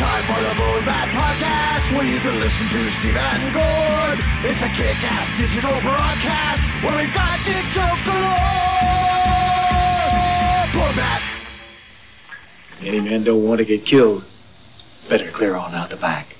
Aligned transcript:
time 0.00 0.24
for 0.24 0.40
the 0.40 0.54
Bone 0.56 0.84
Bat 0.88 1.08
Podcast, 1.12 1.92
where 1.92 2.08
you 2.08 2.18
can 2.20 2.40
listen 2.40 2.66
to 2.72 2.80
Steve 2.88 3.20
and 3.20 3.52
Gord. 3.52 4.18
It's 4.48 4.62
a 4.62 4.70
kick-ass 4.72 5.36
digital 5.36 5.76
broadcast 5.84 6.62
where 6.80 6.96
we've 6.96 7.12
got 7.12 7.36
dick 7.44 7.60
jokes 7.76 8.00
galore. 8.08 8.40
Bone 10.72 10.96
Bat. 10.96 11.22
Any 12.80 13.00
man 13.00 13.24
don't 13.24 13.44
want 13.44 13.58
to 13.58 13.66
get 13.66 13.84
killed. 13.84 14.24
Better 15.10 15.30
clear 15.30 15.54
on 15.54 15.74
out 15.74 15.90
the 15.90 15.96
back. 15.96 16.34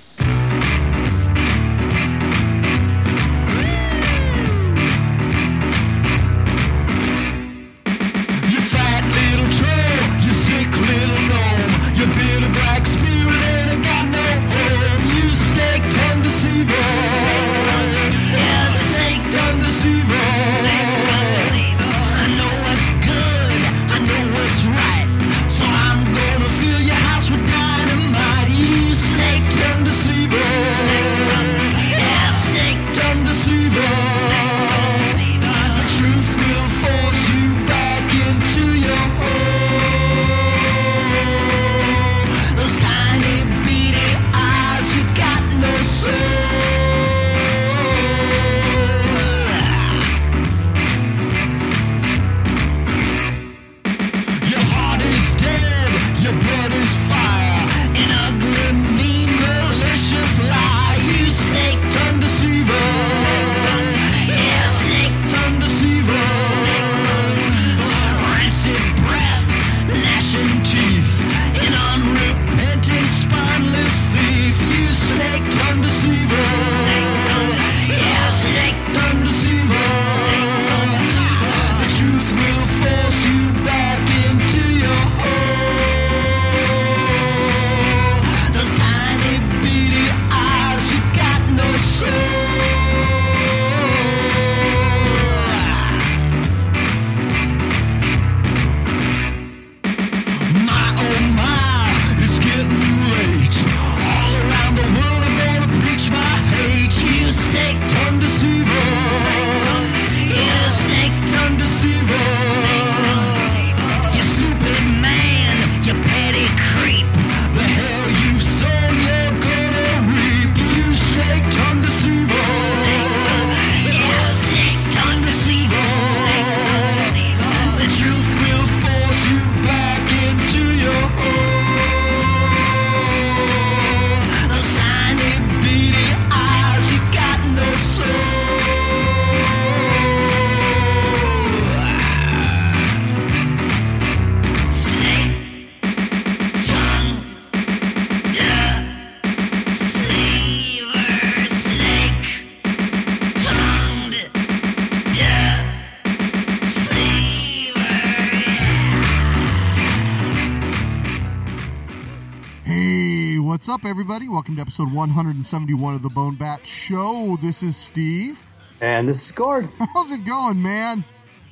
Welcome 164.41 164.57
to 164.57 164.63
episode 164.63 164.91
171 164.95 165.95
of 165.97 166.03
the 166.03 166.09
Bone 166.09 166.35
Bat 166.35 166.67
Show. 166.67 167.37
This 167.43 167.63
is 167.63 167.77
Steve. 167.77 168.39
And 168.81 169.07
this 169.07 169.27
is 169.27 169.33
Gord. 169.33 169.69
How's 169.95 170.13
it 170.13 170.25
going, 170.25 170.63
man? 170.63 171.05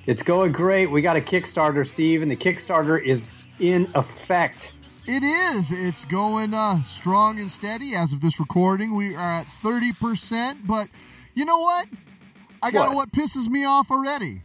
It's 0.06 0.22
going 0.22 0.52
great. 0.52 0.90
We 0.90 1.02
got 1.02 1.14
a 1.14 1.20
Kickstarter, 1.20 1.86
Steve, 1.86 2.22
and 2.22 2.30
the 2.30 2.36
Kickstarter 2.36 2.98
is 2.98 3.34
in 3.60 3.90
effect. 3.94 4.72
It 5.06 5.22
is. 5.22 5.70
It's 5.70 6.06
going 6.06 6.54
uh, 6.54 6.82
strong 6.84 7.38
and 7.38 7.52
steady. 7.52 7.94
As 7.94 8.14
of 8.14 8.22
this 8.22 8.40
recording, 8.40 8.96
we 8.96 9.14
are 9.14 9.40
at 9.40 9.46
30%. 9.62 10.66
But 10.66 10.88
you 11.34 11.44
know 11.44 11.58
what? 11.58 11.88
I 12.62 12.70
got 12.70 12.94
what? 12.94 12.96
What? 12.96 13.12
pisses 13.12 13.48
me 13.48 13.66
off 13.66 13.90
already. 13.90 14.44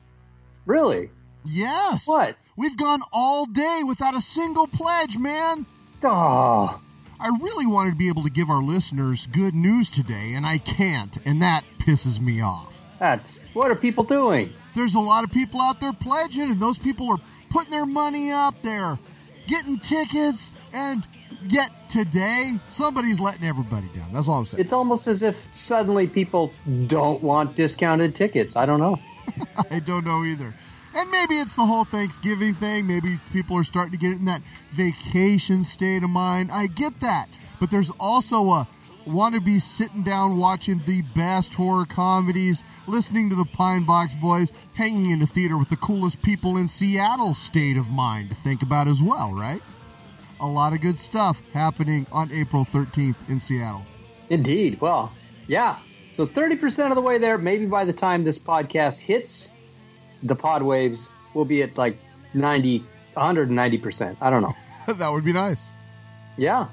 Really? 0.65 1.11
Yes. 1.45 2.05
What? 2.05 2.35
We've 2.57 2.75
gone 2.75 3.03
all 3.13 3.45
day 3.45 3.83
without 3.85 4.15
a 4.15 4.21
single 4.21 4.67
pledge, 4.67 5.17
man. 5.17 5.65
Oh, 6.03 6.81
I 7.23 7.29
really 7.39 7.65
wanted 7.65 7.91
to 7.91 7.95
be 7.95 8.09
able 8.09 8.23
to 8.23 8.29
give 8.29 8.49
our 8.49 8.61
listeners 8.61 9.27
good 9.27 9.55
news 9.55 9.89
today, 9.89 10.33
and 10.33 10.45
I 10.45 10.57
can't, 10.57 11.17
and 11.25 11.41
that 11.41 11.63
pisses 11.79 12.19
me 12.19 12.41
off. 12.41 12.75
that's 12.99 13.39
what 13.53 13.71
are 13.71 13.75
people 13.75 14.03
doing? 14.03 14.51
There's 14.75 14.93
a 14.93 14.99
lot 14.99 15.23
of 15.23 15.31
people 15.31 15.61
out 15.61 15.79
there 15.79 15.93
pledging, 15.93 16.51
and 16.51 16.59
those 16.59 16.77
people 16.77 17.09
are 17.09 17.19
putting 17.49 17.71
their 17.71 17.85
money 17.85 18.29
up 18.29 18.61
there, 18.61 18.99
getting 19.47 19.79
tickets, 19.79 20.51
and 20.73 21.07
yet 21.47 21.71
today, 21.89 22.59
somebody's 22.67 23.21
letting 23.21 23.45
everybody 23.45 23.87
down. 23.95 24.11
That's 24.11 24.27
all 24.27 24.39
I'm 24.39 24.45
saying. 24.45 24.61
It's 24.61 24.73
almost 24.73 25.07
as 25.07 25.23
if 25.23 25.37
suddenly 25.53 26.07
people 26.07 26.51
don't 26.87 27.23
want 27.23 27.55
discounted 27.55 28.17
tickets. 28.17 28.57
I 28.57 28.65
don't 28.65 28.81
know. 28.81 28.99
I 29.71 29.79
don't 29.79 30.03
know 30.03 30.25
either. 30.25 30.53
And 30.95 31.09
maybe 31.09 31.39
it's 31.39 31.55
the 31.55 31.65
whole 31.65 31.85
Thanksgiving 31.85 32.53
thing. 32.53 32.85
Maybe 32.85 33.19
people 33.31 33.57
are 33.57 33.63
starting 33.63 33.91
to 33.91 33.97
get 33.97 34.11
in 34.11 34.25
that 34.25 34.41
vacation 34.71 35.63
state 35.63 36.03
of 36.03 36.09
mind. 36.09 36.51
I 36.51 36.67
get 36.67 36.99
that. 36.99 37.29
But 37.59 37.71
there's 37.71 37.91
also 37.99 38.49
a 38.51 38.67
want 39.05 39.35
to 39.35 39.41
be 39.41 39.59
sitting 39.59 40.03
down 40.03 40.37
watching 40.37 40.81
the 40.85 41.01
best 41.01 41.53
horror 41.55 41.85
comedies, 41.85 42.63
listening 42.87 43.29
to 43.29 43.35
the 43.35 43.45
Pine 43.45 43.85
Box 43.85 44.15
Boys, 44.15 44.53
hanging 44.75 45.09
in 45.11 45.19
the 45.19 45.27
theater 45.27 45.57
with 45.57 45.69
the 45.69 45.75
coolest 45.75 46.21
people 46.21 46.57
in 46.57 46.67
Seattle 46.67 47.33
state 47.33 47.77
of 47.77 47.89
mind 47.89 48.29
to 48.29 48.35
think 48.35 48.61
about 48.61 48.87
as 48.87 49.01
well, 49.01 49.31
right? 49.33 49.61
A 50.39 50.47
lot 50.47 50.73
of 50.73 50.81
good 50.81 50.99
stuff 50.99 51.41
happening 51.53 52.07
on 52.11 52.31
April 52.31 52.65
13th 52.65 53.15
in 53.27 53.39
Seattle. 53.39 53.85
Indeed. 54.29 54.79
Well, 54.81 55.11
yeah. 55.47 55.79
So 56.11 56.27
30% 56.27 56.89
of 56.89 56.95
the 56.95 57.01
way 57.01 57.17
there, 57.17 57.37
maybe 57.37 57.65
by 57.65 57.85
the 57.85 57.93
time 57.93 58.23
this 58.23 58.39
podcast 58.39 58.99
hits 58.99 59.51
the 60.23 60.35
pod 60.35 60.63
waves, 60.63 61.09
we'll 61.33 61.45
be 61.45 61.61
at 61.61 61.77
like 61.77 61.97
90, 62.33 62.83
190%. 63.15 64.17
I 64.21 64.29
don't 64.29 64.41
know. 64.41 64.55
that 64.93 65.09
would 65.09 65.25
be 65.25 65.33
nice. 65.33 65.61
Yeah. 66.37 66.67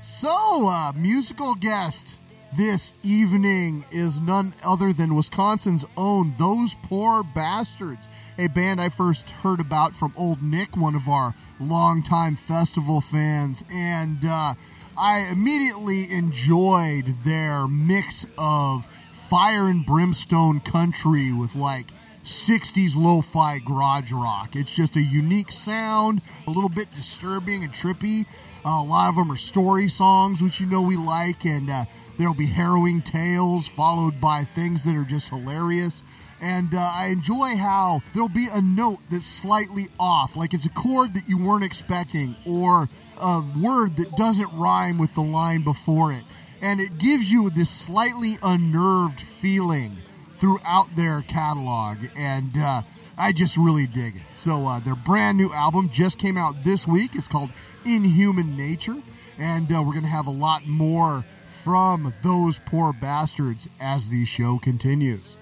So, 0.00 0.68
uh, 0.68 0.92
musical 0.92 1.54
guest 1.54 2.18
this 2.56 2.94
evening 3.02 3.84
is 3.90 4.20
none 4.20 4.54
other 4.62 4.92
than 4.92 5.14
Wisconsin's 5.14 5.84
own 5.96 6.34
Those 6.38 6.74
Poor 6.82 7.22
Bastards, 7.22 8.08
a 8.38 8.46
band 8.46 8.80
I 8.80 8.88
first 8.88 9.30
heard 9.30 9.60
about 9.60 9.94
from 9.94 10.14
Old 10.16 10.42
Nick, 10.42 10.76
one 10.76 10.94
of 10.94 11.08
our 11.08 11.34
longtime 11.60 12.36
festival 12.36 13.00
fans, 13.00 13.64
and 13.70 14.24
uh, 14.24 14.54
I 14.96 15.28
immediately 15.30 16.10
enjoyed 16.10 17.14
their 17.24 17.66
mix 17.66 18.24
of 18.38 18.86
fire 19.10 19.68
and 19.68 19.84
brimstone 19.84 20.60
country 20.60 21.32
with 21.32 21.54
like 21.54 21.88
60s 22.28 22.94
lo-fi 22.94 23.58
garage 23.58 24.12
rock. 24.12 24.54
It's 24.54 24.70
just 24.70 24.96
a 24.96 25.00
unique 25.00 25.50
sound, 25.50 26.20
a 26.46 26.50
little 26.50 26.68
bit 26.68 26.92
disturbing 26.94 27.64
and 27.64 27.72
trippy. 27.72 28.26
Uh, 28.66 28.82
a 28.82 28.84
lot 28.84 29.08
of 29.08 29.16
them 29.16 29.32
are 29.32 29.36
story 29.36 29.88
songs, 29.88 30.42
which 30.42 30.60
you 30.60 30.66
know 30.66 30.82
we 30.82 30.96
like, 30.96 31.46
and 31.46 31.70
uh, 31.70 31.86
there'll 32.18 32.34
be 32.34 32.46
harrowing 32.46 33.00
tales 33.00 33.66
followed 33.66 34.20
by 34.20 34.44
things 34.44 34.84
that 34.84 34.94
are 34.94 35.04
just 35.04 35.30
hilarious. 35.30 36.02
And 36.38 36.74
uh, 36.74 36.78
I 36.78 37.06
enjoy 37.06 37.56
how 37.56 38.02
there'll 38.12 38.28
be 38.28 38.48
a 38.48 38.60
note 38.60 39.00
that's 39.10 39.26
slightly 39.26 39.88
off, 39.98 40.36
like 40.36 40.52
it's 40.52 40.66
a 40.66 40.70
chord 40.70 41.14
that 41.14 41.28
you 41.28 41.38
weren't 41.38 41.64
expecting, 41.64 42.36
or 42.44 42.90
a 43.16 43.42
word 43.58 43.96
that 43.96 44.16
doesn't 44.16 44.52
rhyme 44.52 44.98
with 44.98 45.14
the 45.14 45.22
line 45.22 45.64
before 45.64 46.12
it. 46.12 46.24
And 46.60 46.78
it 46.78 46.98
gives 46.98 47.32
you 47.32 47.48
this 47.48 47.70
slightly 47.70 48.38
unnerved 48.42 49.20
feeling 49.20 49.96
throughout 50.38 50.94
their 50.96 51.22
catalog, 51.22 51.98
and 52.16 52.56
uh, 52.56 52.82
I 53.16 53.32
just 53.32 53.56
really 53.56 53.86
dig 53.86 54.16
it. 54.16 54.22
So 54.34 54.66
uh, 54.66 54.80
their 54.80 54.94
brand 54.94 55.38
new 55.38 55.52
album 55.52 55.90
just 55.90 56.18
came 56.18 56.36
out 56.36 56.62
this 56.64 56.86
week. 56.86 57.12
It's 57.14 57.28
called 57.28 57.50
Inhuman 57.84 58.56
Nature, 58.56 58.96
and 59.38 59.72
uh, 59.72 59.82
we're 59.82 59.94
gonna 59.94 60.08
have 60.08 60.26
a 60.26 60.32
lot 60.32 60.66
more 60.66 61.24
from 61.64 62.14
those 62.22 62.60
poor 62.60 62.92
bastards 62.92 63.68
as 63.80 64.08
the 64.08 64.24
show 64.24 64.58
continues. 64.58 65.36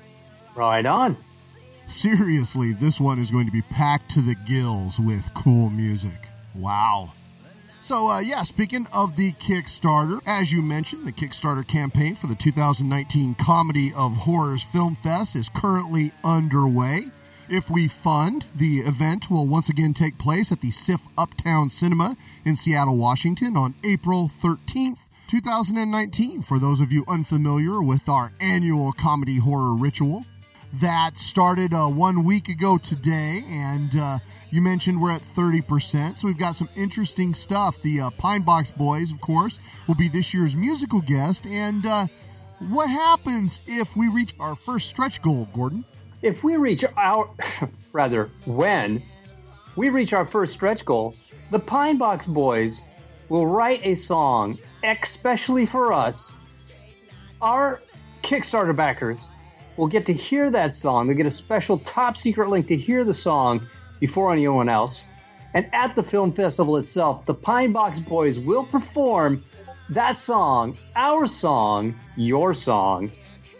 Right 0.54 0.86
on. 0.86 1.16
Seriously, 1.86 2.72
this 2.72 2.98
one 2.98 3.20
is 3.20 3.30
going 3.30 3.46
to 3.46 3.52
be 3.52 3.62
packed 3.62 4.10
to 4.12 4.20
the 4.20 4.34
gills 4.34 4.98
with 4.98 5.32
cool 5.34 5.70
music. 5.70 6.28
Wow. 6.54 7.12
So, 7.86 8.10
uh, 8.10 8.18
yeah, 8.18 8.42
speaking 8.42 8.88
of 8.92 9.14
the 9.14 9.30
Kickstarter, 9.34 10.20
as 10.26 10.50
you 10.50 10.60
mentioned, 10.60 11.06
the 11.06 11.12
Kickstarter 11.12 11.64
campaign 11.64 12.16
for 12.16 12.26
the 12.26 12.34
2019 12.34 13.36
Comedy 13.36 13.92
of 13.94 14.16
Horrors 14.16 14.64
Film 14.64 14.96
Fest 14.96 15.36
is 15.36 15.48
currently 15.48 16.10
underway. 16.24 17.12
If 17.48 17.70
we 17.70 17.86
fund, 17.86 18.46
the 18.52 18.80
event 18.80 19.30
will 19.30 19.46
once 19.46 19.68
again 19.68 19.94
take 19.94 20.18
place 20.18 20.50
at 20.50 20.62
the 20.62 20.72
SIFF 20.72 21.02
Uptown 21.16 21.70
Cinema 21.70 22.16
in 22.44 22.56
Seattle, 22.56 22.96
Washington 22.96 23.56
on 23.56 23.76
April 23.84 24.28
13th, 24.28 25.06
2019. 25.28 26.42
For 26.42 26.58
those 26.58 26.80
of 26.80 26.90
you 26.90 27.04
unfamiliar 27.06 27.80
with 27.80 28.08
our 28.08 28.32
annual 28.40 28.90
comedy 28.90 29.38
horror 29.38 29.76
ritual, 29.76 30.26
that 30.80 31.16
started 31.16 31.72
uh, 31.72 31.86
one 31.86 32.24
week 32.24 32.48
ago 32.48 32.76
today, 32.76 33.42
and 33.48 33.96
uh, 33.96 34.18
you 34.50 34.60
mentioned 34.60 35.00
we're 35.00 35.12
at 35.12 35.22
30%, 35.22 36.18
so 36.18 36.26
we've 36.26 36.38
got 36.38 36.56
some 36.56 36.68
interesting 36.76 37.34
stuff. 37.34 37.80
The 37.82 38.00
uh, 38.00 38.10
Pine 38.10 38.42
Box 38.42 38.70
Boys, 38.70 39.10
of 39.10 39.20
course, 39.20 39.58
will 39.86 39.94
be 39.94 40.08
this 40.08 40.34
year's 40.34 40.54
musical 40.54 41.00
guest, 41.00 41.46
and 41.46 41.86
uh, 41.86 42.06
what 42.58 42.90
happens 42.90 43.60
if 43.66 43.96
we 43.96 44.08
reach 44.08 44.34
our 44.38 44.54
first 44.54 44.88
stretch 44.88 45.22
goal, 45.22 45.48
Gordon? 45.54 45.84
If 46.20 46.44
we 46.44 46.56
reach 46.56 46.84
our, 46.96 47.30
rather, 47.92 48.30
when 48.44 49.02
we 49.76 49.88
reach 49.90 50.12
our 50.12 50.26
first 50.26 50.52
stretch 50.54 50.84
goal, 50.84 51.14
the 51.50 51.58
Pine 51.58 51.96
Box 51.96 52.26
Boys 52.26 52.82
will 53.28 53.46
write 53.46 53.80
a 53.82 53.94
song 53.94 54.58
especially 54.82 55.66
for 55.66 55.92
us. 55.92 56.34
Our 57.40 57.82
Kickstarter 58.22 58.74
backers 58.74 59.28
will 59.76 59.88
get 59.88 60.06
to 60.06 60.12
hear 60.12 60.50
that 60.50 60.74
song. 60.74 61.08
They 61.08 61.14
get 61.14 61.26
a 61.26 61.30
special 61.30 61.78
top 61.78 62.16
secret 62.16 62.48
link 62.48 62.68
to 62.68 62.76
hear 62.76 63.04
the 63.04 63.14
song 63.14 63.66
before 64.00 64.32
anyone 64.32 64.68
else. 64.68 65.06
And 65.54 65.66
at 65.72 65.94
the 65.96 66.02
film 66.02 66.32
festival 66.32 66.76
itself, 66.76 67.24
the 67.26 67.34
Pine 67.34 67.72
Box 67.72 67.98
Boys 67.98 68.38
will 68.38 68.64
perform 68.64 69.42
that 69.90 70.18
song, 70.18 70.76
our 70.94 71.26
song, 71.26 71.94
your 72.16 72.54
song, 72.54 73.12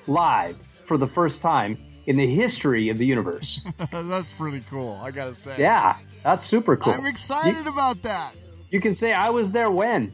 live 0.07 0.57
for 0.85 0.99
the 0.99 1.07
first 1.07 1.43
time 1.43 1.79
in 2.07 2.17
the 2.17 2.27
history 2.27 2.89
of 2.89 2.99
the 2.99 3.07
universe. 3.07 3.61
That's 3.91 4.33
pretty 4.33 4.63
cool, 4.71 5.01
I 5.03 5.11
gotta 5.11 5.35
say. 5.35 5.57
yeah, 5.59 5.97
that's 6.23 6.45
super 6.45 6.77
cool. 6.77 6.93
I'm 6.93 7.07
excited 7.07 7.67
about 7.67 8.03
that. 8.03 8.35
You 8.71 8.81
can 8.81 8.95
say 8.95 9.13
I 9.13 9.31
was 9.31 9.53
there 9.53 9.71
when. 9.71 10.13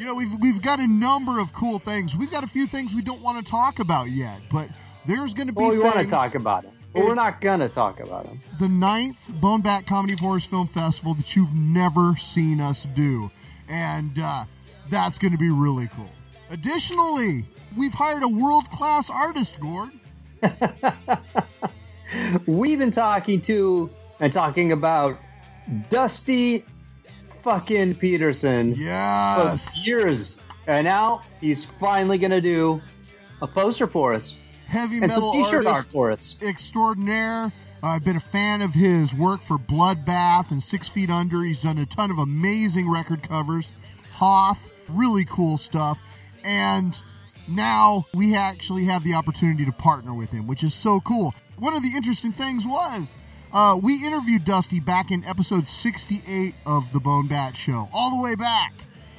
You 0.00 0.06
know, 0.06 0.14
we've 0.14 0.32
we've 0.40 0.62
got 0.62 0.80
a 0.80 0.86
number 0.86 1.38
of 1.40 1.52
cool 1.52 1.78
things. 1.78 2.16
We've 2.16 2.30
got 2.30 2.42
a 2.42 2.46
few 2.46 2.66
things 2.66 2.94
we 2.94 3.02
don't 3.02 3.20
want 3.20 3.44
to 3.44 3.50
talk 3.50 3.80
about 3.80 4.10
yet, 4.10 4.40
but 4.50 4.70
there's 5.06 5.34
going 5.34 5.48
to 5.48 5.52
be 5.52 5.60
Well, 5.60 5.72
we 5.72 5.78
want 5.78 5.98
to 5.98 6.06
talk 6.06 6.34
about 6.34 6.64
it, 6.64 6.70
but 6.94 7.04
we're 7.04 7.14
not 7.14 7.42
gonna 7.42 7.68
talk 7.68 8.00
about 8.00 8.24
them. 8.24 8.40
the 8.58 8.66
ninth 8.66 9.18
Bone 9.28 9.60
Bat 9.60 9.86
Comedy 9.86 10.14
of 10.14 10.20
Horrors 10.20 10.46
Film 10.46 10.68
Festival 10.68 11.12
that 11.16 11.36
you've 11.36 11.54
never 11.54 12.16
seen 12.16 12.62
us 12.62 12.86
do, 12.94 13.30
and 13.68 14.18
uh, 14.18 14.46
that's 14.88 15.18
going 15.18 15.32
to 15.32 15.38
be 15.38 15.50
really 15.50 15.88
cool. 15.88 16.08
Additionally, 16.48 17.44
we've 17.76 17.92
hired 17.92 18.22
a 18.22 18.28
world 18.28 18.70
class 18.70 19.10
artist, 19.10 19.60
Gord. 19.60 19.90
We've 22.46 22.78
been 22.78 22.90
talking 22.90 23.42
to 23.42 23.90
and 24.18 24.32
talking 24.32 24.72
about 24.72 25.18
Dusty 25.90 26.64
fucking 27.42 27.96
Peterson 27.96 28.74
Yes, 28.76 29.70
for 29.70 29.78
years, 29.78 30.38
and 30.66 30.84
now 30.84 31.22
he's 31.40 31.64
finally 31.64 32.18
gonna 32.18 32.40
do 32.40 32.80
a 33.42 33.46
poster 33.46 33.86
for 33.86 34.12
us 34.14 34.36
heavy 34.66 34.98
and 35.02 35.10
some 35.12 35.22
metal 35.22 35.32
T-shirt 35.32 35.66
artist 35.66 35.74
art 35.74 35.86
for 35.92 36.10
us. 36.10 36.38
extraordinaire. 36.42 37.52
I've 37.82 38.04
been 38.04 38.16
a 38.16 38.20
fan 38.20 38.60
of 38.62 38.74
his 38.74 39.14
work 39.14 39.40
for 39.40 39.58
Bloodbath 39.58 40.50
and 40.50 40.62
Six 40.62 40.88
Feet 40.88 41.10
Under. 41.10 41.42
He's 41.42 41.62
done 41.62 41.78
a 41.78 41.86
ton 41.86 42.10
of 42.10 42.18
amazing 42.18 42.90
record 42.90 43.22
covers. 43.22 43.72
Hoth, 44.12 44.70
really 44.88 45.24
cool 45.24 45.56
stuff. 45.56 45.98
And 46.44 46.96
now 47.48 48.04
we 48.14 48.36
actually 48.36 48.84
have 48.84 49.02
the 49.02 49.14
opportunity 49.14 49.64
to 49.64 49.72
partner 49.72 50.14
with 50.14 50.30
him, 50.30 50.46
which 50.46 50.62
is 50.62 50.74
so 50.74 51.00
cool. 51.00 51.34
One 51.58 51.74
of 51.74 51.82
the 51.82 51.96
interesting 51.96 52.32
things 52.32 52.66
was 52.66 53.16
uh, 53.52 53.78
we 53.82 54.04
interviewed 54.06 54.44
Dusty 54.44 54.80
back 54.80 55.10
in 55.10 55.24
episode 55.24 55.66
68 55.68 56.54
of 56.66 56.92
the 56.92 57.00
Bone 57.00 57.26
Bat 57.28 57.56
Show, 57.56 57.88
all 57.92 58.16
the 58.16 58.22
way 58.22 58.34
back, 58.34 58.72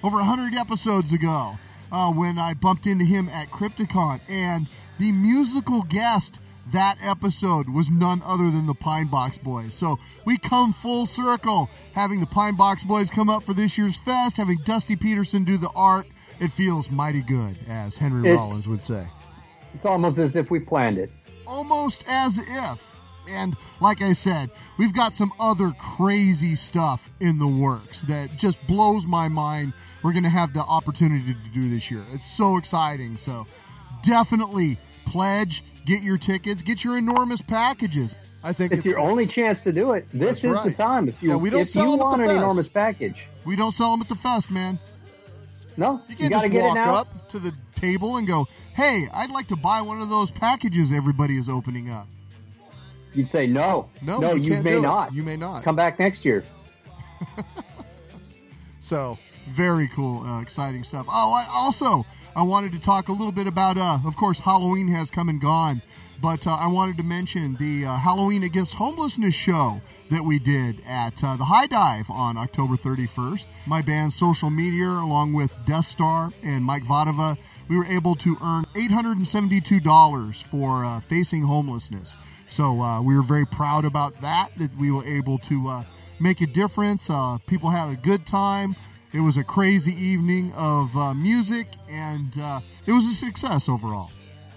over 0.04 0.18
100 0.18 0.54
episodes 0.56 1.12
ago, 1.12 1.58
uh, 1.92 2.12
when 2.12 2.38
I 2.38 2.54
bumped 2.54 2.88
into 2.88 3.06
him 3.06 3.28
at 3.30 3.50
Crypticon. 3.52 4.22
And 4.30 4.68
the 5.00 5.12
musical 5.12 5.84
guest 5.84 6.40
that 6.72 6.98
episode 7.02 7.68
was 7.70 7.90
none 7.92 8.22
other 8.24 8.46
than 8.46 8.68
the 8.68 8.74
Pine 8.74 9.08
Box 9.08 9.38
Boys. 9.38 9.74
So 9.76 10.00
we 10.26 10.38
come 10.38 10.72
full 10.72 11.06
circle, 11.06 11.70
having 11.94 12.22
the 12.22 12.26
Pine 12.26 12.56
Box 12.56 12.84
Boys 12.84 13.10
come 13.10 13.30
up 13.30 13.44
for 13.44 13.54
this 13.54 13.78
year's 13.78 13.98
fest, 13.98 14.38
having 14.38 14.60
Dusty 14.64 14.96
Peterson 14.96 15.44
do 15.44 15.58
the 15.58 15.72
art. 15.76 16.08
It 16.40 16.52
feels 16.52 16.90
mighty 16.90 17.22
good, 17.22 17.58
as 17.68 17.98
Henry 17.98 18.22
It's- 18.22 18.36
Rollins 18.38 18.68
would 18.70 18.82
say. 18.82 19.08
It's 19.74 19.86
almost 19.86 20.18
as 20.18 20.36
if 20.36 20.50
we 20.50 20.60
planned 20.60 20.98
it. 20.98 21.12
Almost 21.46 22.04
as 22.08 22.38
if. 22.40 22.82
And 23.30 23.56
like 23.80 24.02
I 24.02 24.14
said, 24.14 24.50
we've 24.78 24.94
got 24.94 25.14
some 25.14 25.32
other 25.40 25.72
crazy 25.72 26.56
stuff 26.56 27.10
in 27.20 27.40
the 27.40 27.48
works 27.48 28.02
that 28.04 28.38
just 28.38 28.66
blows 28.68 29.06
my 29.06 29.28
mind. 29.28 29.74
We're 30.04 30.14
going 30.14 30.24
to 30.24 30.30
have 30.30 30.54
the 30.54 30.62
opportunity 30.62 31.34
to 31.34 31.50
do 31.54 31.70
this 31.70 31.90
year. 31.92 32.04
It's 32.12 32.30
so 32.30 32.58
exciting. 32.58 33.18
So 33.18 33.46
definitely 34.04 34.78
pledge, 35.06 35.64
get 35.86 36.02
your 36.02 36.18
tickets, 36.18 36.62
get 36.62 36.84
your 36.84 36.98
enormous 36.98 37.42
packages. 37.42 38.16
I 38.44 38.54
think 38.54 38.72
It's 38.74 38.86
your 38.86 38.98
only 39.00 39.28
chance 39.28 39.62
to 39.64 39.72
do 39.72 39.92
it. 39.92 40.08
This 40.12 40.42
That's 40.42 40.58
is 40.58 40.64
the 40.64 40.74
time. 40.74 41.08
If 41.08 41.22
you 41.22 41.30
Yeah, 41.30 41.36
we 41.36 41.50
don't 41.52 41.62
if 41.62 41.70
sell 41.70 41.86
you 41.86 41.92
them 41.92 42.00
want 42.00 42.22
an 42.22 42.28
fest. 42.28 42.38
enormous 42.38 42.68
package, 42.70 43.28
We 43.46 43.56
don't 43.56 43.72
sell 43.72 43.92
them 43.92 44.02
at 44.02 44.10
the 44.10 44.16
fest, 44.16 44.50
man. 44.50 44.80
no, 45.78 46.02
You 46.10 46.16
you, 46.18 46.30
got 46.30 46.42
to 46.42 46.48
just 46.48 46.52
get 46.54 46.64
it 46.64 46.68
walk 46.68 46.76
now. 46.76 46.96
up 46.96 47.30
to 47.30 47.40
the 47.40 47.54
table 47.76 48.18
and 48.18 48.28
go, 48.28 48.48
"Hey, 48.74 49.08
I'd 49.14 49.30
like 49.30 49.48
to 49.50 49.56
buy 49.56 49.82
one 49.82 50.02
of 50.02 50.10
those 50.10 50.32
packages 50.32 50.92
everybody 50.92 51.38
is 51.38 51.48
opening 51.50 51.90
up." 51.92 52.08
You'd 53.14 53.28
say 53.28 53.46
no, 53.46 53.90
No, 54.02 54.20
no, 54.20 54.34
you 54.34 54.56
you, 54.56 54.62
may 54.62 54.80
not. 54.80 55.14
You 55.14 55.24
may 55.24 55.36
not. 55.36 55.64
Come 55.64 55.76
back 55.76 56.00
next 56.00 56.24
year. 56.24 56.44
So 58.82 59.18
very 59.50 59.88
cool, 59.88 60.24
uh, 60.24 60.42
exciting 60.42 60.84
stuff. 60.84 61.06
Oh, 61.08 61.32
I 61.32 61.48
also 61.50 62.06
I 62.36 62.42
wanted 62.44 62.74
to 62.74 62.80
talk 62.80 63.08
a 63.08 63.14
little 63.14 63.32
bit 63.32 63.48
about. 63.48 63.78
Uh, 63.78 64.00
of 64.06 64.18
course, 64.18 64.40
Halloween 64.40 64.88
has 64.90 65.12
come 65.12 65.30
and 65.30 65.40
gone, 65.40 65.82
but 66.22 66.46
uh, 66.46 66.52
I 66.52 66.68
wanted 66.68 66.98
to 66.98 67.04
mention 67.04 67.56
the 67.56 67.86
uh, 67.86 67.98
Halloween 67.98 68.44
Against 68.44 68.74
Homelessness 68.74 69.36
show 69.36 69.82
that 70.10 70.26
we 70.26 70.40
did 70.40 70.82
at 70.86 71.24
uh, 71.24 71.38
the 71.38 71.46
High 71.46 71.68
Dive 71.68 72.10
on 72.10 72.38
October 72.38 72.76
31st. 72.76 73.46
My 73.66 73.82
band 73.82 74.14
Social 74.14 74.50
Meteor, 74.50 74.98
along 74.98 75.34
with 75.34 75.56
Death 75.66 75.86
Star 75.86 76.34
and 76.44 76.66
Mike 76.66 76.84
Vadova, 76.84 77.38
we 77.70 77.78
were 77.78 77.86
able 77.86 78.16
to 78.16 78.36
earn 78.44 78.66
$872 78.76 80.44
for 80.44 80.84
uh, 80.84 81.00
facing 81.00 81.44
homelessness. 81.44 82.18
So 82.52 82.82
uh, 82.82 83.02
we 83.02 83.16
were 83.16 83.22
very 83.24 83.46
proud 83.46 83.86
about 83.86 84.20
that, 84.22 84.50
that 84.58 84.76
we 84.78 84.92
were 84.92 85.06
able 85.06 85.38
to 85.40 85.68
uh, 85.70 85.84
make 86.20 86.42
a 86.42 86.46
difference. 86.46 87.10
Uh, 87.10 87.38
people 87.48 87.70
had 87.70 87.90
a 87.90 87.96
good 87.96 88.28
time. 88.28 88.76
It 89.14 89.22
was 89.22 89.38
a 89.38 89.44
crazy 89.44 89.94
evening 89.94 90.52
of 90.54 90.96
uh, 90.98 91.14
music, 91.14 91.68
and 91.90 92.38
uh, 92.38 92.60
it 92.86 92.92
was 92.92 93.06
a 93.06 93.14
success 93.14 93.70
overall. 93.70 94.12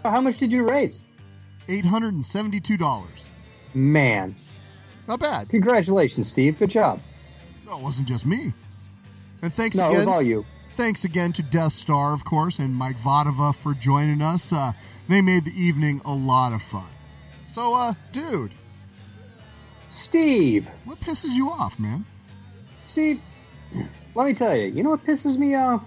How 0.05 0.21
much 0.21 0.39
did 0.39 0.51
you 0.51 0.69
raise? 0.69 1.03
$872. 1.69 3.05
Man, 3.75 4.37
Not 5.09 5.21
bad. 5.21 5.49
congratulations, 5.49 6.29
Steve. 6.29 6.59
Good 6.59 6.71
job. 6.71 7.01
No, 7.65 7.79
it 7.79 7.83
wasn't 7.83 8.09
just 8.09 8.27
me. 8.27 8.53
And 9.41 9.55
thanks 9.55 9.77
again. 9.77 9.89
No, 9.91 9.95
it 9.95 9.99
was 9.99 10.09
all 10.09 10.23
you. 10.23 10.45
Thanks 10.77 11.05
again 11.05 11.33
to 11.35 11.43
Death 11.43 11.73
Star, 11.73 12.13
of 12.13 12.25
course, 12.25 12.59
and 12.59 12.75
Mike 12.75 12.97
Vadova 12.99 13.55
for 13.55 13.73
joining 13.75 14.21
us. 14.21 14.53
Uh, 14.53 14.73
they 15.09 15.21
made 15.21 15.45
the 15.45 15.53
evening 15.53 16.01
a 16.05 16.13
lot 16.13 16.53
of 16.53 16.61
fun. 16.63 16.87
So, 17.55 17.73
uh, 17.75 17.95
dude, 18.11 18.51
Steve, 19.89 20.69
what 20.87 20.99
pisses 20.99 21.37
you 21.37 21.51
off, 21.51 21.79
man? 21.79 22.05
Steve, 22.83 23.21
let 24.17 24.27
me 24.27 24.35
tell 24.35 24.57
you, 24.57 24.67
you 24.67 24.83
know 24.83 24.91
what 24.91 25.05
pisses 25.05 25.39
me 25.39 25.55
off? 25.55 25.85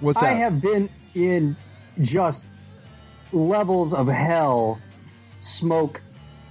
What's 0.00 0.18
that? 0.18 0.26
I 0.26 0.32
have 0.32 0.60
been 0.60 0.90
in 1.14 1.56
just 2.00 2.44
levels 3.32 3.94
of 3.94 4.08
hell 4.08 4.80
smoke 5.38 6.00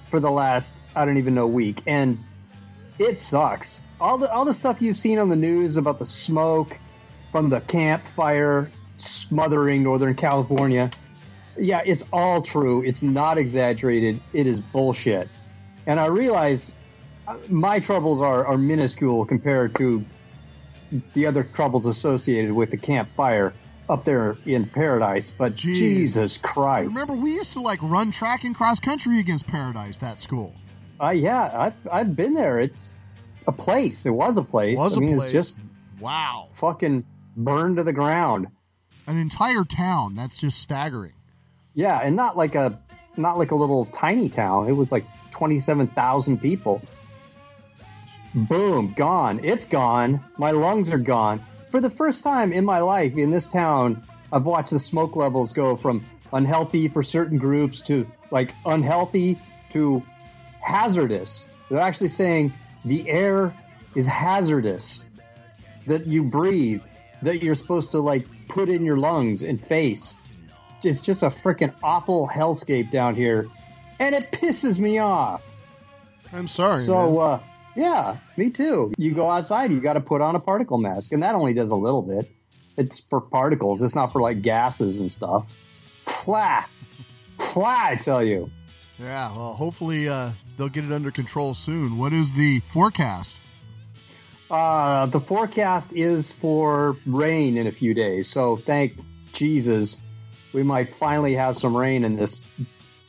for 0.10 0.22
the 0.22 0.32
last 0.32 0.84
I 0.96 1.04
don't 1.04 1.18
even 1.18 1.36
know 1.36 1.48
week, 1.48 1.84
and 1.86 2.18
it 2.98 3.20
sucks. 3.20 3.82
All 4.00 4.18
the 4.18 4.32
all 4.32 4.46
the 4.46 4.54
stuff 4.54 4.82
you've 4.82 4.98
seen 4.98 5.20
on 5.20 5.28
the 5.28 5.36
news 5.36 5.76
about 5.76 6.00
the 6.00 6.06
smoke 6.06 6.80
from 7.34 7.50
the 7.50 7.60
campfire 7.60 8.72
smothering 9.00 9.84
Northern 9.84 10.16
California, 10.16 10.92
yeah, 11.58 11.82
it's 11.86 12.04
all 12.12 12.42
true. 12.42 12.84
It's 12.84 13.02
not 13.02 13.38
exaggerated. 13.38 14.22
It 14.34 14.48
is 14.48 14.60
bullshit. 14.60 15.30
And 15.86 16.00
I 16.00 16.08
realize 16.08 16.76
uh, 17.28 17.38
my 17.50 17.80
troubles 17.80 18.22
are, 18.22 18.46
are 18.46 18.58
minuscule 18.58 19.26
compared 19.26 19.76
to 19.76 20.04
the 21.14 21.26
other 21.26 21.44
troubles 21.44 21.86
associated 21.86 22.52
with 22.52 22.72
the 22.72 22.78
campfire 22.78 23.54
up 23.90 24.06
there 24.06 24.38
in 24.46 24.66
paradise. 24.68 25.32
But 25.32 25.56
Jeez. 25.56 25.76
Jesus 25.76 26.38
Christ. 26.38 26.98
Remember, 27.00 27.22
we 27.22 27.34
used 27.34 27.54
to 27.54 27.62
like 27.62 27.80
run 27.82 28.12
track 28.12 28.44
and 28.44 28.56
cross 28.56 28.80
country 28.80 29.20
against 29.20 29.48
Paradise, 29.48 29.98
that 30.00 30.20
school. 30.20 30.56
Uh, 31.02 31.10
yeah, 31.10 31.50
I've, 31.54 31.74
I've 31.92 32.16
been 32.16 32.34
there. 32.34 32.60
It's 32.60 32.98
a 33.48 33.52
place. 33.52 34.06
It 34.06 34.12
was 34.12 34.38
a 34.38 34.44
place. 34.44 34.78
Was 34.78 34.98
I 34.98 35.02
mean, 35.02 35.18
place. 35.18 35.34
it's 35.34 35.34
just 35.34 35.58
wow. 36.00 36.50
fucking 36.54 37.06
burned 37.36 37.78
to 37.78 37.84
the 37.84 37.94
ground. 37.94 38.48
An 39.08 39.18
entire 39.18 39.66
town. 39.66 40.16
That's 40.16 40.40
just 40.40 40.60
staggering. 40.60 41.15
Yeah, 41.76 42.00
and 42.02 42.16
not 42.16 42.38
like 42.38 42.56
a 42.56 42.80
not 43.18 43.38
like 43.38 43.52
a 43.52 43.56
little 43.56 43.86
tiny 43.86 44.30
town. 44.30 44.68
It 44.70 44.72
was 44.72 44.92
like 44.92 45.06
twenty 45.32 45.60
seven 45.60 45.88
thousand 45.88 46.40
people. 46.42 46.82
Boom, 48.34 48.94
gone. 48.98 49.44
It's 49.44 49.66
gone. 49.66 50.22
My 50.38 50.52
lungs 50.52 50.92
are 50.92 50.98
gone. 50.98 51.46
For 51.70 51.82
the 51.82 51.90
first 51.90 52.24
time 52.24 52.54
in 52.54 52.66
my 52.66 52.80
life 52.80 53.18
in 53.18 53.32
this 53.32 53.48
town, 53.48 54.04
I've 54.32 54.46
watched 54.46 54.72
the 54.72 54.80
smoke 54.80 55.16
levels 55.16 55.54
go 55.54 55.76
from 55.76 56.06
unhealthy 56.34 56.88
for 56.88 57.04
certain 57.04 57.38
groups 57.38 57.82
to 57.82 58.08
like 58.32 58.52
unhealthy 58.66 59.38
to 59.72 60.02
hazardous. 60.62 61.46
They're 61.70 61.80
actually 61.80 62.10
saying 62.10 62.54
the 62.84 63.10
air 63.10 63.54
is 63.96 64.08
hazardous 64.08 65.08
that 65.88 66.08
you 66.08 66.24
breathe, 66.24 66.82
that 67.22 67.44
you're 67.44 67.56
supposed 67.56 67.92
to 67.92 68.00
like 68.00 68.26
put 68.48 68.70
in 68.70 68.84
your 68.86 68.98
lungs 68.98 69.42
and 69.42 69.60
face 69.60 70.18
it's 70.86 71.02
just 71.02 71.24
a 71.24 71.30
freaking 71.30 71.74
awful 71.84 72.28
hellscape 72.28 72.92
down 72.92 73.16
here, 73.16 73.48
and 74.00 74.16
it 74.16 74.32
pisses 74.32 74.80
me 74.80 75.00
off. 75.00 75.44
I'm 76.34 76.48
sorry. 76.48 76.84
so, 76.84 77.12
man. 77.12 77.20
uh, 77.20 77.40
yeah, 77.76 78.18
me 78.38 78.50
too. 78.50 78.94
You 78.98 79.14
go 79.14 79.30
outside, 79.30 79.72
you 79.72 79.80
got 79.82 79.94
to 79.94 80.02
put 80.02 80.22
on 80.22 80.36
a 80.36 80.40
particle 80.40 80.78
mask, 80.78 81.12
and 81.12 81.24
that 81.24 81.36
only 81.36 81.54
does 81.54 81.72
a 81.72 81.76
little 81.76 82.02
bit. 82.02 82.32
It's 82.78 83.00
for 83.00 83.22
particles. 83.22 83.82
It's 83.82 83.96
not 83.96 84.12
for 84.12 84.22
like 84.22 84.42
gases 84.42 85.00
and 85.00 85.12
stuff. 85.12 85.46
Flat, 86.06 86.70
flat. 87.40 87.92
I 87.92 87.96
tell 87.96 88.24
you. 88.24 88.50
yeah, 89.00 89.36
well, 89.36 89.54
hopefully 89.54 90.08
uh, 90.10 90.32
they'll 90.58 90.70
get 90.70 90.84
it 90.84 90.92
under 90.92 91.12
control 91.12 91.54
soon. 91.54 91.98
What 91.98 92.14
is 92.14 92.34
the 92.34 92.62
forecast? 92.72 93.38
Uh, 94.50 95.08
the 95.08 95.20
forecast 95.20 95.94
is 95.94 96.32
for 96.32 96.98
rain 97.06 97.58
in 97.58 97.66
a 97.66 97.72
few 97.72 97.94
days, 97.94 98.28
so 98.28 98.58
thank 98.58 98.94
Jesus 99.34 100.02
we 100.56 100.64
might 100.64 100.94
finally 100.94 101.36
have 101.36 101.58
some 101.58 101.76
rain 101.76 102.06
in 102.06 102.16
this 102.16 102.46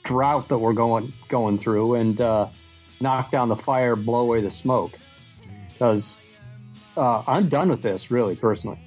drought 0.03 0.49
that 0.49 0.59
we're 0.59 0.73
going 0.73 1.13
going 1.29 1.59
through 1.59 1.95
and 1.95 2.21
uh, 2.21 2.49
knock 3.01 3.31
down 3.31 3.49
the 3.49 3.57
fire, 3.57 3.95
blow 3.95 4.21
away 4.21 4.41
the 4.41 4.51
smoke. 4.51 4.93
Because 5.73 6.21
uh, 6.97 7.23
I'm 7.27 7.49
done 7.49 7.69
with 7.71 7.83
this, 7.83 8.11
really, 8.11 8.35
personally. 8.35 8.81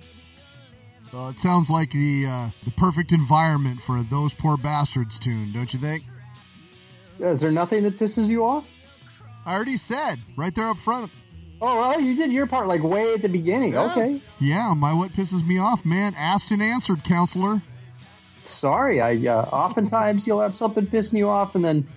Well, 1.13 1.30
it 1.30 1.39
sounds 1.39 1.70
like 1.70 1.92
the 1.92 2.25
uh, 2.25 2.50
the 2.66 2.72
perfect 2.72 3.12
environment 3.13 3.82
for 3.82 4.04
those 4.04 4.34
poor 4.34 4.58
bastards 4.58 5.18
tune, 5.18 5.54
don't 5.54 5.74
you 5.74 5.80
think? 5.80 6.04
Is 7.20 7.39
there 7.39 7.51
nothing 7.51 7.84
that 7.84 7.98
pisses 7.98 8.28
you 8.28 8.46
off? 8.46 8.66
I 9.46 9.56
already 9.56 9.78
said 9.78 10.20
right 10.38 10.54
there 10.54 10.70
up 10.70 10.78
front. 10.78 11.12
Oh, 11.62 11.80
well, 11.80 12.00
you 12.00 12.16
did 12.16 12.32
your 12.32 12.48
part 12.48 12.68
like 12.68 12.84
way 12.84 13.13
at 13.13 13.22
the 13.22 13.28
beginning. 13.28 13.74
Yeah. 13.74 13.92
Okay. 13.92 14.22
Yeah, 14.39 14.74
my 14.74 14.94
what 14.94 15.12
pisses 15.12 15.46
me 15.46 15.58
off, 15.58 15.86
man. 15.86 16.13
Asked 16.16 16.51
and 16.51 16.62
answered, 16.62 17.04
counselor. 17.04 17.62
Sorry. 18.50 19.01
I 19.01 19.15
uh, 19.27 19.41
oftentimes 19.44 20.27
you'll 20.27 20.41
have 20.41 20.58
something 20.58 20.88
pissing 20.88 21.18
you 21.18 21.29
off, 21.29 21.56
and 21.56 21.63
then 21.63 21.88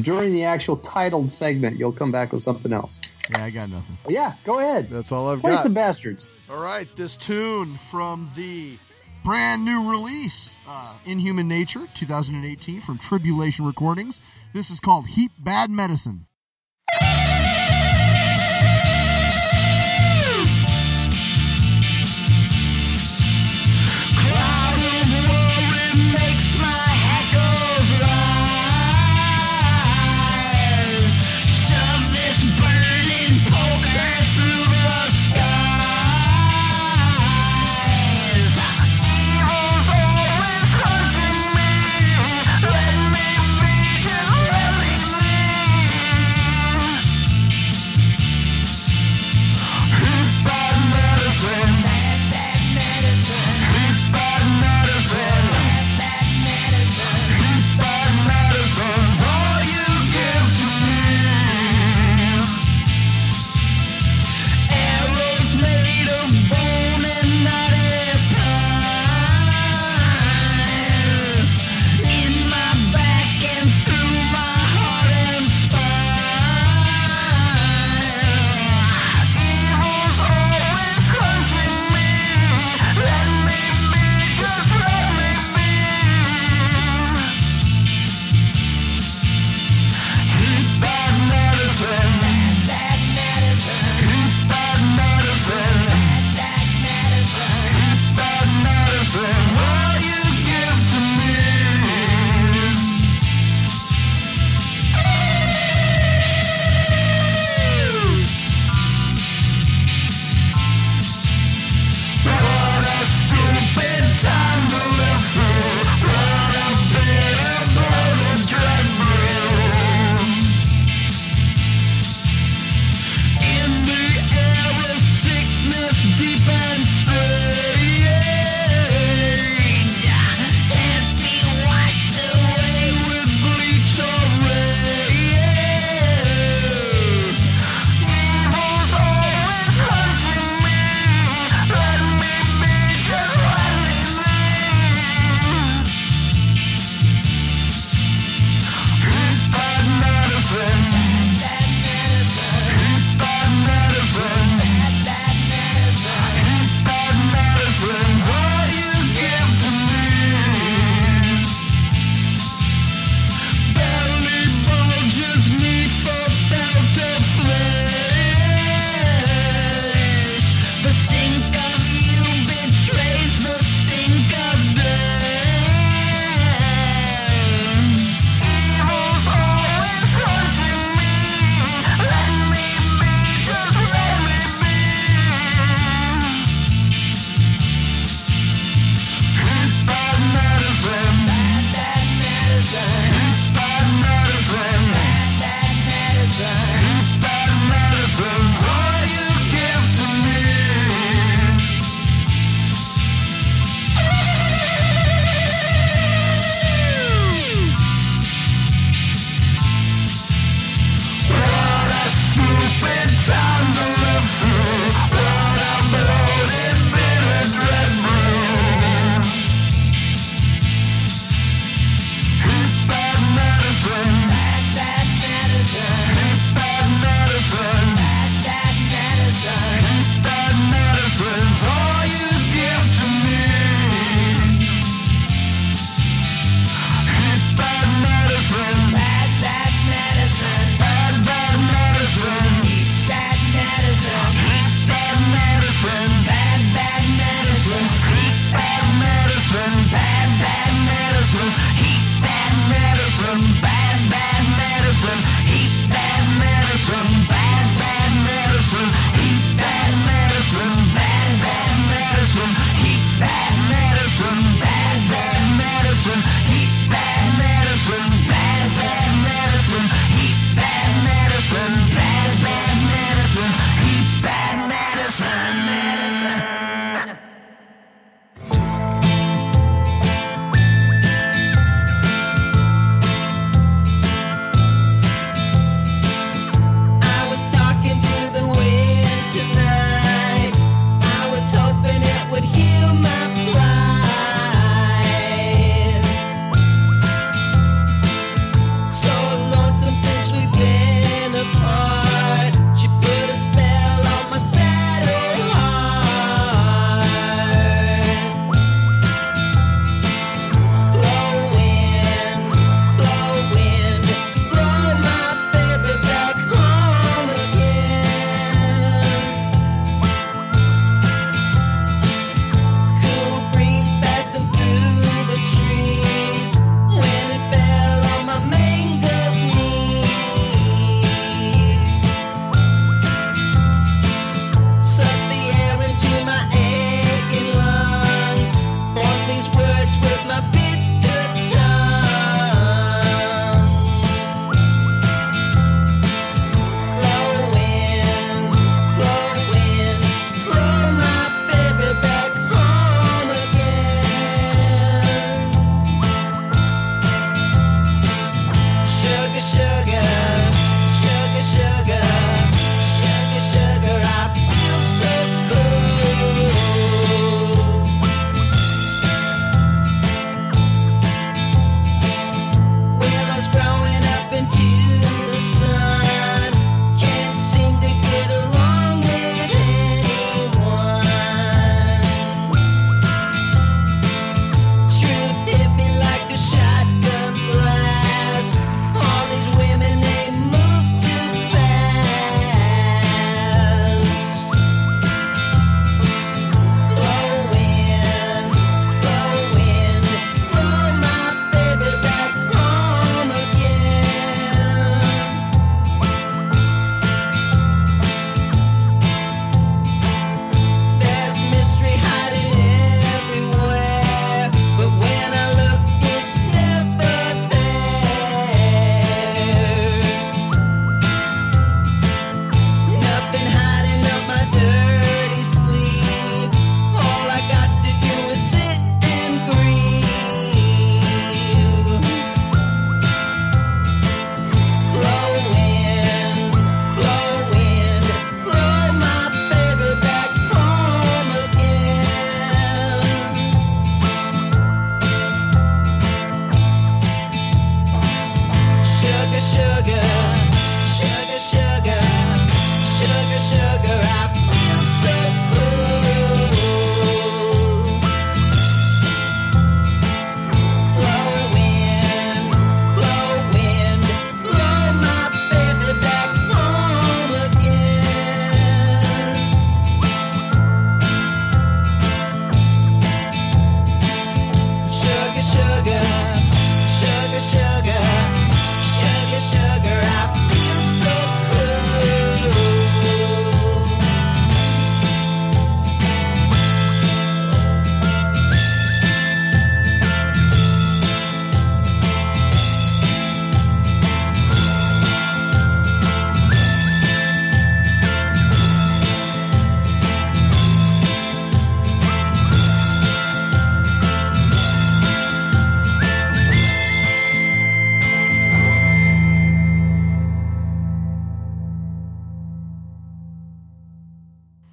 during 0.00 0.32
the 0.32 0.44
actual 0.44 0.76
titled 0.78 1.32
segment, 1.32 1.78
you'll 1.78 1.92
come 1.92 2.12
back 2.12 2.32
with 2.32 2.42
something 2.42 2.72
else. 2.72 2.98
Yeah, 3.30 3.44
I 3.44 3.50
got 3.50 3.70
nothing. 3.70 3.96
Yeah, 4.08 4.34
go 4.44 4.58
ahead. 4.58 4.90
That's 4.90 5.12
all 5.12 5.28
I've 5.30 5.40
Place 5.40 5.56
got. 5.56 5.62
the 5.64 5.70
bastards. 5.70 6.30
All 6.50 6.60
right, 6.60 6.88
this 6.96 7.16
tune 7.16 7.78
from 7.90 8.30
the 8.36 8.78
brand 9.24 9.64
new 9.64 9.90
release, 9.90 10.50
uh, 10.66 10.94
Inhuman 11.06 11.48
Nature, 11.48 11.86
2018, 11.94 12.80
from 12.80 12.98
Tribulation 12.98 13.64
Recordings. 13.64 14.20
This 14.52 14.70
is 14.70 14.80
called 14.80 15.06
Heap 15.08 15.32
Bad 15.38 15.70
Medicine. 15.70 16.26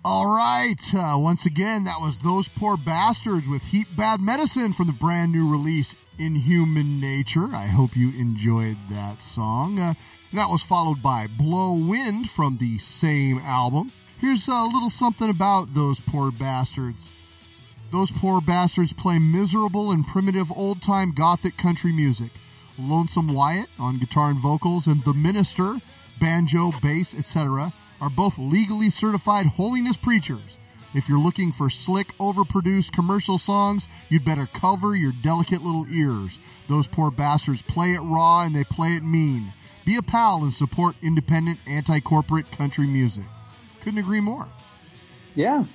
All 0.05 0.27
right. 0.27 0.79
Uh, 0.93 1.17
once 1.17 1.45
again, 1.45 1.83
that 1.83 1.99
was 1.99 2.19
Those 2.19 2.47
Poor 2.47 2.77
Bastards 2.77 3.47
with 3.49 3.63
Heap 3.63 3.87
Bad 3.97 4.21
Medicine 4.21 4.71
from 4.71 4.87
the 4.87 4.93
brand 4.93 5.33
new 5.33 5.51
release 5.51 5.93
Inhuman 6.17 7.01
Nature. 7.01 7.49
I 7.53 7.67
hope 7.67 7.97
you 7.97 8.17
enjoyed 8.17 8.77
that 8.89 9.21
song. 9.21 9.77
Uh, 9.77 9.95
that 10.31 10.49
was 10.49 10.63
followed 10.63 11.03
by 11.03 11.27
Blow 11.27 11.73
Wind 11.73 12.29
from 12.29 12.59
the 12.59 12.77
same 12.77 13.39
album. 13.39 13.91
Here's 14.19 14.47
a 14.47 14.63
little 14.63 14.89
something 14.89 15.29
about 15.29 15.73
Those 15.73 15.99
Poor 15.99 16.31
Bastards. 16.31 17.11
Those 17.91 18.11
poor 18.11 18.39
bastards 18.39 18.93
play 18.93 19.17
miserable 19.17 19.91
and 19.91 20.05
primitive 20.05 20.51
old 20.51 20.81
time 20.81 21.11
gothic 21.11 21.57
country 21.57 21.91
music. 21.91 22.31
Lonesome 22.77 23.33
Wyatt 23.33 23.67
on 23.77 23.99
guitar 23.99 24.29
and 24.29 24.39
vocals 24.39 24.87
and 24.87 25.03
The 25.03 25.13
Minister, 25.13 25.75
banjo, 26.21 26.71
bass, 26.81 27.15
etc., 27.15 27.73
are 28.01 28.09
both 28.09 28.37
legally 28.37 28.89
certified 28.89 29.47
holiness 29.47 29.97
preachers. 29.97 30.57
If 30.93 31.07
you're 31.07 31.19
looking 31.19 31.51
for 31.51 31.69
slick, 31.69 32.07
overproduced 32.17 32.91
commercial 32.91 33.37
songs, 33.37 33.87
you'd 34.09 34.25
better 34.25 34.47
cover 34.47 34.95
your 34.95 35.13
delicate 35.23 35.61
little 35.61 35.85
ears. 35.91 36.39
Those 36.67 36.87
poor 36.87 37.11
bastards 37.11 37.61
play 37.61 37.93
it 37.93 37.99
raw 37.99 38.41
and 38.41 38.55
they 38.55 38.63
play 38.63 38.95
it 38.95 39.03
mean. 39.03 39.53
Be 39.85 39.95
a 39.95 40.01
pal 40.01 40.43
and 40.43 40.53
support 40.53 40.95
independent, 41.01 41.59
anti 41.67 41.99
corporate 41.99 42.51
country 42.51 42.87
music. 42.87 43.25
Couldn't 43.81 43.99
agree 43.99 44.21
more. 44.21 44.47
Yeah. 45.35 45.65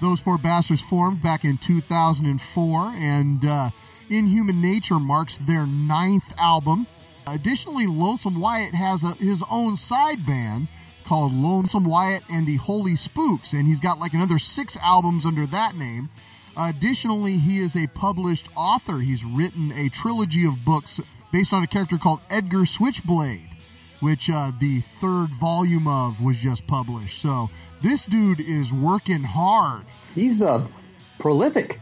Those 0.00 0.20
Poor 0.20 0.38
Bastards 0.38 0.80
formed 0.80 1.22
back 1.22 1.44
in 1.44 1.58
2004, 1.58 2.80
and 2.94 3.44
uh, 3.44 3.70
Inhuman 4.08 4.60
Nature 4.60 5.00
marks 5.00 5.36
their 5.38 5.66
ninth 5.66 6.32
album. 6.38 6.86
Additionally, 7.26 7.86
Lonesome 7.86 8.40
Wyatt 8.40 8.74
has 8.74 9.02
a, 9.02 9.14
his 9.14 9.42
own 9.50 9.76
side 9.76 10.24
band 10.24 10.68
called 11.08 11.32
Lonesome 11.32 11.86
Wyatt 11.86 12.22
and 12.28 12.46
the 12.46 12.56
Holy 12.56 12.94
Spooks, 12.94 13.54
and 13.54 13.66
he's 13.66 13.80
got 13.80 13.98
like 13.98 14.12
another 14.12 14.38
six 14.38 14.76
albums 14.76 15.24
under 15.24 15.46
that 15.46 15.74
name. 15.74 16.10
Additionally, 16.54 17.38
he 17.38 17.60
is 17.60 17.74
a 17.74 17.86
published 17.86 18.48
author. 18.54 18.98
He's 18.98 19.24
written 19.24 19.72
a 19.72 19.88
trilogy 19.88 20.44
of 20.44 20.66
books 20.66 21.00
based 21.32 21.54
on 21.54 21.62
a 21.62 21.66
character 21.66 21.96
called 21.96 22.20
Edgar 22.28 22.66
Switchblade, 22.66 23.48
which 24.00 24.28
uh, 24.28 24.52
the 24.60 24.82
third 25.00 25.28
volume 25.30 25.88
of 25.88 26.20
was 26.22 26.36
just 26.36 26.66
published. 26.66 27.22
So 27.22 27.48
this 27.80 28.04
dude 28.04 28.40
is 28.40 28.70
working 28.70 29.22
hard. 29.22 29.86
He's 30.14 30.42
uh, 30.42 30.66
prolific. 31.18 31.80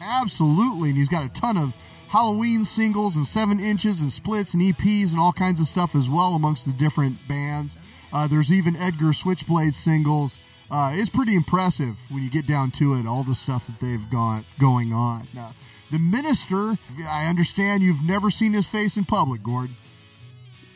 Absolutely. 0.00 0.90
And 0.90 0.98
he's 0.98 1.10
got 1.10 1.24
a 1.24 1.28
ton 1.28 1.58
of 1.58 1.76
Halloween 2.08 2.64
singles 2.64 3.16
and 3.16 3.26
seven 3.26 3.60
inches 3.60 4.00
and 4.00 4.10
splits 4.10 4.54
and 4.54 4.62
EPs 4.62 5.10
and 5.10 5.20
all 5.20 5.32
kinds 5.32 5.60
of 5.60 5.66
stuff 5.66 5.94
as 5.94 6.08
well 6.08 6.34
amongst 6.34 6.64
the 6.64 6.72
different 6.72 7.28
bands. 7.28 7.76
Uh, 8.12 8.26
there's 8.26 8.52
even 8.52 8.76
Edgar 8.76 9.12
Switchblade 9.12 9.74
singles. 9.74 10.38
Uh, 10.70 10.92
it's 10.94 11.08
pretty 11.08 11.34
impressive 11.34 11.96
when 12.10 12.22
you 12.22 12.30
get 12.30 12.46
down 12.46 12.70
to 12.70 12.94
it, 12.94 13.06
all 13.06 13.24
the 13.24 13.34
stuff 13.34 13.66
that 13.66 13.80
they've 13.80 14.08
got 14.10 14.44
going 14.58 14.92
on. 14.92 15.26
Now, 15.34 15.54
the 15.90 15.98
minister, 15.98 16.76
I 17.08 17.26
understand 17.26 17.82
you've 17.82 18.04
never 18.04 18.30
seen 18.30 18.52
his 18.52 18.66
face 18.66 18.96
in 18.96 19.04
public, 19.04 19.42
Gord. 19.42 19.70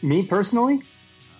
Me 0.02 0.24
personally? 0.24 0.82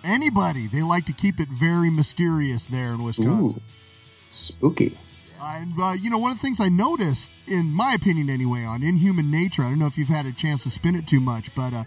Anybody. 0.03 0.67
They 0.67 0.81
like 0.81 1.05
to 1.07 1.13
keep 1.13 1.39
it 1.39 1.49
very 1.49 1.89
mysterious 1.89 2.65
there 2.65 2.91
in 2.93 3.03
Wisconsin. 3.03 3.61
Ooh, 3.61 4.29
spooky. 4.29 4.97
And 5.41 5.73
uh, 5.79 5.91
you 5.91 6.09
know, 6.09 6.17
one 6.17 6.31
of 6.31 6.37
the 6.37 6.41
things 6.41 6.59
I 6.59 6.69
noticed, 6.69 7.29
in 7.47 7.71
my 7.71 7.93
opinion 7.93 8.29
anyway, 8.29 8.63
on 8.63 8.81
Inhuman 8.81 9.29
Nature, 9.29 9.63
I 9.63 9.69
don't 9.69 9.79
know 9.79 9.87
if 9.87 9.97
you've 9.97 10.07
had 10.07 10.25
a 10.25 10.31
chance 10.31 10.63
to 10.63 10.71
spin 10.71 10.95
it 10.95 11.07
too 11.07 11.19
much, 11.19 11.53
but 11.53 11.73
uh, 11.73 11.83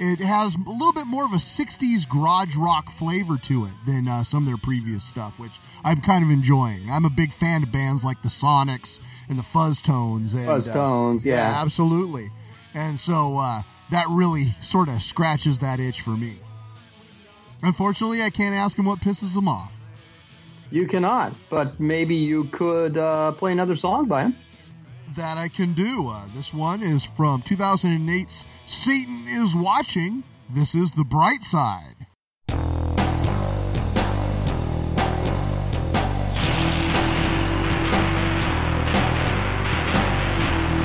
it 0.00 0.18
has 0.20 0.54
a 0.54 0.70
little 0.70 0.94
bit 0.94 1.06
more 1.06 1.26
of 1.26 1.32
a 1.32 1.36
60s 1.36 2.08
garage 2.08 2.56
rock 2.56 2.90
flavor 2.90 3.36
to 3.36 3.66
it 3.66 3.72
than 3.86 4.08
uh, 4.08 4.24
some 4.24 4.44
of 4.44 4.46
their 4.46 4.56
previous 4.56 5.04
stuff, 5.04 5.38
which 5.38 5.52
I'm 5.84 6.00
kind 6.00 6.24
of 6.24 6.30
enjoying. 6.30 6.90
I'm 6.90 7.04
a 7.04 7.10
big 7.10 7.34
fan 7.34 7.62
of 7.62 7.70
bands 7.70 8.02
like 8.02 8.22
the 8.22 8.30
Sonics 8.30 8.98
and 9.28 9.38
the 9.38 9.42
Fuzz 9.42 9.82
Tones. 9.82 10.32
And, 10.32 10.46
Fuzz 10.46 10.70
uh, 10.70 10.72
Tones, 10.72 11.26
yeah. 11.26 11.54
absolutely. 11.60 12.30
And 12.72 12.98
so 12.98 13.36
uh, 13.36 13.62
that 13.90 14.06
really 14.08 14.54
sort 14.62 14.88
of 14.88 15.02
scratches 15.02 15.58
that 15.58 15.80
itch 15.80 16.00
for 16.00 16.16
me. 16.16 16.38
Unfortunately, 17.62 18.22
I 18.22 18.30
can't 18.30 18.54
ask 18.54 18.78
him 18.78 18.86
what 18.86 19.00
pisses 19.00 19.36
him 19.36 19.48
off. 19.48 19.74
You 20.70 20.86
cannot, 20.86 21.34
but 21.50 21.78
maybe 21.78 22.14
you 22.14 22.44
could 22.44 22.96
uh, 22.96 23.32
play 23.32 23.52
another 23.52 23.76
song 23.76 24.06
by 24.06 24.22
him. 24.22 24.36
That 25.16 25.38
I 25.38 25.48
can 25.48 25.74
do. 25.74 26.08
Uh, 26.08 26.26
this 26.34 26.52
one 26.54 26.82
is 26.82 27.04
from 27.04 27.42
2008's 27.42 28.44
Satan 28.66 29.26
is 29.28 29.54
Watching. 29.54 30.24
This 30.48 30.74
is 30.74 30.92
The 30.92 31.04
Bright 31.04 31.42
Side. 31.42 32.06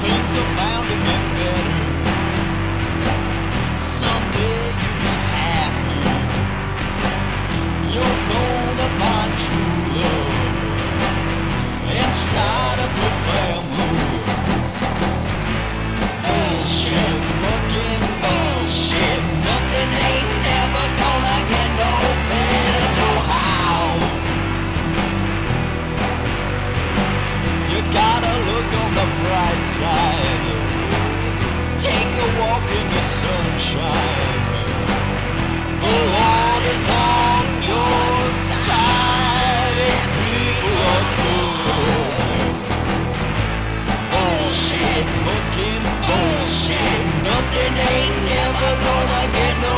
Things 0.02 0.36
are 0.36 0.56
bound 0.56 0.90
to 0.90 0.96
bright. 29.78 30.70
Take 31.80 32.14
a 32.26 32.28
walk 32.40 32.68
in 32.80 32.88
the 32.96 33.04
sunshine. 33.20 34.44
The 35.70 35.98
Lord 36.16 36.64
is 36.74 36.88
on 36.90 37.46
your 37.72 38.32
side. 38.68 40.10
People 40.22 40.78
are 40.94 41.06
good. 41.20 42.56
Bullshit, 44.12 45.08
fucking 45.26 45.86
bullshit. 46.08 47.04
Nothing 47.30 47.74
ain't 47.94 48.18
never 48.34 48.72
gonna 48.86 49.24
get 49.38 49.56
no 49.68 49.76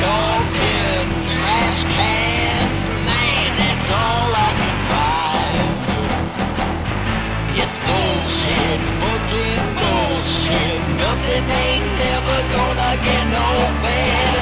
trash 0.00 1.82
cans, 1.84 2.80
man, 3.06 3.50
that's 3.58 3.88
all 3.90 4.30
I 4.30 4.50
can 4.60 4.78
find. 4.90 5.70
It's 7.62 7.78
bullshit, 7.82 8.80
fucking 9.02 9.66
bullshit. 9.80 10.80
Nothing 11.02 11.44
ain't 11.66 11.88
never 12.04 12.38
gonna 12.54 12.92
get 13.06 13.24
no 13.38 13.48
better, 13.82 14.37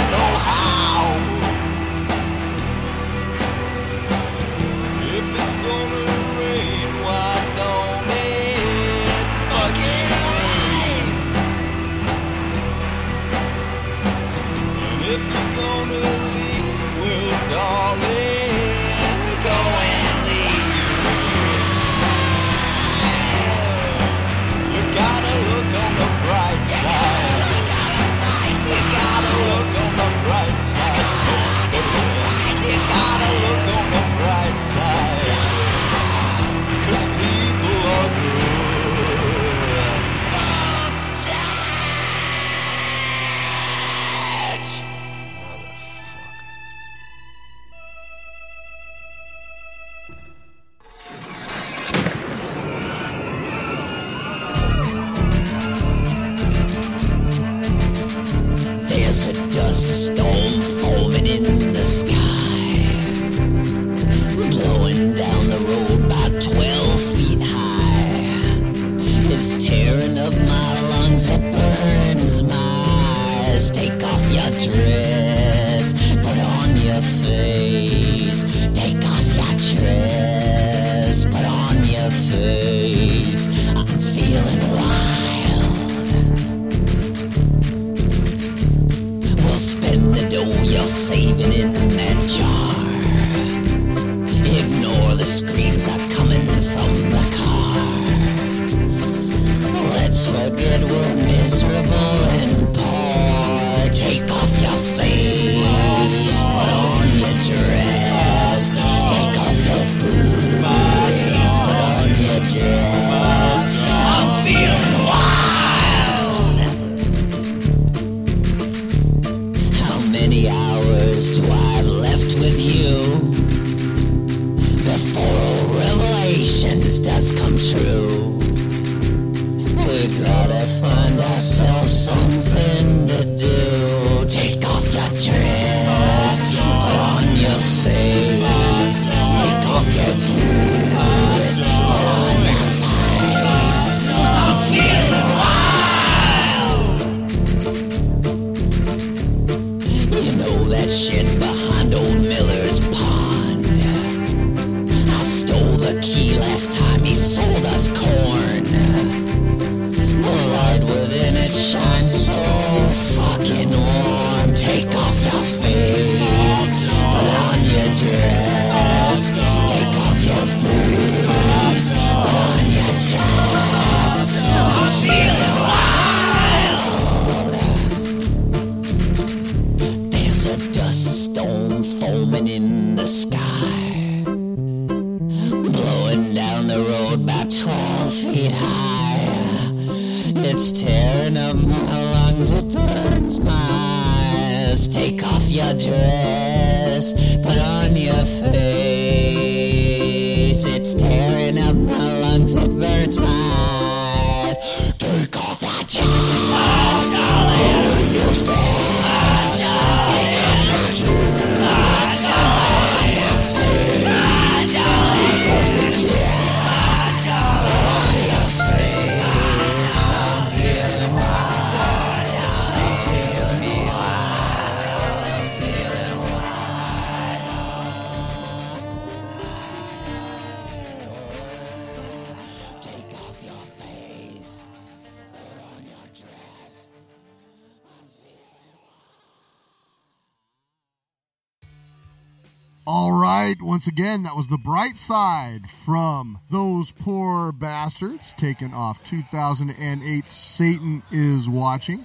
was 244.97 245.01
side 245.01 245.63
from 245.85 246.39
those 246.51 246.91
poor 246.91 247.53
bastards 247.53 248.33
taken 248.39 248.73
off 248.73 249.07
2008 249.09 250.29
Satan 250.29 251.03
is 251.13 251.49
Watching. 251.49 252.05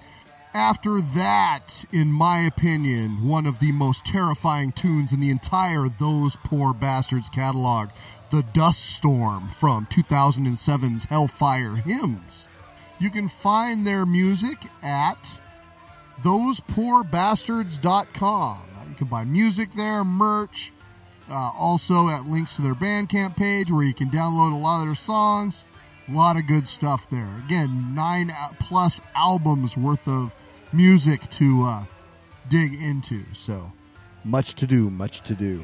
After 0.54 1.02
that, 1.02 1.86
in 1.94 2.12
my 2.12 2.42
opinion, 2.42 3.26
one 3.28 3.46
of 3.46 3.60
the 3.60 3.72
most 3.72 4.04
terrifying 4.06 4.74
tunes 4.74 5.14
in 5.14 5.22
the 5.22 5.30
entire 5.30 5.88
Those 5.88 6.36
Poor 6.44 6.74
Bastards 6.74 7.30
catalog, 7.30 7.92
The 8.30 8.44
Dust 8.44 8.82
Storm 8.82 9.48
from 9.50 9.86
2007's 9.86 11.06
Hellfire 11.06 11.78
Hymns. 11.78 12.50
You 13.00 13.10
can 13.10 13.30
find 13.30 13.88
their 13.88 14.06
music 14.06 14.58
at 14.84 15.40
thosepoorbastards.com. 16.22 18.62
You 18.90 18.96
can 18.96 19.08
buy 19.08 19.24
music 19.24 19.72
there, 19.74 20.04
merch, 20.04 20.74
uh, 21.32 21.52
also 21.58 22.10
at 22.10 22.26
links 22.26 22.56
to 22.58 22.62
their 22.62 22.76
Bandcamp 22.76 23.38
page 23.38 23.72
where 23.72 23.84
you 23.84 23.94
can 23.94 24.10
download 24.10 24.54
a 24.54 24.58
lot 24.58 24.82
of 24.82 24.88
their 24.88 24.96
songs. 24.96 25.64
A 26.08 26.12
lot 26.12 26.36
of 26.36 26.46
good 26.46 26.68
stuff 26.68 27.10
there. 27.10 27.30
Again, 27.46 27.96
nine 27.96 28.34
plus 28.60 29.00
albums 29.16 29.78
worth 29.78 30.08
of 30.08 30.34
music 30.74 31.30
to 31.32 31.64
uh, 31.64 31.84
dig 32.50 32.74
into. 32.74 33.24
So, 33.34 33.72
much 34.24 34.56
to 34.56 34.68
do, 34.68 34.90
much 34.90 35.22
to 35.22 35.34
do. 35.34 35.64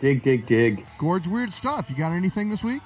Dig, 0.00 0.22
dig, 0.22 0.46
dig. 0.46 0.86
Gord's 0.98 1.28
weird 1.28 1.52
stuff. 1.52 1.90
You 1.90 1.96
got 1.96 2.12
anything 2.12 2.50
this 2.50 2.62
week? 2.62 2.82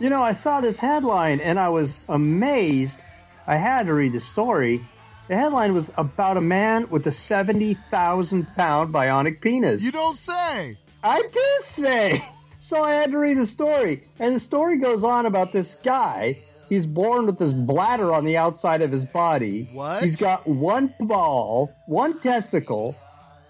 You 0.00 0.10
know, 0.10 0.22
I 0.22 0.32
saw 0.32 0.60
this 0.60 0.78
headline 0.78 1.40
and 1.40 1.58
I 1.58 1.68
was 1.68 2.04
amazed. 2.08 2.98
I 3.46 3.56
had 3.56 3.86
to 3.86 3.94
read 3.94 4.12
the 4.12 4.20
story. 4.20 4.84
The 5.28 5.36
headline 5.36 5.74
was 5.74 5.92
about 5.96 6.36
a 6.36 6.40
man 6.40 6.88
with 6.88 7.06
a 7.06 7.12
70,000 7.12 8.46
pound 8.56 8.94
bionic 8.94 9.40
penis. 9.40 9.82
You 9.82 9.92
don't 9.92 10.16
say. 10.16 10.78
I 11.02 11.22
do 11.22 11.58
say. 11.60 12.24
So 12.58 12.82
I 12.82 12.94
had 12.94 13.12
to 13.12 13.18
read 13.18 13.38
the 13.38 13.46
story. 13.46 14.04
And 14.18 14.34
the 14.34 14.40
story 14.40 14.78
goes 14.78 15.04
on 15.04 15.26
about 15.26 15.52
this 15.52 15.76
guy. 15.76 16.38
He's 16.68 16.86
born 16.86 17.26
with 17.26 17.38
this 17.38 17.52
bladder 17.52 18.12
on 18.12 18.24
the 18.24 18.36
outside 18.36 18.82
of 18.82 18.92
his 18.92 19.04
body. 19.04 19.70
What? 19.72 20.02
He's 20.02 20.16
got 20.16 20.46
one 20.46 20.92
ball, 21.00 21.72
one 21.86 22.20
testicle, 22.20 22.94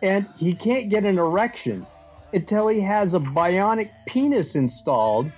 and 0.03 0.29
he 0.37 0.55
can't 0.55 0.89
get 0.89 1.05
an 1.05 1.19
erection 1.19 1.87
until 2.33 2.69
he 2.69 2.81
has 2.81 3.15
a 3.15 3.19
bionic 3.19 3.91
penis 4.07 4.55
installed. 4.55 5.33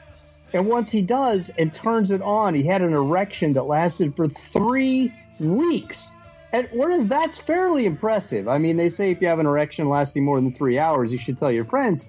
And 0.53 0.67
once 0.67 0.91
he 0.91 1.03
does 1.03 1.51
and 1.57 1.73
turns 1.73 2.11
it 2.11 2.21
on, 2.21 2.55
he 2.55 2.65
had 2.65 2.83
an 2.83 2.93
erection 2.93 3.55
that 3.55 3.63
lasted 3.63 4.17
for 4.17 4.29
three 4.29 5.15
weeks. 5.39 6.13
And 6.53 6.69
whereas 6.73 7.07
that's 7.07 7.39
fairly 7.39 7.87
impressive. 7.87 8.49
I 8.49 8.59
mean, 8.59 8.77
they 8.77 8.89
say 8.89 9.11
if 9.11 9.21
you 9.21 9.29
have 9.29 9.39
an 9.39 9.47
erection 9.47 9.87
lasting 9.87 10.25
more 10.25 10.41
than 10.41 10.53
three 10.53 10.79
hours, 10.79 11.13
you 11.13 11.19
should 11.19 11.39
tell 11.39 11.53
your 11.53 11.65
friends. 11.65 12.09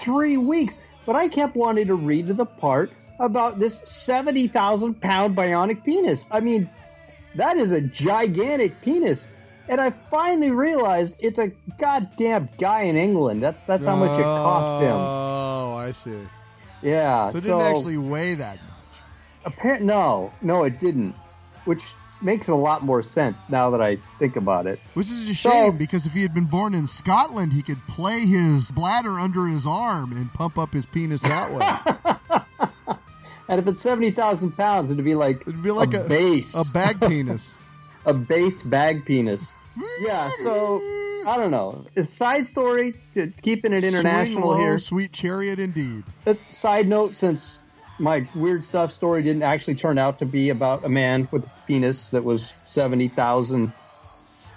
Three 0.00 0.36
weeks. 0.36 0.78
But 1.06 1.16
I 1.16 1.28
kept 1.28 1.56
wanting 1.56 1.86
to 1.86 1.94
read 1.94 2.26
to 2.26 2.34
the 2.34 2.44
part 2.44 2.92
about 3.18 3.58
this 3.58 3.80
70,000 3.84 5.00
pound 5.00 5.36
bionic 5.36 5.84
penis. 5.84 6.26
I 6.30 6.40
mean, 6.40 6.68
that 7.34 7.56
is 7.56 7.72
a 7.72 7.80
gigantic 7.80 8.80
penis. 8.82 9.32
And 9.68 9.80
I 9.80 9.90
finally 9.90 10.50
realized 10.50 11.16
it's 11.20 11.38
a 11.38 11.48
goddamn 11.78 12.48
guy 12.58 12.82
in 12.82 12.96
England. 12.96 13.42
That's 13.42 13.62
that's 13.64 13.84
how 13.84 13.96
much 13.96 14.18
it 14.18 14.22
cost 14.22 14.82
him. 14.82 14.92
Oh, 14.92 15.74
I 15.76 15.92
see. 15.92 16.26
Yeah. 16.82 17.30
So 17.30 17.38
it 17.38 17.40
didn't 17.42 17.60
actually 17.60 17.98
weigh 17.98 18.34
that 18.34 18.56
much. 18.62 18.74
Apparent, 19.44 19.82
no, 19.82 20.32
no, 20.40 20.64
it 20.64 20.78
didn't. 20.78 21.14
Which 21.64 21.82
makes 22.20 22.48
a 22.48 22.54
lot 22.54 22.82
more 22.82 23.02
sense 23.02 23.48
now 23.48 23.70
that 23.70 23.80
I 23.80 23.96
think 24.18 24.36
about 24.36 24.66
it. 24.66 24.80
Which 24.94 25.08
is 25.10 25.28
a 25.28 25.34
So- 25.34 25.50
shame 25.50 25.76
because 25.76 26.06
if 26.06 26.12
he 26.12 26.22
had 26.22 26.34
been 26.34 26.46
born 26.46 26.74
in 26.74 26.86
Scotland, 26.86 27.52
he 27.52 27.62
could 27.62 27.86
play 27.86 28.26
his 28.26 28.70
bladder 28.72 29.18
under 29.20 29.46
his 29.46 29.66
arm 29.66 30.12
and 30.12 30.32
pump 30.32 30.58
up 30.58 30.72
his 30.72 30.86
penis 30.86 31.22
that 31.22 31.52
way. 31.52 31.94
And 33.50 33.58
if 33.58 33.66
it's 33.66 33.80
seventy 33.80 34.10
thousand 34.10 34.52
pounds, 34.58 34.90
it'd 34.90 35.02
be 35.02 35.14
like 35.14 35.40
It'd 35.40 35.62
be 35.62 35.70
like 35.70 35.94
a, 35.94 36.00
base, 36.04 36.54
a 36.54 36.70
bag 36.70 37.00
penis. 37.08 37.54
a 38.04 38.12
base 38.12 38.62
bag 38.62 39.06
penis. 39.06 39.54
Yeah. 40.00 40.30
So 40.42 40.82
I 41.26 41.38
don't 41.38 41.50
know. 41.50 41.86
A 41.96 42.04
side 42.04 42.46
story 42.46 42.92
to 43.14 43.32
keeping 43.40 43.72
it 43.72 43.84
international 43.84 44.50
low, 44.50 44.58
here. 44.58 44.78
sweet 44.78 45.12
chariot 45.14 45.58
indeed. 45.58 46.04
A 46.26 46.36
side 46.50 46.88
note, 46.88 47.16
since 47.16 47.60
my 47.98 48.28
weird 48.34 48.64
stuff 48.64 48.92
story 48.92 49.22
didn't 49.22 49.42
actually 49.42 49.74
turn 49.74 49.98
out 49.98 50.20
to 50.20 50.26
be 50.26 50.50
about 50.50 50.84
a 50.84 50.88
man 50.88 51.28
with 51.30 51.44
a 51.44 51.50
penis 51.66 52.10
that 52.10 52.24
was 52.24 52.54
seventy 52.64 53.08
thousand 53.08 53.72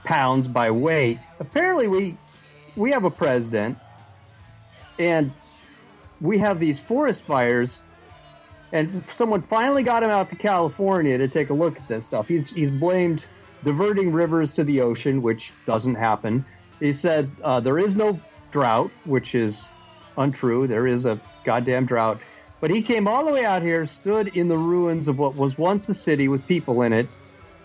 pounds 0.04 0.48
by 0.48 0.72
weight. 0.72 1.20
Apparently, 1.40 1.88
we 1.88 2.18
we 2.76 2.92
have 2.92 3.04
a 3.04 3.12
president, 3.12 3.78
and 5.00 5.32
we 6.20 6.38
have 6.38 6.60
these 6.60 6.80
forest 6.80 7.24
fires, 7.24 7.80
and 8.72 9.04
someone 9.06 9.42
finally 9.42 9.84
got 9.84 10.04
him 10.04 10.10
out 10.10 10.30
to 10.30 10.36
California 10.36 11.18
to 11.18 11.28
take 11.28 11.50
a 11.50 11.54
look 11.54 11.78
at 11.78 11.88
this 11.88 12.06
stuff. 12.06 12.28
He's 12.28 12.52
he's 12.52 12.70
blamed 12.70 13.26
diverting 13.64 14.12
rivers 14.12 14.54
to 14.54 14.64
the 14.64 14.82
ocean, 14.82 15.22
which 15.22 15.52
doesn't 15.66 15.96
happen. 15.96 16.46
He 16.80 16.94
said 16.94 17.30
uh, 17.44 17.60
there 17.60 17.80
is 17.80 17.96
no 17.96 18.20
drought, 18.52 18.92
which 19.06 19.36
is 19.36 19.68
untrue. 20.18 20.68
There 20.68 20.88
is 20.88 21.06
a 21.06 21.20
goddamn 21.44 21.86
drought. 21.86 22.20
But 22.62 22.70
he 22.70 22.84
came 22.84 23.08
all 23.08 23.26
the 23.26 23.32
way 23.32 23.44
out 23.44 23.64
here, 23.64 23.88
stood 23.88 24.28
in 24.38 24.48
the 24.48 24.58
ruins 24.58 25.08
of 25.08 25.18
what 25.18 25.36
was 25.36 25.58
once 25.58 25.90
a 25.90 25.96
city 25.96 26.28
with 26.28 26.48
people 26.48 26.84
in 26.84 26.94
it, 26.94 27.10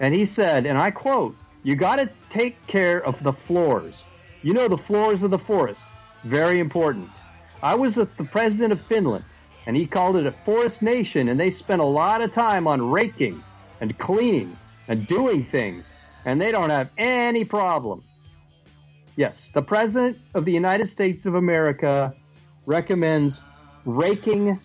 and 0.01 0.15
he 0.15 0.25
said, 0.25 0.65
and 0.65 0.79
I 0.79 0.91
quote, 0.91 1.37
You 1.63 1.77
got 1.77 1.97
to 1.97 2.11
take 2.31 2.67
care 2.67 3.05
of 3.05 3.23
the 3.23 3.33
floors. 3.33 4.07
You 4.43 4.55
know, 4.55 4.69
the 4.69 4.79
floors 4.79 5.23
of 5.23 5.31
the 5.31 5.39
forest. 5.39 5.85
Very 6.25 6.61
important. 6.61 7.11
I 7.63 7.75
was 7.75 7.95
the 7.95 8.09
the 8.17 8.25
president 8.25 8.73
of 8.73 8.81
Finland, 8.87 9.25
and 9.67 9.77
he 9.77 9.87
called 9.87 10.17
it 10.17 10.27
a 10.27 10.33
forest 10.33 10.83
nation, 10.83 11.29
and 11.29 11.39
they 11.39 11.51
spent 11.51 11.83
a 11.83 11.85
lot 11.85 12.23
of 12.23 12.33
time 12.33 12.67
on 12.67 12.91
raking 12.91 13.43
and 13.81 13.97
cleaning 13.99 14.57
and 14.89 15.07
doing 15.07 15.45
things, 15.45 15.95
and 16.25 16.41
they 16.41 16.53
don't 16.53 16.71
have 16.71 16.89
any 16.97 17.45
problem. 17.45 18.03
Yes, 19.15 19.51
the 19.51 19.63
President 19.63 20.19
of 20.35 20.45
the 20.45 20.53
United 20.53 20.89
States 20.89 21.27
of 21.27 21.35
America 21.35 22.15
recommends 22.67 23.43
raking 23.85 24.59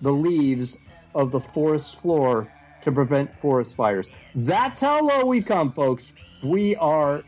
the 0.00 0.12
leaves 0.12 0.78
of 1.14 1.30
the 1.30 1.40
forest 1.40 2.00
floor 2.00 2.52
to 2.82 2.92
prevent 2.92 3.36
forest 3.38 3.74
fires. 3.74 4.12
That's 4.34 4.80
how 4.80 5.02
low 5.02 5.26
we've 5.26 5.46
come, 5.46 5.72
folks. 5.72 6.12
We 6.42 6.76
are 6.76 7.22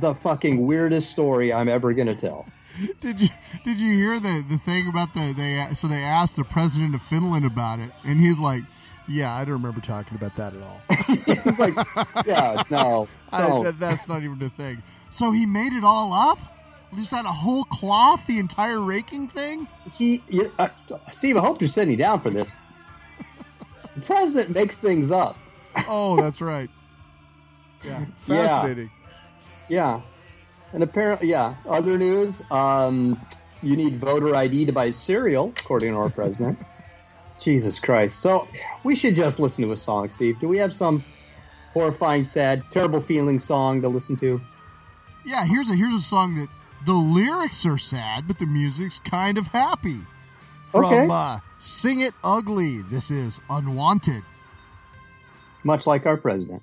the 0.00 0.14
fucking 0.14 0.66
weirdest 0.66 1.10
story 1.10 1.52
I'm 1.52 1.68
ever 1.68 1.92
going 1.92 2.06
to 2.06 2.14
tell. 2.14 2.46
Did 3.00 3.20
you 3.20 3.28
did 3.64 3.78
you 3.78 3.92
hear 3.94 4.20
the 4.20 4.44
the 4.48 4.58
thing 4.58 4.88
about 4.88 5.12
the 5.12 5.32
they 5.32 5.74
so 5.74 5.88
they 5.88 6.02
asked 6.02 6.36
the 6.36 6.44
president 6.44 6.94
of 6.94 7.02
Finland 7.02 7.44
about 7.44 7.80
it 7.80 7.90
and 8.04 8.20
he's 8.20 8.38
like, 8.38 8.62
yeah, 9.08 9.34
I 9.34 9.44
don't 9.44 9.54
remember 9.54 9.80
talking 9.80 10.16
about 10.16 10.36
that 10.36 10.54
at 10.54 10.62
all. 10.62 10.80
It's 11.26 11.58
like, 11.58 11.74
yeah, 12.26 12.62
no, 12.70 13.08
I, 13.32 13.48
no. 13.48 13.64
that, 13.64 13.80
that's 13.80 14.06
not 14.06 14.22
even 14.22 14.40
a 14.42 14.50
thing. 14.50 14.82
So 15.10 15.32
he 15.32 15.46
made 15.46 15.72
it 15.72 15.82
all 15.82 16.12
up. 16.12 16.38
Just 16.94 17.10
had 17.10 17.26
a 17.26 17.32
whole 17.32 17.64
cloth, 17.64 18.26
the 18.26 18.38
entire 18.38 18.80
raking 18.80 19.28
thing. 19.28 19.68
he, 19.94 20.22
you, 20.28 20.50
uh, 20.58 20.68
Steve, 21.12 21.36
I 21.36 21.40
hope 21.40 21.60
you're 21.60 21.68
sitting 21.68 21.96
down 21.98 22.20
for 22.20 22.30
this. 22.30 22.54
The 23.94 24.00
president 24.00 24.50
makes 24.50 24.78
things 24.78 25.10
up. 25.10 25.36
Oh, 25.88 26.16
that's 26.20 26.40
right. 26.40 26.70
Yeah, 27.84 28.06
fascinating. 28.26 28.90
Yeah. 29.68 30.00
And 30.72 30.82
apparently, 30.82 31.28
yeah, 31.28 31.54
other 31.68 31.96
news, 31.96 32.42
um, 32.50 33.24
you 33.62 33.76
need 33.76 34.00
voter 34.00 34.34
ID 34.34 34.66
to 34.66 34.72
buy 34.72 34.90
cereal, 34.90 35.52
according 35.56 35.92
to 35.92 35.98
our 35.98 36.10
president. 36.10 36.58
Jesus 37.40 37.78
Christ. 37.78 38.20
So 38.20 38.48
we 38.82 38.96
should 38.96 39.14
just 39.14 39.38
listen 39.38 39.62
to 39.62 39.70
a 39.70 39.76
song, 39.76 40.10
Steve. 40.10 40.40
Do 40.40 40.48
we 40.48 40.58
have 40.58 40.74
some 40.74 41.04
horrifying, 41.72 42.24
sad, 42.24 42.64
terrible 42.72 43.00
feeling 43.00 43.38
song 43.38 43.80
to 43.82 43.88
listen 43.88 44.16
to? 44.16 44.40
Yeah, 45.24 45.44
here's 45.44 45.70
a 45.70 45.76
here's 45.76 45.94
a 45.94 46.04
song 46.04 46.34
that 46.34 46.48
the 46.84 46.92
lyrics 46.92 47.64
are 47.66 47.78
sad, 47.78 48.26
but 48.28 48.38
the 48.38 48.46
music's 48.46 48.98
kind 49.00 49.38
of 49.38 49.48
happy. 49.48 50.00
From 50.70 50.84
Okay. 50.84 51.08
uh, 51.10 51.38
"Sing 51.58 52.00
It 52.00 52.14
Ugly," 52.22 52.82
this 52.82 53.10
is 53.10 53.40
"Unwanted." 53.48 54.22
Much 55.64 55.86
like 55.86 56.06
our 56.06 56.16
president. 56.16 56.62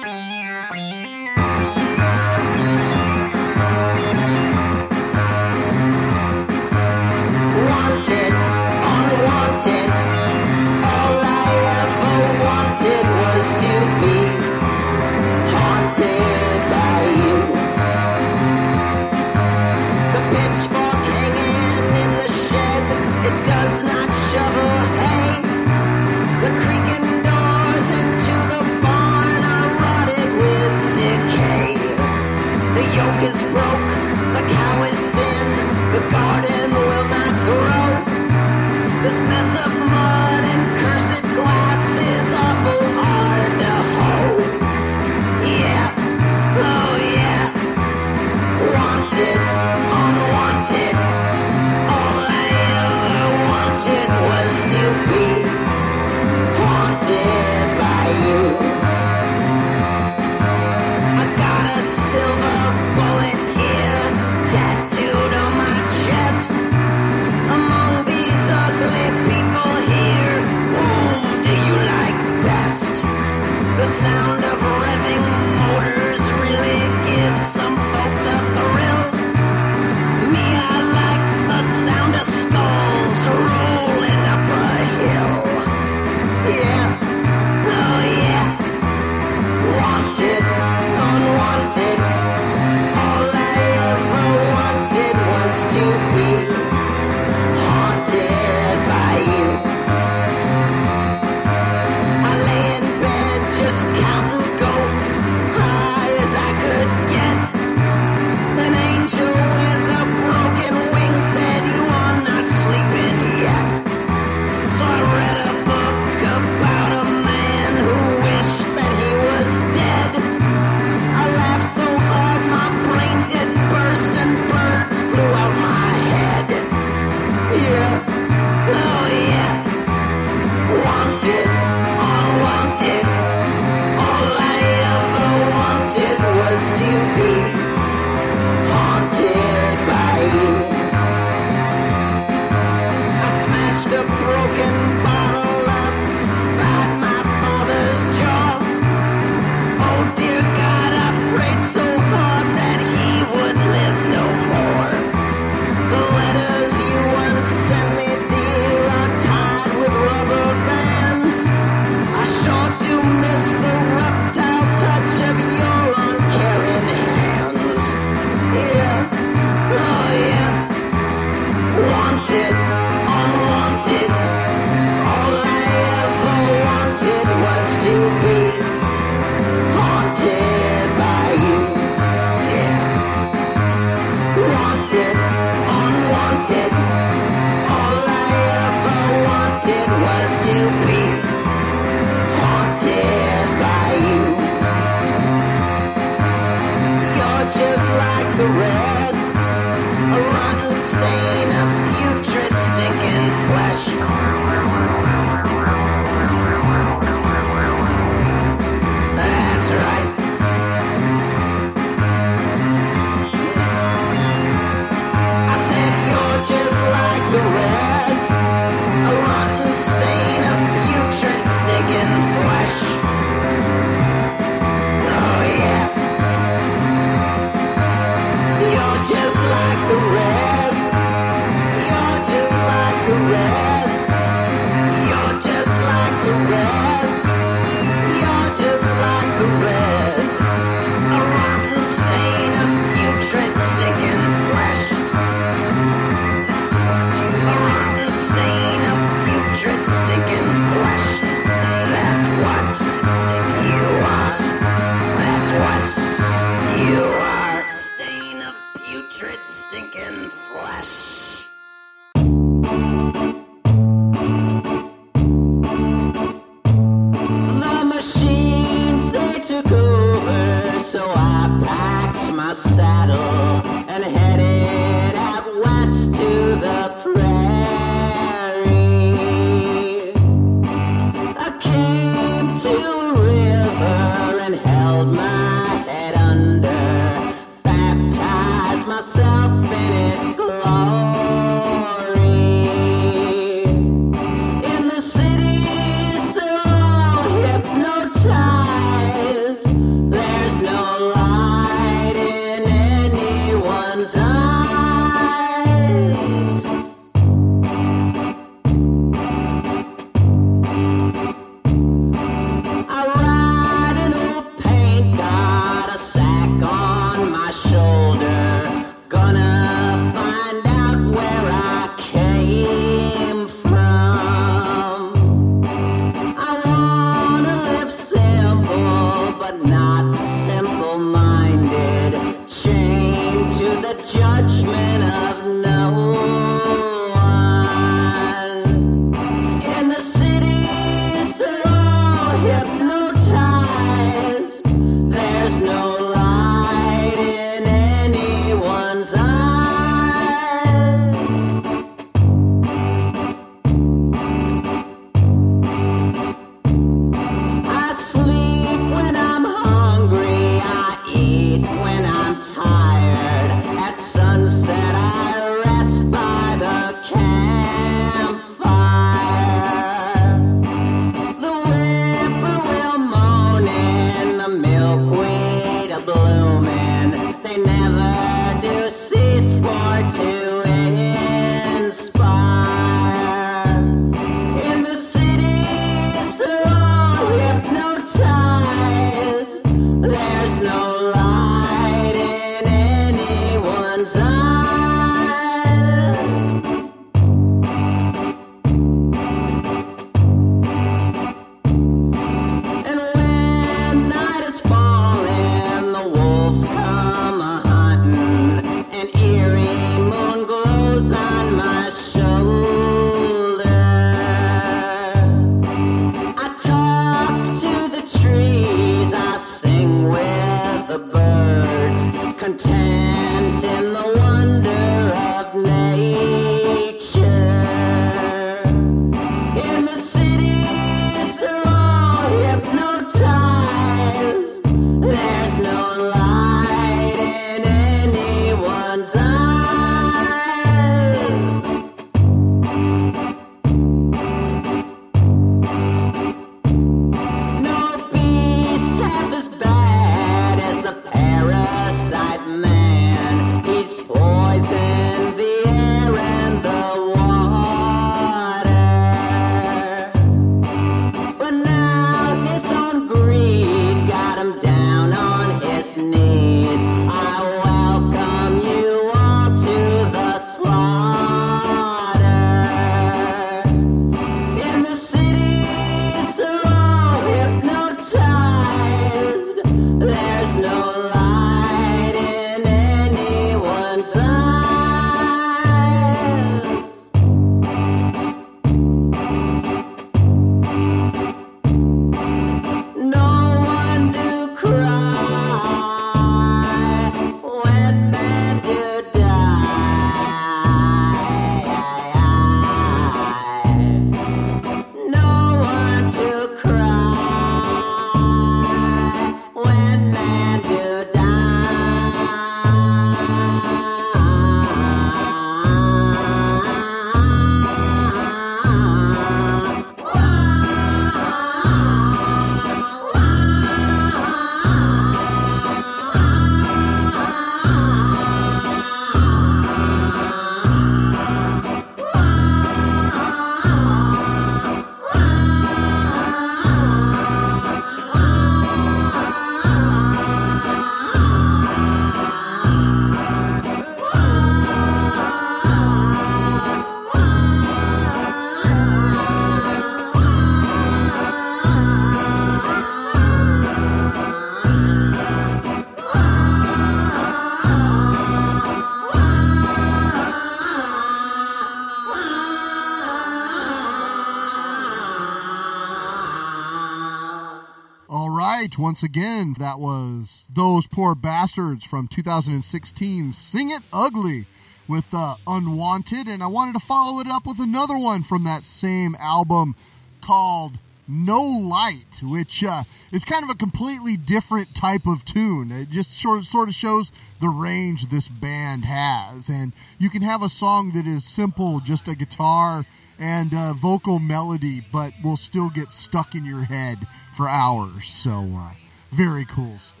Once 568.78 569.02
again, 569.02 569.54
that 569.58 569.78
was 569.78 570.44
Those 570.52 570.86
Poor 570.86 571.14
Bastards 571.14 571.84
from 571.84 572.08
2016. 572.08 573.32
Sing 573.32 573.70
It 573.70 573.82
Ugly 573.92 574.46
with 574.88 575.12
uh, 575.12 575.36
Unwanted. 575.46 576.26
And 576.26 576.42
I 576.42 576.46
wanted 576.46 576.72
to 576.72 576.80
follow 576.80 577.20
it 577.20 577.26
up 577.26 577.46
with 577.46 577.60
another 577.60 577.96
one 577.96 578.22
from 578.22 578.44
that 578.44 578.64
same 578.64 579.14
album 579.16 579.76
called 580.20 580.78
No 581.06 581.42
Light, 581.42 582.22
which 582.22 582.64
uh, 582.64 582.84
is 583.12 583.24
kind 583.24 583.44
of 583.44 583.50
a 583.50 583.54
completely 583.54 584.16
different 584.16 584.74
type 584.74 585.06
of 585.06 585.24
tune. 585.24 585.70
It 585.70 585.90
just 585.90 586.20
sort 586.20 586.38
of, 586.38 586.46
sort 586.46 586.68
of 586.68 586.74
shows 586.74 587.12
the 587.40 587.48
range 587.48 588.08
this 588.08 588.28
band 588.28 588.84
has. 588.84 589.48
And 589.48 589.72
you 589.98 590.10
can 590.10 590.22
have 590.22 590.42
a 590.42 590.48
song 590.48 590.92
that 590.92 591.06
is 591.06 591.24
simple, 591.24 591.80
just 591.80 592.08
a 592.08 592.14
guitar 592.14 592.86
and 593.18 593.54
uh, 593.54 593.72
vocal 593.72 594.18
melody, 594.18 594.84
but 594.92 595.12
will 595.22 595.36
still 595.36 595.70
get 595.70 595.90
stuck 595.90 596.34
in 596.34 596.44
your 596.44 596.64
head 596.64 596.98
for 597.36 597.48
hours. 597.48 598.06
So, 598.08 598.50
uh, 598.54 598.70
very 599.12 599.44
cool 599.44 599.78
stuff. 599.78 600.00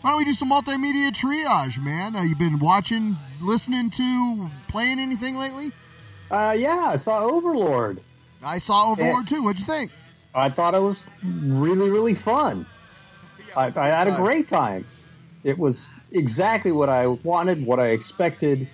Why 0.00 0.10
don't 0.10 0.18
we 0.18 0.24
do 0.24 0.32
some 0.32 0.50
multimedia 0.50 1.12
triage, 1.12 1.82
man? 1.82 2.16
Uh, 2.16 2.22
you 2.22 2.34
been 2.34 2.58
watching, 2.58 3.16
listening 3.40 3.90
to, 3.90 4.48
playing 4.68 4.98
anything 4.98 5.36
lately? 5.36 5.72
Uh, 6.28 6.56
yeah, 6.58 6.86
I 6.88 6.96
saw 6.96 7.24
Overlord. 7.24 8.00
I 8.42 8.58
saw 8.58 8.90
Overlord 8.90 9.28
too. 9.28 9.44
What'd 9.44 9.60
you 9.60 9.66
think? 9.66 9.92
I 10.34 10.50
thought 10.50 10.74
it 10.74 10.80
was 10.80 11.04
really, 11.22 11.90
really 11.90 12.14
fun. 12.14 12.66
I, 13.54 13.66
I 13.66 13.88
had 13.88 14.08
a 14.08 14.16
great 14.16 14.48
time. 14.48 14.86
It 15.44 15.58
was 15.58 15.86
exactly 16.10 16.72
what 16.72 16.88
I 16.88 17.06
wanted, 17.06 17.64
what 17.64 17.78
I 17.78 17.88
expected. 17.88 18.68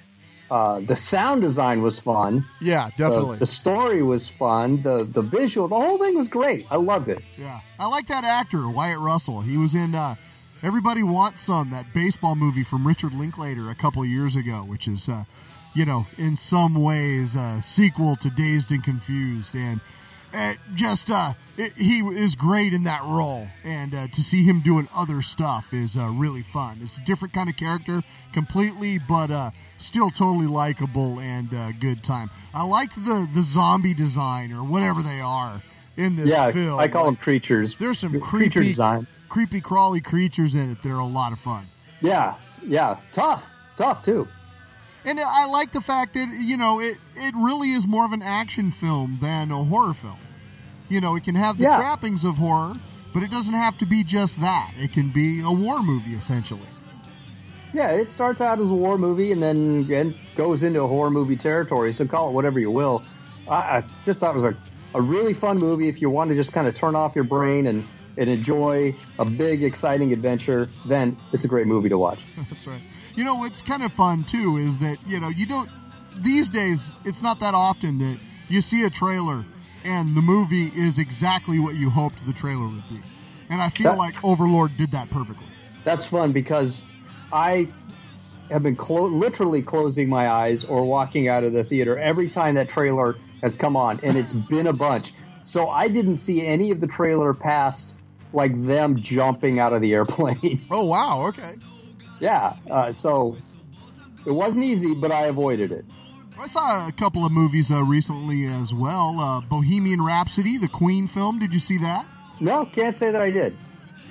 Uh, 0.51 0.80
the 0.80 0.96
sound 0.96 1.42
design 1.42 1.82
was 1.82 1.99
fun. 1.99 2.44
Yeah, 2.61 2.90
definitely. 2.96 3.36
the 3.38 3.46
story 3.46 4.03
was 4.03 4.28
fun. 4.28 4.82
The 4.82 5.05
the 5.05 5.20
visual, 5.22 5.68
the 5.68 5.78
whole 5.78 5.99
thing 5.99 6.16
was 6.16 6.28
great. 6.28 6.66
I 6.70 6.76
loved 6.76 7.09
it. 7.09 7.22
Yeah, 7.36 7.61
I 7.78 7.86
like 7.86 8.07
that 8.09 8.24
actor 8.24 8.68
Wyatt 8.68 8.99
Russell. 8.99 9.42
He 9.42 9.57
was 9.59 9.74
in 9.74 9.94
uh, 9.94 10.14
Everybody 10.62 11.03
Wants 11.03 11.42
Some, 11.42 11.70
that 11.70 11.92
baseball 11.92 12.34
movie 12.34 12.64
from 12.64 12.86
Richard 12.86 13.12
Linklater 13.12 13.68
a 13.70 13.74
couple 13.74 14.03
of 14.03 14.09
years 14.09 14.34
ago, 14.36 14.64
which 14.66 14.88
is, 14.88 15.09
uh, 15.09 15.24
you 15.74 15.84
know, 15.84 16.07
in 16.16 16.34
some 16.36 16.74
ways 16.74 17.36
a 17.36 17.61
sequel 17.62 18.16
to 18.16 18.30
Dazed 18.30 18.70
and 18.72 18.82
Confused, 18.82 19.55
and 19.55 19.80
it 20.33 20.59
just 20.74 21.11
uh, 21.11 21.35
it, 21.57 21.72
he 21.74 22.01
is 22.01 22.35
great 22.35 22.72
in 22.72 22.85
that 22.85 23.03
role, 23.05 23.49
and 23.64 23.95
uh, 23.95 24.09
to 24.09 24.22
see 24.22 24.43
him 24.43 24.61
doing 24.61 24.89
other 24.95 25.22
stuff 25.22 25.72
is 25.72 25.97
uh, 25.97 26.07
really 26.09 26.43
fun. 26.43 26.81
It's 26.83 26.97
a 26.99 27.05
different 27.05 27.33
kind 27.35 27.49
of 27.49 27.57
character 27.57 28.03
completely, 28.33 28.99
but 28.99 29.31
uh, 29.31 29.51
still 29.79 30.11
totally 30.11 30.47
likable 30.47 31.18
and 31.18 31.53
uh, 31.55 31.72
good 31.72 32.05
time. 32.05 32.31
I 32.53 32.62
liked 32.64 32.95
the 32.97 33.29
the 33.35 33.43
zombie 33.43 33.95
design 33.95 34.53
or 34.53 34.62
whatever 34.62 35.03
they 35.03 35.20
are 35.20 35.62
in 35.97 36.16
this 36.16 36.29
yeah, 36.29 36.51
film. 36.53 36.79
I 36.79 36.89
call 36.89 37.05
Like, 37.07 37.14
them 37.14 37.16
creatures. 37.16 37.76
there's 37.76 37.99
some 37.99 38.20
creature 38.20 38.61
creepy, 38.61 38.68
design. 38.68 39.07
creepy 39.29 39.61
crawly 39.61 40.01
creatures 40.01 40.55
in 40.55 40.70
it 40.70 40.83
They're 40.83 40.95
a 40.95 41.05
lot 41.07 41.33
of 41.33 41.39
fun. 41.41 41.64
Yeah, 42.01 42.35
yeah, 42.64 42.99
tough, 43.12 43.49
tough 43.76 44.05
too. 44.05 44.29
And 45.09 45.18
I 45.18 45.46
like 45.46 45.72
the 45.72 45.80
fact 45.80 46.14
that 46.14 46.28
you 46.38 46.56
know 46.59 46.80
it 46.80 46.96
it 47.16 47.34
really 47.34 47.72
is 47.72 47.86
more 47.86 48.04
of 48.04 48.12
an 48.12 48.20
action 48.22 48.70
film 48.70 49.18
than 49.22 49.50
a 49.50 49.64
horror 49.64 49.94
film. 49.94 50.18
You 50.90 51.00
know, 51.00 51.16
it 51.16 51.24
can 51.24 51.34
have 51.34 51.56
the 51.56 51.64
Yeah. 51.64 51.78
trappings 51.78 52.24
of 52.24 52.36
horror, 52.36 52.74
but 53.14 53.22
it 53.22 53.30
doesn't 53.30 53.54
have 53.54 53.78
to 53.78 53.86
be 53.86 54.04
just 54.04 54.38
that. 54.40 54.72
It 54.78 54.92
can 54.92 55.11
be 55.11 55.40
a 55.40 55.50
war 55.50 55.82
movie 55.82 56.14
essentially. 56.14 56.68
Yeah, 57.72 57.90
it 57.92 58.09
starts 58.09 58.40
out 58.40 58.59
as 58.61 58.70
a 58.70 58.74
war 58.74 58.98
movie 58.98 59.32
and 59.32 59.42
then 59.42 59.86
and 59.90 60.14
goes 60.36 60.62
into 60.62 60.82
a 60.82 60.86
horror 60.86 61.11
movie 61.11 61.36
territory. 61.36 61.92
So 61.92 62.06
call 62.06 62.28
it 62.30 62.32
whatever 62.32 62.59
you 62.59 62.70
will. 62.70 63.02
I, 63.48 63.54
I 63.78 63.84
just 64.04 64.20
thought 64.20 64.32
it 64.32 64.40
was 64.42 64.44
a, 64.44 64.56
a 64.94 65.00
really 65.00 65.32
fun 65.34 65.59
movie. 65.59 65.88
If 65.88 66.02
you 66.02 66.11
want 66.11 66.28
to 66.30 66.36
just 66.36 66.52
kind 66.52 66.66
of 66.68 66.74
turn 66.76 66.94
off 66.96 67.14
your 67.14 67.24
brain 67.24 67.66
and, 67.66 67.84
and 68.18 68.28
enjoy 68.28 68.94
a 69.18 69.24
big, 69.24 69.62
exciting 69.62 70.12
adventure, 70.12 70.68
then 70.86 71.16
it's 71.32 71.44
a 71.44 71.48
great 71.48 71.66
movie 71.66 71.88
to 71.90 71.96
watch. 71.98 72.20
That's 72.50 72.66
right. 72.66 72.80
You 73.18 73.24
know 73.24 73.34
what's 73.34 73.62
kind 73.62 73.82
of 73.82 73.92
fun 73.92 74.22
too 74.22 74.58
is 74.58 74.78
that 74.78 74.98
you 75.04 75.18
know 75.18 75.26
you 75.26 75.44
don't 75.44 75.68
these 76.18 76.48
days 76.48 76.92
it's 77.04 77.20
not 77.20 77.40
that 77.40 77.52
often 77.52 77.98
that 77.98 78.16
you 78.48 78.60
see 78.60 78.84
a 78.84 78.90
trailer 78.90 79.44
and 79.82 80.16
the 80.16 80.22
movie 80.22 80.68
is 80.68 81.00
exactly 81.00 81.58
what 81.58 81.74
you 81.74 81.90
hoped 81.90 82.24
the 82.28 82.32
trailer 82.32 82.62
would 82.66 82.88
be. 82.88 83.00
And 83.50 83.60
I 83.60 83.70
feel 83.70 83.90
That- 83.90 83.98
like 83.98 84.14
Overlord 84.22 84.76
did 84.76 84.92
that 84.92 85.10
perfectly. 85.10 85.46
That's 85.82 86.06
fun 86.06 86.30
because 86.30 86.86
I 87.32 87.66
have 88.52 88.62
been 88.62 88.76
clo- 88.76 89.06
literally 89.08 89.62
closing 89.62 90.08
my 90.08 90.28
eyes 90.30 90.62
or 90.62 90.84
walking 90.84 91.26
out 91.26 91.42
of 91.42 91.52
the 91.52 91.64
theater 91.64 91.98
every 91.98 92.28
time 92.28 92.54
that 92.54 92.68
trailer 92.68 93.16
has 93.42 93.56
come 93.56 93.76
on, 93.76 93.98
and 94.04 94.16
it's 94.16 94.32
been 94.32 94.68
a 94.68 94.72
bunch. 94.72 95.12
So 95.42 95.68
I 95.68 95.88
didn't 95.88 96.16
see 96.18 96.46
any 96.46 96.70
of 96.70 96.80
the 96.80 96.86
trailer 96.86 97.34
past 97.34 97.96
like 98.32 98.56
them 98.62 98.94
jumping 98.94 99.58
out 99.58 99.72
of 99.72 99.82
the 99.82 99.92
airplane. 99.98 100.60
Oh 100.70 100.84
wow, 100.84 101.26
okay. 101.26 101.56
Yeah, 102.20 102.54
uh, 102.70 102.92
so 102.92 103.36
it 104.26 104.32
wasn't 104.32 104.64
easy, 104.64 104.94
but 104.94 105.12
I 105.12 105.26
avoided 105.26 105.72
it. 105.72 105.84
I 106.38 106.46
saw 106.46 106.86
a 106.86 106.92
couple 106.92 107.24
of 107.24 107.32
movies 107.32 107.70
uh, 107.70 107.82
recently 107.82 108.44
as 108.46 108.72
well. 108.72 109.18
Uh, 109.18 109.40
Bohemian 109.40 110.00
Rhapsody, 110.00 110.56
the 110.56 110.68
Queen 110.68 111.08
film. 111.08 111.38
Did 111.38 111.52
you 111.52 111.58
see 111.60 111.78
that? 111.78 112.06
No, 112.40 112.64
can't 112.64 112.94
say 112.94 113.10
that 113.10 113.20
I 113.20 113.30
did. 113.30 113.56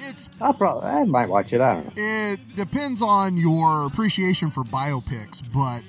It's 0.10 0.30
I'll 0.42 0.54
probably 0.54 0.90
I 0.90 1.04
might 1.06 1.30
watch 1.30 1.54
it. 1.54 1.62
I 1.62 1.74
don't 1.74 1.98
know. 1.98 2.04
it 2.04 2.56
depends 2.56 3.02
on 3.02 3.38
your 3.38 3.86
appreciation 3.86 4.52
for 4.52 4.64
biopics, 4.64 5.42
but 5.54 5.84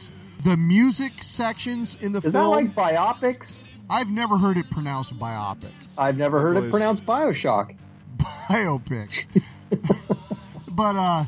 the 0.44 0.56
music 0.56 1.12
sections 1.22 1.96
in 2.00 2.12
the 2.12 2.20
film. 2.20 2.28
Is 2.28 2.32
that 2.34 2.44
like 2.44 2.74
biopics? 2.74 3.62
I've 3.90 4.10
never 4.10 4.38
heard 4.38 4.56
it 4.56 4.70
pronounced 4.70 5.18
biopic. 5.18 5.72
I've 5.96 6.16
never 6.16 6.40
heard 6.40 6.56
it 6.56 6.70
pronounced 6.70 7.04
Bioshock. 7.04 7.74
biopic. 8.16 9.24
but 10.68 10.96
uh 10.96 11.24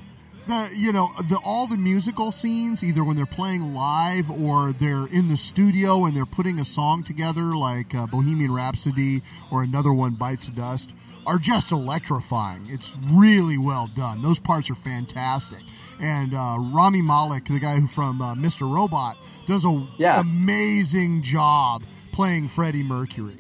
the 0.46 0.70
you 0.74 0.92
know 0.92 1.10
the 1.28 1.36
all 1.44 1.66
the 1.66 1.76
musical 1.76 2.32
scenes 2.32 2.82
either 2.82 3.04
when 3.04 3.16
they're 3.16 3.26
playing 3.26 3.74
live 3.74 4.30
or 4.30 4.72
they're 4.72 5.06
in 5.06 5.28
the 5.28 5.36
studio 5.36 6.04
and 6.06 6.16
they're 6.16 6.24
putting 6.26 6.58
a 6.58 6.64
song 6.64 7.02
together 7.04 7.42
like 7.56 7.94
uh, 7.94 8.06
Bohemian 8.06 8.52
Rhapsody 8.52 9.22
or 9.50 9.62
another 9.62 9.92
one 9.92 10.14
Bites 10.14 10.46
the 10.46 10.52
Dust 10.52 10.92
are 11.26 11.38
just 11.38 11.70
electrifying. 11.70 12.62
It's 12.68 12.94
really 13.10 13.58
well 13.58 13.88
done. 13.94 14.22
Those 14.22 14.38
parts 14.38 14.70
are 14.70 14.74
fantastic. 14.74 15.58
And 16.00 16.32
uh, 16.34 16.56
Rami 16.58 17.02
Malek, 17.02 17.44
the 17.44 17.58
guy 17.60 17.78
who 17.78 17.86
from 17.86 18.22
uh, 18.22 18.34
Mr. 18.34 18.62
Robot, 18.72 19.18
does 19.46 19.64
a 19.66 19.86
Yeah. 19.98 20.18
amazing 20.18 21.22
job 21.22 21.82
playing 22.12 22.48
Freddie 22.48 22.82
Mercury 22.82 23.36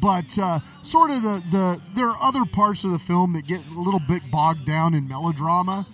but 0.00 0.36
uh, 0.36 0.58
sort 0.82 1.10
of 1.12 1.22
the, 1.22 1.40
the 1.52 1.80
there 1.94 2.06
are 2.08 2.16
other 2.20 2.44
parts 2.44 2.82
of 2.82 2.90
the 2.90 2.98
film 2.98 3.34
that 3.34 3.46
get 3.46 3.60
a 3.68 3.78
little 3.78 4.00
bit 4.00 4.20
bogged 4.32 4.66
down 4.66 4.94
in 4.94 5.06
melodrama 5.06 5.86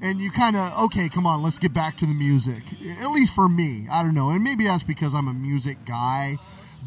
and 0.00 0.20
you 0.20 0.30
kind 0.30 0.56
of 0.56 0.78
okay 0.84 1.08
come 1.08 1.26
on 1.26 1.42
let's 1.42 1.58
get 1.58 1.72
back 1.72 1.96
to 1.96 2.06
the 2.06 2.14
music. 2.14 2.62
At 3.00 3.10
least 3.10 3.34
for 3.34 3.48
me 3.48 3.86
i 3.90 4.02
don't 4.02 4.14
know. 4.14 4.30
And 4.30 4.42
maybe 4.42 4.64
that's 4.64 4.82
because 4.82 5.14
i'm 5.14 5.28
a 5.28 5.34
music 5.34 5.84
guy 5.84 6.38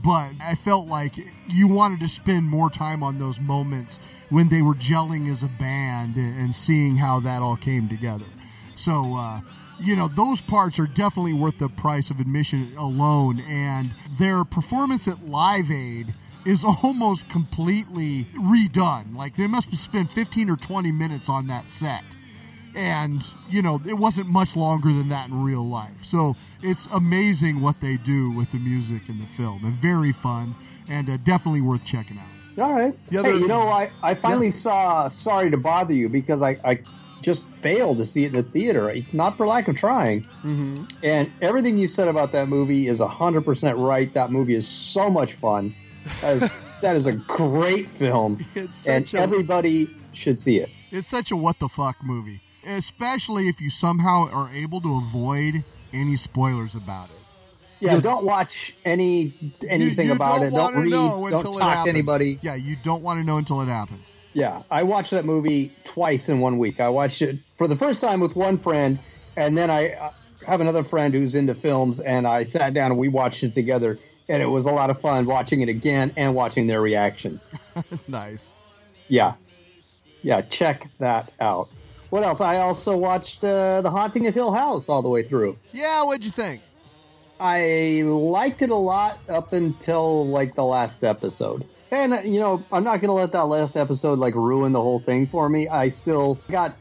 but 0.03 0.31
i 0.41 0.55
felt 0.55 0.87
like 0.87 1.13
you 1.47 1.67
wanted 1.67 1.99
to 1.99 2.07
spend 2.07 2.45
more 2.45 2.69
time 2.69 3.03
on 3.03 3.19
those 3.19 3.39
moments 3.39 3.99
when 4.29 4.49
they 4.49 4.61
were 4.61 4.73
gelling 4.73 5.29
as 5.29 5.43
a 5.43 5.49
band 5.59 6.15
and, 6.15 6.55
seeing 6.55 6.95
how 6.95 7.19
that 7.19 7.41
all 7.41 7.57
came 7.57 7.89
together. 7.89 8.25
So 8.77 9.15
uh, 9.15 9.41
you 9.79 9.95
know 9.95 10.07
those 10.07 10.41
parts 10.41 10.79
are 10.79 10.87
definitely 10.87 11.33
worth 11.33 11.59
the 11.59 11.69
price 11.69 12.09
of 12.09 12.19
admission 12.19 12.73
alone 12.77 13.39
and 13.41 13.91
their 14.17 14.43
performance 14.43 15.07
at 15.07 15.25
live 15.25 15.69
aid 15.69 16.13
is 16.45 16.63
almost 16.83 17.29
completely 17.29 18.25
redone. 18.35 19.15
Like 19.15 19.35
they 19.35 19.47
must 19.47 19.69
have 19.69 19.79
spent 19.79 20.09
15 20.11 20.49
or 20.49 20.55
20 20.55 20.91
minutes 20.91 21.27
on 21.29 21.47
that 21.47 21.67
set 21.67 22.03
and 22.75 23.23
you 23.49 23.61
know 23.61 23.81
it 23.87 23.93
wasn't 23.93 24.27
much 24.27 24.55
longer 24.55 24.89
than 24.89 25.09
that 25.09 25.27
in 25.29 25.43
real 25.43 25.67
life 25.67 26.03
so 26.03 26.35
it's 26.61 26.87
amazing 26.91 27.61
what 27.61 27.79
they 27.81 27.97
do 27.97 28.31
with 28.31 28.51
the 28.51 28.57
music 28.59 29.01
in 29.09 29.19
the 29.19 29.25
film 29.25 29.63
and 29.65 29.73
very 29.73 30.11
fun 30.11 30.55
and 30.89 31.09
uh, 31.09 31.17
definitely 31.25 31.61
worth 31.61 31.83
checking 31.85 32.17
out 32.17 32.25
All 32.59 32.73
right. 32.73 32.93
The 33.09 33.17
other- 33.19 33.31
hey, 33.33 33.37
you 33.39 33.47
know, 33.47 33.67
I, 33.67 33.89
I 34.03 34.13
finally 34.13 34.51
saw 34.51 35.07
Sorry 35.07 35.49
to 35.51 35.57
Bother 35.57 35.93
You 35.93 36.09
because 36.09 36.41
I, 36.41 36.57
I 36.65 36.79
just 37.21 37.43
failed 37.61 37.97
to 37.99 38.05
see 38.05 38.25
it 38.25 38.33
in 38.33 38.33
the 38.33 38.43
theater, 38.43 38.93
not 39.13 39.37
for 39.37 39.45
lack 39.47 39.67
of 39.69 39.77
trying. 39.77 40.21
Mm-hmm. 40.43 40.83
And 41.03 41.31
everything 41.41 41.77
you 41.77 41.87
said 41.87 42.07
about 42.09 42.31
that 42.33 42.47
movie 42.49 42.87
is 42.87 42.99
100% 42.99 43.77
right. 43.87 44.13
That 44.13 44.31
movie 44.31 44.55
is 44.55 44.67
so 44.67 45.09
much 45.09 45.33
fun. 45.33 45.73
That 46.21 46.41
is, 46.43 46.51
that 46.81 46.95
is 46.97 47.07
a 47.07 47.13
great 47.13 47.89
film. 47.91 48.43
It's 48.55 48.85
and 48.87 49.11
a- 49.13 49.17
everybody 49.19 49.89
should 50.13 50.37
see 50.39 50.59
it. 50.59 50.69
It's 50.91 51.07
such 51.07 51.31
a 51.31 51.37
what 51.37 51.59
the 51.59 51.69
fuck 51.69 51.97
movie, 52.03 52.41
especially 52.65 53.47
if 53.49 53.61
you 53.61 53.69
somehow 53.69 54.29
are 54.31 54.49
able 54.53 54.81
to 54.81 54.95
avoid 54.97 55.63
any 55.93 56.15
spoilers 56.15 56.75
about 56.75 57.09
it. 57.09 57.15
Yeah, 57.79 57.99
don't 57.99 58.23
watch 58.23 58.75
any 58.85 59.33
anything 59.67 60.05
You- 60.05 60.11
you 60.11 60.15
about 60.15 60.39
don't 60.39 60.47
it. 60.47 60.51
Don't 60.51 60.75
read. 60.83 60.91
know 60.91 61.29
Don't 61.29 61.53
talk 61.53 61.83
to 61.85 61.89
anybody. 61.89 62.37
Yeah, 62.41 62.55
you 62.55 62.75
don't 62.83 63.01
want 63.01 63.19
to 63.19 63.23
know 63.25 63.37
until 63.37 63.61
it 63.61 63.67
happens. 63.67 64.05
Yeah, 64.33 64.61
I 64.69 64.83
watched 64.83 65.11
that 65.11 65.25
movie 65.25 65.73
twice 65.83 66.29
in 66.29 66.39
one 66.39 66.57
week. 66.57 66.79
I 66.79 66.89
watched 66.89 67.21
it 67.21 67.39
for 67.57 67.67
the 67.67 67.75
first 67.75 67.99
time 67.99 68.19
with 68.21 68.35
one 68.35 68.59
friend, 68.59 68.99
and 69.35 69.57
then 69.57 69.69
I 69.71 69.93
uh, 69.93 70.11
have 70.45 70.61
another 70.61 70.83
friend 70.83 71.13
who's 71.13 71.35
into 71.35 71.53
films, 71.55 71.99
and 71.99 72.25
I 72.27 72.43
sat 72.45 72.73
down 72.73 72.91
and 72.91 72.99
we 72.99 73.09
watched 73.09 73.43
it 73.43 73.53
together, 73.53 73.99
and 74.29 74.41
it 74.41 74.45
was 74.45 74.65
a 74.67 74.71
lot 74.71 74.89
of 74.89 75.01
fun 75.01 75.25
watching 75.25 75.61
it 75.61 75.67
again 75.69 76.13
and 76.15 76.33
watching 76.35 76.67
their 76.67 76.79
reaction. 76.81 77.41
nice. 78.07 78.53
Yeah, 79.09 79.33
yeah, 80.21 80.41
check 80.43 80.87
that 80.99 81.31
out. 81.41 81.67
What 82.11 82.23
else? 82.23 82.41
I 82.41 82.57
also 82.57 82.95
watched 82.97 83.41
uh, 83.43 83.81
The 83.81 83.89
Haunting 83.89 84.27
of 84.27 84.33
Hill 84.33 84.51
House 84.51 84.89
all 84.89 85.01
the 85.01 85.07
way 85.09 85.23
through. 85.23 85.57
Yeah, 85.71 86.03
what'd 86.03 86.25
you 86.25 86.31
think? 86.31 86.61
I 87.39 88.03
liked 88.05 88.61
it 88.61 88.69
a 88.69 88.75
lot 88.75 89.17
up 89.29 89.53
until 89.53 90.27
like 90.27 90.53
the 90.53 90.65
last 90.65 91.03
episode. 91.05 91.65
And 91.89 92.13
you 92.31 92.39
know, 92.39 92.63
I'm 92.71 92.83
not 92.83 92.99
gonna 93.01 93.13
let 93.13 93.31
that 93.31 93.47
last 93.47 93.75
episode 93.77 94.19
like 94.19 94.35
ruin 94.35 94.73
the 94.73 94.81
whole 94.81 94.99
thing 94.99 95.25
for 95.27 95.47
me. 95.49 95.67
I 95.69 95.87
still 95.87 96.37
got 96.49 96.75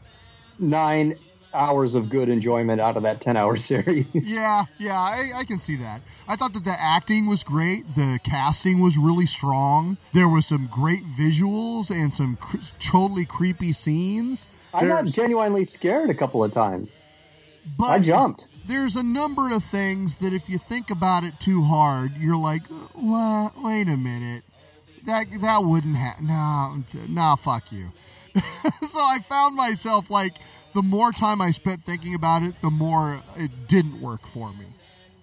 nine 0.59 1.15
hours 1.53 1.95
of 1.95 2.09
good 2.09 2.27
enjoyment 2.29 2.79
out 2.79 2.95
of 2.97 3.03
that 3.03 3.21
10 3.21 3.37
hour 3.37 3.55
series. 3.71 4.31
Yeah, 4.33 4.65
yeah, 4.77 4.99
I, 4.99 5.31
I 5.35 5.43
can 5.45 5.59
see 5.59 5.77
that. 5.77 6.01
I 6.27 6.35
thought 6.35 6.53
that 6.53 6.63
the 6.65 6.75
acting 6.77 7.27
was 7.27 7.43
great. 7.43 7.95
The 7.95 8.19
casting 8.23 8.81
was 8.81 8.97
really 8.97 9.25
strong. 9.25 9.97
There 10.13 10.29
was 10.29 10.45
some 10.45 10.67
great 10.71 11.05
visuals 11.05 11.89
and 11.89 12.13
some 12.13 12.35
cr- 12.35 12.57
totally 12.79 13.25
creepy 13.25 13.73
scenes. 13.73 14.45
I 14.73 14.85
got 14.87 15.05
genuinely 15.05 15.65
scared 15.65 16.09
a 16.09 16.13
couple 16.13 16.43
of 16.43 16.51
times. 16.51 16.97
but 17.77 17.85
I 17.85 17.99
jumped. 17.99 18.47
There's 18.67 18.95
a 18.95 19.03
number 19.03 19.51
of 19.51 19.63
things 19.63 20.17
that 20.17 20.33
if 20.33 20.47
you 20.47 20.57
think 20.57 20.89
about 20.89 21.23
it 21.23 21.39
too 21.39 21.63
hard, 21.63 22.15
you're 22.17 22.37
like, 22.37 22.61
well, 22.95 23.53
wait 23.57 23.87
a 23.87 23.97
minute. 23.97 24.43
That 25.05 25.27
that 25.41 25.63
wouldn't 25.63 25.95
happen. 25.95 26.27
No, 26.27 26.83
no, 27.09 27.35
fuck 27.35 27.71
you. 27.71 27.91
so 28.87 28.99
I 28.99 29.19
found 29.27 29.55
myself 29.55 30.09
like 30.11 30.35
the 30.73 30.83
more 30.83 31.11
time 31.11 31.41
I 31.41 31.51
spent 31.51 31.83
thinking 31.83 32.13
about 32.13 32.43
it, 32.43 32.53
the 32.61 32.69
more 32.69 33.21
it 33.35 33.67
didn't 33.67 33.99
work 33.99 34.25
for 34.27 34.53
me. 34.53 34.67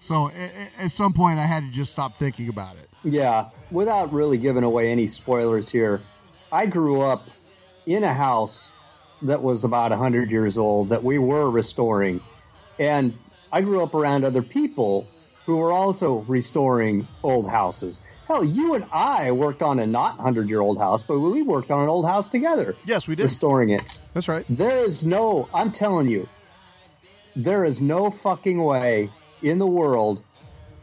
So 0.01 0.29
at 0.77 0.91
some 0.91 1.13
point, 1.13 1.39
I 1.39 1.45
had 1.45 1.63
to 1.63 1.71
just 1.71 1.91
stop 1.91 2.17
thinking 2.17 2.49
about 2.49 2.75
it. 2.77 2.89
Yeah, 3.03 3.49
without 3.71 4.13
really 4.13 4.37
giving 4.37 4.63
away 4.63 4.91
any 4.91 5.07
spoilers 5.07 5.69
here, 5.69 6.01
I 6.51 6.65
grew 6.67 7.01
up 7.01 7.27
in 7.85 8.03
a 8.03 8.13
house 8.13 8.71
that 9.23 9.41
was 9.41 9.63
about 9.63 9.91
100 9.91 10.31
years 10.31 10.57
old 10.57 10.89
that 10.89 11.03
we 11.03 11.17
were 11.19 11.49
restoring. 11.49 12.21
And 12.77 13.17
I 13.51 13.61
grew 13.61 13.83
up 13.83 13.93
around 13.93 14.23
other 14.23 14.41
people 14.41 15.07
who 15.45 15.57
were 15.57 15.71
also 15.71 16.19
restoring 16.27 17.07
old 17.23 17.49
houses. 17.49 18.03
Hell, 18.27 18.43
you 18.43 18.75
and 18.75 18.85
I 18.91 19.31
worked 19.31 19.61
on 19.63 19.79
a 19.79 19.87
not 19.87 20.17
100 20.17 20.47
year 20.47 20.61
old 20.61 20.77
house, 20.77 21.03
but 21.03 21.19
we 21.19 21.41
worked 21.41 21.71
on 21.71 21.81
an 21.81 21.89
old 21.89 22.05
house 22.05 22.29
together, 22.29 22.77
Yes, 22.85 23.07
we 23.07 23.15
did. 23.15 23.23
restoring 23.23 23.71
it. 23.71 23.81
That's 24.13 24.27
right. 24.27 24.45
There 24.47 24.83
is 24.85 25.05
no, 25.05 25.49
I'm 25.53 25.71
telling 25.71 26.07
you, 26.07 26.27
there 27.35 27.65
is 27.65 27.81
no 27.81 28.11
fucking 28.11 28.61
way 28.63 29.09
in 29.41 29.57
the 29.59 29.67
world 29.67 30.23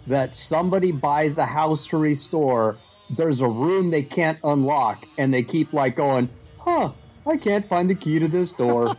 that 0.07 0.35
somebody 0.35 0.93
buys 0.93 1.39
a 1.39 1.47
house 1.47 1.87
to 1.89 1.97
restore. 1.97 2.79
There's 3.11 3.41
a 3.41 3.49
room 3.49 3.91
they 3.91 4.03
can't 4.03 4.39
unlock, 4.43 5.05
and 5.19 5.33
they 5.33 5.43
keep 5.43 5.73
like 5.73 5.97
going, 5.97 6.29
huh, 6.59 6.93
I 7.27 7.37
can't 7.37 7.69
find 7.69 7.91
the 7.91 7.95
key 7.95 8.19
to 8.21 8.29
this 8.29 8.53
door. 8.53 8.97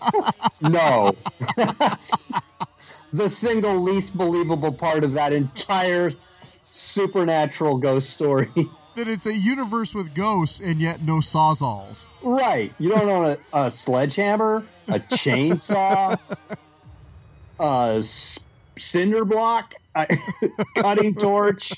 no. 0.62 1.14
That's 1.56 2.30
the 3.12 3.28
single 3.28 3.80
least 3.80 4.16
believable 4.16 4.72
part 4.72 5.04
of 5.04 5.12
that 5.12 5.32
entire 5.32 6.12
supernatural 6.70 7.78
ghost 7.78 8.10
story. 8.10 8.50
That 8.96 9.06
it's 9.06 9.24
a 9.24 9.32
universe 9.32 9.94
with 9.94 10.16
ghosts 10.16 10.58
and 10.58 10.80
yet 10.80 11.00
no 11.00 11.18
sawzalls. 11.18 12.08
Right. 12.24 12.74
You 12.80 12.90
don't 12.90 13.08
own 13.08 13.24
a, 13.52 13.66
a 13.66 13.70
sledgehammer, 13.70 14.64
a 14.88 14.98
chainsaw, 14.98 16.18
a 17.60 18.02
cinder 18.76 19.24
block, 19.24 19.74
a 19.94 20.08
cutting 20.74 21.14
torch, 21.14 21.72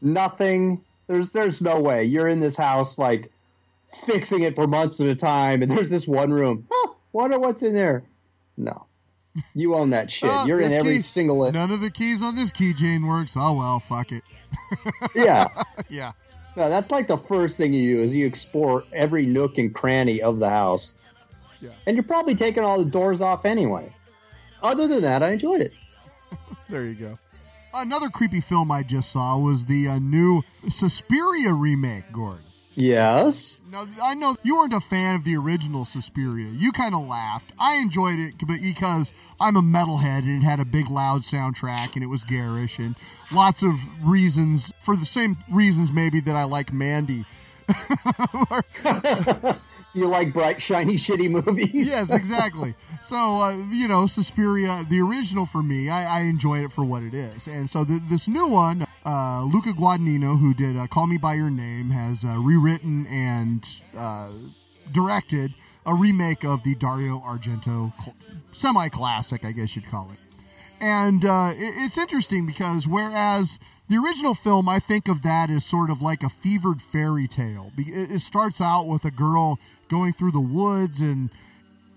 nothing. 0.00 0.80
There's 1.08 1.30
there's 1.30 1.60
no 1.60 1.80
way. 1.80 2.04
You're 2.04 2.28
in 2.28 2.38
this 2.38 2.56
house 2.56 2.96
like 2.96 3.32
fixing 4.06 4.42
it 4.42 4.54
for 4.54 4.66
months 4.66 5.00
at 5.00 5.06
a 5.06 5.14
time, 5.14 5.62
and 5.62 5.70
there's 5.76 5.90
this 5.90 6.06
one 6.06 6.30
room. 6.32 6.66
Huh, 6.70 6.92
wonder 7.12 7.38
what's 7.38 7.62
in 7.62 7.74
there. 7.74 8.04
No. 8.56 8.86
You 9.54 9.74
own 9.76 9.90
that 9.90 10.10
shit. 10.10 10.28
Oh, 10.30 10.44
You're 10.44 10.60
in 10.60 10.72
every 10.72 10.96
key- 10.96 11.02
single 11.02 11.50
None 11.52 11.70
of 11.70 11.80
the 11.80 11.90
keys 11.90 12.20
on 12.20 12.34
this 12.34 12.50
keychain 12.50 13.06
works. 13.08 13.34
Oh 13.36 13.52
well, 13.54 13.78
fuck 13.78 14.10
it. 14.12 14.22
Yeah. 15.14 15.48
Yeah. 15.88 16.12
No, 16.56 16.68
that's 16.68 16.90
like 16.90 17.06
the 17.06 17.16
first 17.16 17.56
thing 17.56 17.72
you 17.72 17.96
do 17.98 18.02
is 18.02 18.12
you 18.14 18.26
explore 18.26 18.82
every 18.92 19.24
nook 19.24 19.56
and 19.58 19.72
cranny 19.72 20.20
of 20.20 20.40
the 20.40 20.50
house. 20.50 20.90
Yeah. 21.60 21.70
And 21.86 21.96
you're 21.96 22.02
probably 22.04 22.34
taking 22.34 22.64
all 22.64 22.82
the 22.82 22.90
doors 22.90 23.20
off 23.20 23.44
anyway. 23.44 23.94
Other 24.62 24.88
than 24.88 25.02
that, 25.02 25.22
I 25.22 25.30
enjoyed 25.30 25.60
it. 25.60 25.72
There 26.68 26.84
you 26.86 26.94
go. 26.94 27.18
Another 27.74 28.08
creepy 28.10 28.40
film 28.40 28.70
I 28.70 28.82
just 28.84 29.10
saw 29.12 29.38
was 29.38 29.64
the 29.64 29.88
uh, 29.88 29.98
new 29.98 30.42
Suspiria 30.68 31.52
remake, 31.52 32.12
Gordon. 32.12 32.44
Yes. 32.74 33.58
Now, 33.70 33.86
I 34.02 34.14
know 34.14 34.36
you 34.42 34.56
weren't 34.56 34.72
a 34.72 34.80
fan 34.80 35.16
of 35.16 35.24
the 35.24 35.36
original 35.36 35.84
Suspiria. 35.84 36.50
You 36.50 36.72
kind 36.72 36.94
of 36.94 37.06
laughed. 37.06 37.52
I 37.58 37.76
enjoyed 37.76 38.18
it 38.18 38.34
but 38.46 38.60
because 38.60 39.12
I'm 39.40 39.56
a 39.56 39.62
metalhead 39.62 40.20
and 40.20 40.42
it 40.42 40.46
had 40.46 40.60
a 40.60 40.64
big 40.64 40.88
loud 40.88 41.22
soundtrack 41.22 41.94
and 41.94 42.02
it 42.04 42.06
was 42.06 42.24
garish 42.24 42.78
and 42.78 42.96
lots 43.32 43.62
of 43.62 43.74
reasons, 44.02 44.72
for 44.80 44.96
the 44.96 45.06
same 45.06 45.36
reasons 45.50 45.90
maybe 45.92 46.20
that 46.20 46.36
I 46.36 46.44
like 46.44 46.72
Mandy. 46.72 47.24
You 49.92 50.06
like 50.06 50.32
bright, 50.32 50.62
shiny, 50.62 50.94
shitty 50.94 51.30
movies? 51.30 51.70
yes, 51.88 52.10
exactly. 52.10 52.74
So, 53.02 53.16
uh, 53.42 53.56
you 53.70 53.88
know, 53.88 54.06
Suspiria, 54.06 54.84
the 54.88 55.00
original 55.00 55.46
for 55.46 55.62
me, 55.62 55.88
I, 55.88 56.18
I 56.18 56.20
enjoyed 56.22 56.62
it 56.64 56.70
for 56.72 56.84
what 56.84 57.02
it 57.02 57.14
is. 57.14 57.48
And 57.48 57.68
so 57.68 57.84
th- 57.84 58.02
this 58.08 58.28
new 58.28 58.46
one, 58.46 58.86
uh, 59.04 59.42
Luca 59.42 59.70
Guadagnino, 59.70 60.38
who 60.38 60.54
did 60.54 60.76
uh, 60.76 60.86
Call 60.86 61.06
Me 61.06 61.16
By 61.16 61.34
Your 61.34 61.50
Name, 61.50 61.90
has 61.90 62.24
uh, 62.24 62.38
rewritten 62.38 63.06
and 63.06 63.66
uh, 63.96 64.28
directed 64.92 65.54
a 65.86 65.94
remake 65.94 66.44
of 66.44 66.62
the 66.62 66.74
Dario 66.74 67.18
Argento 67.20 67.92
cl- 68.00 68.14
semi-classic, 68.52 69.44
I 69.44 69.52
guess 69.52 69.74
you'd 69.74 69.88
call 69.88 70.10
it. 70.12 70.18
And 70.80 71.24
uh, 71.24 71.52
it- 71.56 71.74
it's 71.78 71.98
interesting 71.98 72.44
because 72.46 72.86
whereas 72.86 73.58
the 73.88 73.96
original 73.96 74.34
film, 74.34 74.68
I 74.68 74.78
think 74.78 75.08
of 75.08 75.22
that 75.22 75.48
as 75.50 75.64
sort 75.64 75.90
of 75.90 76.00
like 76.02 76.22
a 76.22 76.28
fevered 76.28 76.80
fairy 76.82 77.26
tale. 77.26 77.72
It 77.76 78.20
starts 78.20 78.60
out 78.60 78.86
with 78.86 79.04
a 79.04 79.10
girl 79.10 79.58
going 79.88 80.12
through 80.12 80.30
the 80.32 80.38
woods 80.40 81.00
and 81.00 81.30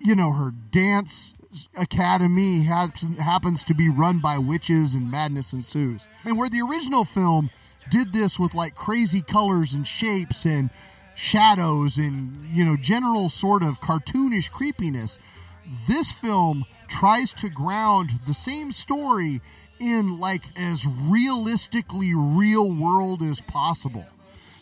you 0.04 0.16
know, 0.16 0.34
her 0.34 0.52
dance 0.52 1.34
academy 1.78 2.64
happens, 2.64 3.64
to 3.64 3.74
be 3.74 3.90
run 3.90 4.20
by 4.20 4.38
witches 4.38 4.96
and 4.96 5.10
madness 5.10 5.54
ensues. 5.54 6.08
And 6.26 6.38
where 6.38 6.50
the 6.50 6.62
original 6.62 7.06
film 7.06 7.50
did 7.90 8.12
this 8.12 8.40
with 8.40 8.54
like 8.54 8.76
crazy 8.76 9.22
colors 9.22 9.74
and 9.74 9.88
shapes 9.88 10.46
and 10.46 10.70
shadows 11.16 11.98
and, 11.98 12.46
you 12.54 12.66
know, 12.66 12.76
general 12.76 13.30
sort 13.30 13.64
of 13.64 13.80
cartoonish 13.82 14.52
creepiness, 14.52 15.20
this 15.88 16.12
film 16.12 16.66
tries 16.88 17.32
to 17.34 17.50
ground 17.50 18.12
the 18.28 18.34
same 18.34 18.72
story 18.72 19.42
in 19.80 20.20
like 20.20 20.44
as 20.58 20.86
realistically 20.86 22.14
real 22.16 22.72
world 22.72 23.22
as 23.22 23.42
possible. 23.42 24.06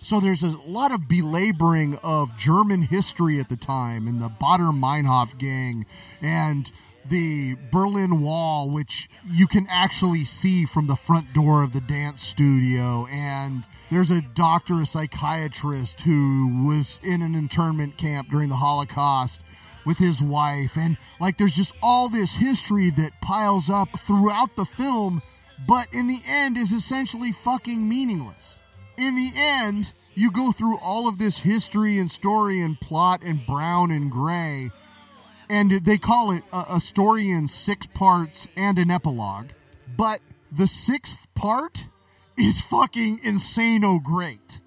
So 0.04 0.20
there's 0.20 0.42
a 0.42 0.58
lot 0.66 0.92
of 0.92 1.08
belaboring 1.08 2.00
of 2.02 2.36
German 2.36 2.82
history 2.82 3.40
at 3.40 3.50
the 3.50 3.56
time 3.56 4.08
and 4.08 4.20
the 4.20 4.30
Baader 4.30 4.74
Meinhof 4.74 5.38
gang 5.38 5.86
and 6.24 6.72
the 7.08 7.56
Berlin 7.72 8.20
Wall, 8.20 8.68
which 8.68 9.08
you 9.30 9.46
can 9.46 9.68
actually 9.70 10.26
see 10.26 10.66
from 10.66 10.88
the 10.88 10.96
front 10.96 11.34
door 11.34 11.62
of 11.62 11.74
the 11.74 11.82
dance 11.82 12.24
studio. 12.24 13.06
And 13.12 13.64
there's 13.92 14.10
a 14.10 14.22
doctor, 14.22 14.82
a 14.82 14.88
psychiatrist 14.88 16.02
who 16.02 16.66
was 16.68 17.00
in 17.04 17.22
an 17.22 17.36
internment 17.36 17.98
camp 17.98 18.30
during 18.32 18.50
the 18.50 18.56
Holocaust 18.56 19.40
with 19.86 20.00
his 20.00 20.20
wife. 20.20 20.76
And 20.76 20.98
like 21.20 21.38
there's 21.38 21.54
just 21.54 21.74
all 21.82 22.10
this 22.10 22.36
history 22.36 22.90
that 22.90 23.22
piles 23.22 23.70
up 23.70 24.00
throughout 24.00 24.56
the 24.56 24.66
film, 24.66 25.22
but 25.68 25.88
in 25.94 26.08
the 26.08 26.22
end 26.26 26.58
is 26.58 26.72
essentially 26.72 27.32
fucking 27.32 27.88
meaningless 27.88 28.61
in 29.02 29.16
the 29.16 29.32
end, 29.36 29.92
you 30.14 30.32
go 30.32 30.52
through 30.52 30.78
all 30.78 31.08
of 31.08 31.18
this 31.18 31.40
history 31.40 31.98
and 31.98 32.12
story 32.12 32.62
and 32.62 32.80
plot 32.80 33.22
and 33.24 33.46
brown 33.46 33.90
and 33.90 34.12
gray, 34.12 34.70
and 35.50 35.72
they 35.84 35.98
call 35.98 36.32
it 36.32 36.44
a, 36.54 36.76
a 36.76 36.82
story 36.82 37.32
in 37.32 37.48
six 37.48 37.88
parts 37.88 38.48
and 38.56 38.78
an 38.78 38.92
epilogue. 38.92 39.50
But 39.98 40.22
the 40.52 40.68
sixth 40.68 41.18
part 41.34 41.86
is 42.38 42.62
fucking 42.62 43.22
insane! 43.24 43.82
insano 43.82 44.04
great. 44.04 44.62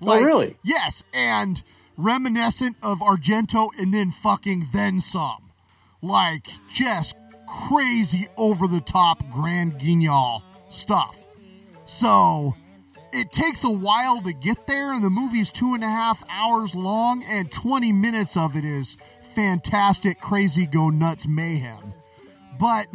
Oh, 0.00 0.22
really? 0.22 0.56
Yes, 0.62 1.02
and 1.12 1.62
reminiscent 1.96 2.76
of 2.80 3.00
Argento 3.00 3.70
and 3.76 3.92
then 3.92 4.12
fucking 4.12 4.68
then 4.72 5.00
some. 5.00 5.50
Like, 6.00 6.46
just 6.72 7.16
crazy 7.68 8.28
over 8.36 8.68
the 8.68 8.80
top 8.80 9.28
Grand 9.30 9.80
Guignol 9.80 10.42
stuff. 10.68 11.16
So, 11.86 12.54
it 13.18 13.32
takes 13.32 13.64
a 13.64 13.70
while 13.70 14.22
to 14.22 14.32
get 14.32 14.66
there, 14.68 14.92
and 14.92 15.02
the 15.02 15.10
movie's 15.10 15.50
two 15.50 15.74
and 15.74 15.82
a 15.82 15.88
half 15.88 16.22
hours 16.30 16.76
long, 16.76 17.24
and 17.24 17.50
20 17.50 17.90
minutes 17.90 18.36
of 18.36 18.54
it 18.54 18.64
is 18.64 18.96
fantastic, 19.34 20.20
crazy, 20.20 20.66
go 20.66 20.88
nuts 20.88 21.26
mayhem. 21.26 21.92
But 22.60 22.86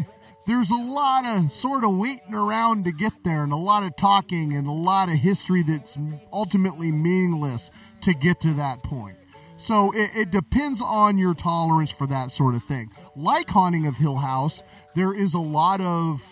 there's 0.48 0.70
a 0.70 0.76
lot 0.76 1.26
of 1.26 1.52
sort 1.52 1.84
of 1.84 1.98
waiting 1.98 2.34
around 2.34 2.86
to 2.86 2.94
get 2.94 3.12
there, 3.26 3.44
and 3.44 3.52
a 3.52 3.58
lot 3.58 3.84
of 3.84 3.98
talking, 3.98 4.54
and 4.54 4.66
a 4.66 4.72
lot 4.72 5.10
of 5.10 5.16
history 5.16 5.62
that's 5.62 5.98
ultimately 6.32 6.92
meaningless 6.92 7.70
to 8.02 8.14
get 8.14 8.40
to 8.42 8.54
that 8.54 8.82
point. 8.82 9.18
So 9.58 9.92
it, 9.92 10.12
it 10.16 10.32
depends 10.32 10.82
on 10.82 11.18
your 11.18 11.34
tolerance 11.34 11.92
for 11.92 12.08
that 12.08 12.32
sort 12.32 12.56
of 12.56 12.64
thing. 12.64 12.92
Like 13.16 13.50
Haunting 13.50 13.86
of 13.86 13.98
Hill 13.98 14.18
House, 14.18 14.64
there 14.96 15.14
is 15.14 15.34
a 15.34 15.40
lot 15.40 15.82
of 15.82 16.26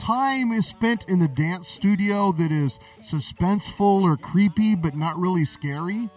time 0.00 0.50
is 0.52 0.66
spent 0.66 1.08
in 1.08 1.18
the 1.18 1.28
dance 1.28 1.68
studio 1.68 2.32
that 2.32 2.50
is 2.50 2.80
suspenseful 3.02 4.02
or 4.02 4.16
creepy, 4.16 4.74
but 4.74 4.94
not 4.94 5.18
really 5.18 5.44
scary. 5.44 6.08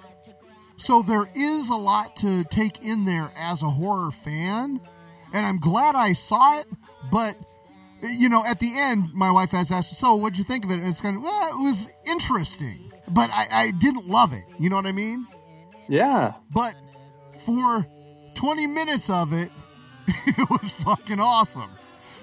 So 0.78 1.02
there 1.02 1.30
is 1.36 1.70
a 1.70 1.76
lot 1.76 2.16
to 2.18 2.44
take 2.46 2.82
in 2.82 3.06
there 3.06 3.32
as 3.36 3.62
a 3.62 3.70
horror 3.70 4.12
fan, 4.12 4.82
and 5.34 5.46
I'm 5.46 5.60
glad 5.60 5.96
I 5.96 6.14
saw 6.14 6.60
it. 6.60 6.68
But 7.12 7.36
you 8.02 8.30
know, 8.30 8.46
at 8.46 8.60
the 8.60 8.78
end, 8.78 9.14
my 9.14 9.32
wife 9.32 9.52
has 9.52 9.72
asked, 9.72 9.96
"So, 9.96 10.16
what'd 10.16 10.38
you 10.38 10.44
think 10.44 10.66
of 10.66 10.72
it?" 10.72 10.80
And 10.80 10.88
it's 10.88 11.02
kind 11.02 11.18
of, 11.18 11.24
well, 11.24 11.60
it 11.60 11.64
was 11.64 11.88
interesting, 12.06 12.92
but 13.08 13.30
I, 13.32 13.48
I 13.52 13.72
didn't 13.72 14.08
love 14.08 14.34
it. 14.34 14.44
You 14.60 14.70
know 14.70 14.76
what 14.76 14.86
I 14.86 14.92
mean? 14.92 15.28
Yeah. 15.88 16.34
But 16.52 16.76
for 17.46 17.86
20 18.36 18.68
minutes 18.68 19.10
of 19.10 19.34
it, 19.34 19.52
it 20.08 20.50
was 20.50 20.72
fucking 20.84 21.20
awesome. 21.20 21.70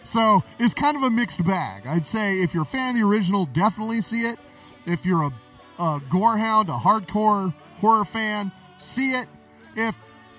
So 0.02 0.42
it's 0.58 0.74
kind 0.74 0.96
of 0.96 1.02
a 1.02 1.10
mixed 1.10 1.44
bag. 1.44 1.86
I'd 1.86 2.06
say 2.06 2.40
if 2.40 2.54
you're 2.54 2.62
a 2.62 2.66
fan 2.66 2.90
of 2.90 2.94
the 2.96 3.06
original, 3.06 3.46
definitely 3.46 4.00
see 4.00 4.22
it. 4.22 4.38
If 4.86 5.04
you're 5.04 5.22
a, 5.22 5.32
a 5.78 6.00
gorehound, 6.08 6.68
a 6.68 6.78
hardcore 6.78 7.54
horror 7.80 8.04
fan, 8.04 8.50
see 8.78 9.12
it. 9.12 9.28
If, 9.76 9.94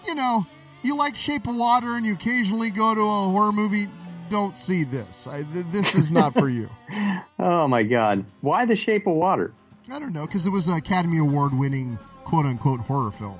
you 0.07 0.15
know, 0.15 0.45
you 0.83 0.95
like 0.97 1.15
Shape 1.15 1.47
of 1.47 1.55
Water 1.55 1.95
and 1.95 2.05
you 2.05 2.13
occasionally 2.13 2.69
go 2.71 2.93
to 2.95 3.01
a 3.01 3.29
horror 3.29 3.51
movie, 3.51 3.87
don't 4.29 4.57
see 4.57 4.83
this. 4.83 5.27
I, 5.27 5.43
th- 5.43 5.65
this 5.71 5.93
is 5.95 6.11
not 6.11 6.33
for 6.33 6.49
you. 6.49 6.69
Oh 7.39 7.67
my 7.67 7.81
God. 7.81 8.25
Why 8.41 8.65
The 8.65 8.75
Shape 8.75 9.07
of 9.07 9.15
Water? 9.15 9.51
I 9.91 9.97
don't 9.97 10.13
know, 10.13 10.27
because 10.27 10.45
it 10.45 10.51
was 10.51 10.67
an 10.67 10.73
Academy 10.73 11.17
Award 11.17 11.57
winning 11.57 11.97
quote 12.23 12.45
unquote 12.45 12.81
horror 12.81 13.09
film. 13.11 13.39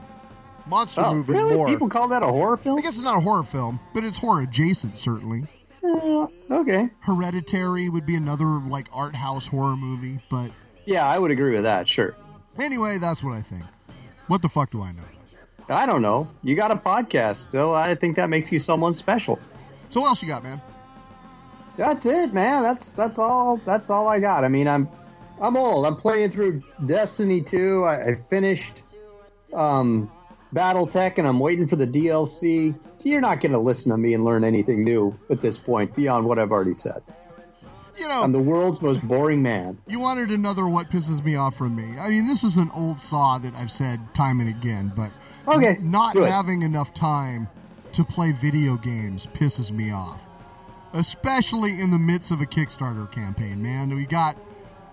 Monster 0.66 1.02
Oh, 1.02 1.14
movie 1.16 1.34
really? 1.34 1.54
more. 1.56 1.68
People 1.68 1.88
call 1.88 2.08
that 2.08 2.24
a 2.24 2.28
horror 2.28 2.58
film? 2.58 2.80
I 2.80 2.82
guess 2.82 2.96
it's 2.96 3.04
not 3.04 3.18
a 3.18 3.22
horror 3.22 3.44
film, 3.44 3.80
but 3.94 4.04
it's 4.04 4.18
horror 4.18 4.42
adjacent, 4.42 4.98
certainly. 4.98 5.46
Okay. 5.84 6.90
Hereditary 7.00 7.90
would 7.90 8.06
be 8.06 8.16
another 8.16 8.46
like 8.46 8.88
art 8.94 9.16
house 9.16 9.48
horror 9.48 9.76
movie, 9.76 10.20
but 10.30 10.52
Yeah, 10.86 11.06
I 11.08 11.18
would 11.18 11.32
agree 11.32 11.54
with 11.56 11.64
that. 11.64 11.88
Sure. 11.88 12.16
anyway, 12.60 12.98
that's 12.98 13.24
what 13.24 13.34
I 13.34 13.42
think. 13.42 13.64
What 14.28 14.42
the 14.42 14.50
fuck 14.50 14.72
do 14.72 14.82
I 14.82 14.92
know? 14.92 15.02
I 15.70 15.86
don't 15.86 16.02
know. 16.02 16.28
You 16.44 16.56
got 16.56 16.72
a 16.72 16.76
podcast, 16.76 17.52
so 17.52 17.74
I 17.74 17.96
think 17.96 18.16
that 18.18 18.30
makes 18.30 18.52
you 18.52 18.60
someone 18.60 18.94
special. 18.94 19.40
So 19.90 20.02
what 20.02 20.08
else 20.10 20.22
you 20.22 20.28
got, 20.28 20.44
man? 20.44 20.62
That's 21.78 22.06
it, 22.06 22.34
man. 22.34 22.62
That's 22.64 22.94
that's 22.94 23.18
all. 23.18 23.58
That's 23.66 23.90
all 23.90 24.08
I 24.08 24.20
got. 24.20 24.44
I 24.44 24.50
mean, 24.50 24.68
I'm 24.68 24.88
I'm 25.42 25.56
old. 25.58 25.86
I'm 25.86 25.96
playing 25.96 26.32
through 26.32 26.62
Destiny 26.86 27.42
2. 27.42 27.84
I, 27.86 28.04
I 28.10 28.16
finished 28.30 28.84
um, 29.54 30.12
BattleTech, 30.54 31.18
and 31.18 31.28
I'm 31.28 31.40
waiting 31.40 31.68
for 31.68 31.76
the 31.76 31.88
DLC. 31.88 32.78
You're 33.04 33.22
not 33.22 33.42
going 33.42 33.54
to 33.54 33.60
listen 33.60 33.92
to 33.92 33.98
me 33.98 34.14
and 34.14 34.24
learn 34.24 34.44
anything 34.44 34.84
new 34.84 35.18
at 35.30 35.42
this 35.42 35.58
point 35.58 35.96
beyond 35.96 36.26
what 36.26 36.38
I've 36.40 36.52
already 36.52 36.74
said. 36.74 37.02
You 37.98 38.08
know, 38.08 38.24
I'm 38.24 38.32
the 38.32 38.40
world's 38.40 38.82
most 38.82 39.06
boring 39.08 39.44
man. 39.44 39.78
you 39.88 40.00
wanted 40.00 40.32
another 40.32 40.68
what 40.68 40.90
pisses 40.90 41.24
me 41.24 41.36
off 41.36 41.56
from 41.56 41.76
me. 41.76 42.00
I 42.00 42.10
mean, 42.10 42.28
this 42.28 42.44
is 42.44 42.58
an 42.58 42.72
old 42.74 43.00
saw 43.00 43.38
that 43.38 43.54
I've 43.56 43.72
said 43.72 44.00
time 44.16 44.40
and 44.40 44.50
again, 44.50 44.92
but 44.96 45.12
Okay, 45.48 45.78
not 45.82 46.16
having 46.16 46.62
enough 46.62 46.94
time 46.94 47.48
to 47.94 48.04
play 48.04 48.32
video 48.32 48.76
games 48.76 49.28
pisses 49.28 49.72
me 49.72 49.92
off. 49.92 50.22
Especially 50.94 51.80
in 51.80 51.92
the 51.92 51.98
midst 51.98 52.32
of 52.32 52.42
a 52.42 52.46
Kickstarter 52.46 53.10
campaign, 53.12 53.62
man. 53.62 53.96
We 53.96 54.06
got 54.06 54.38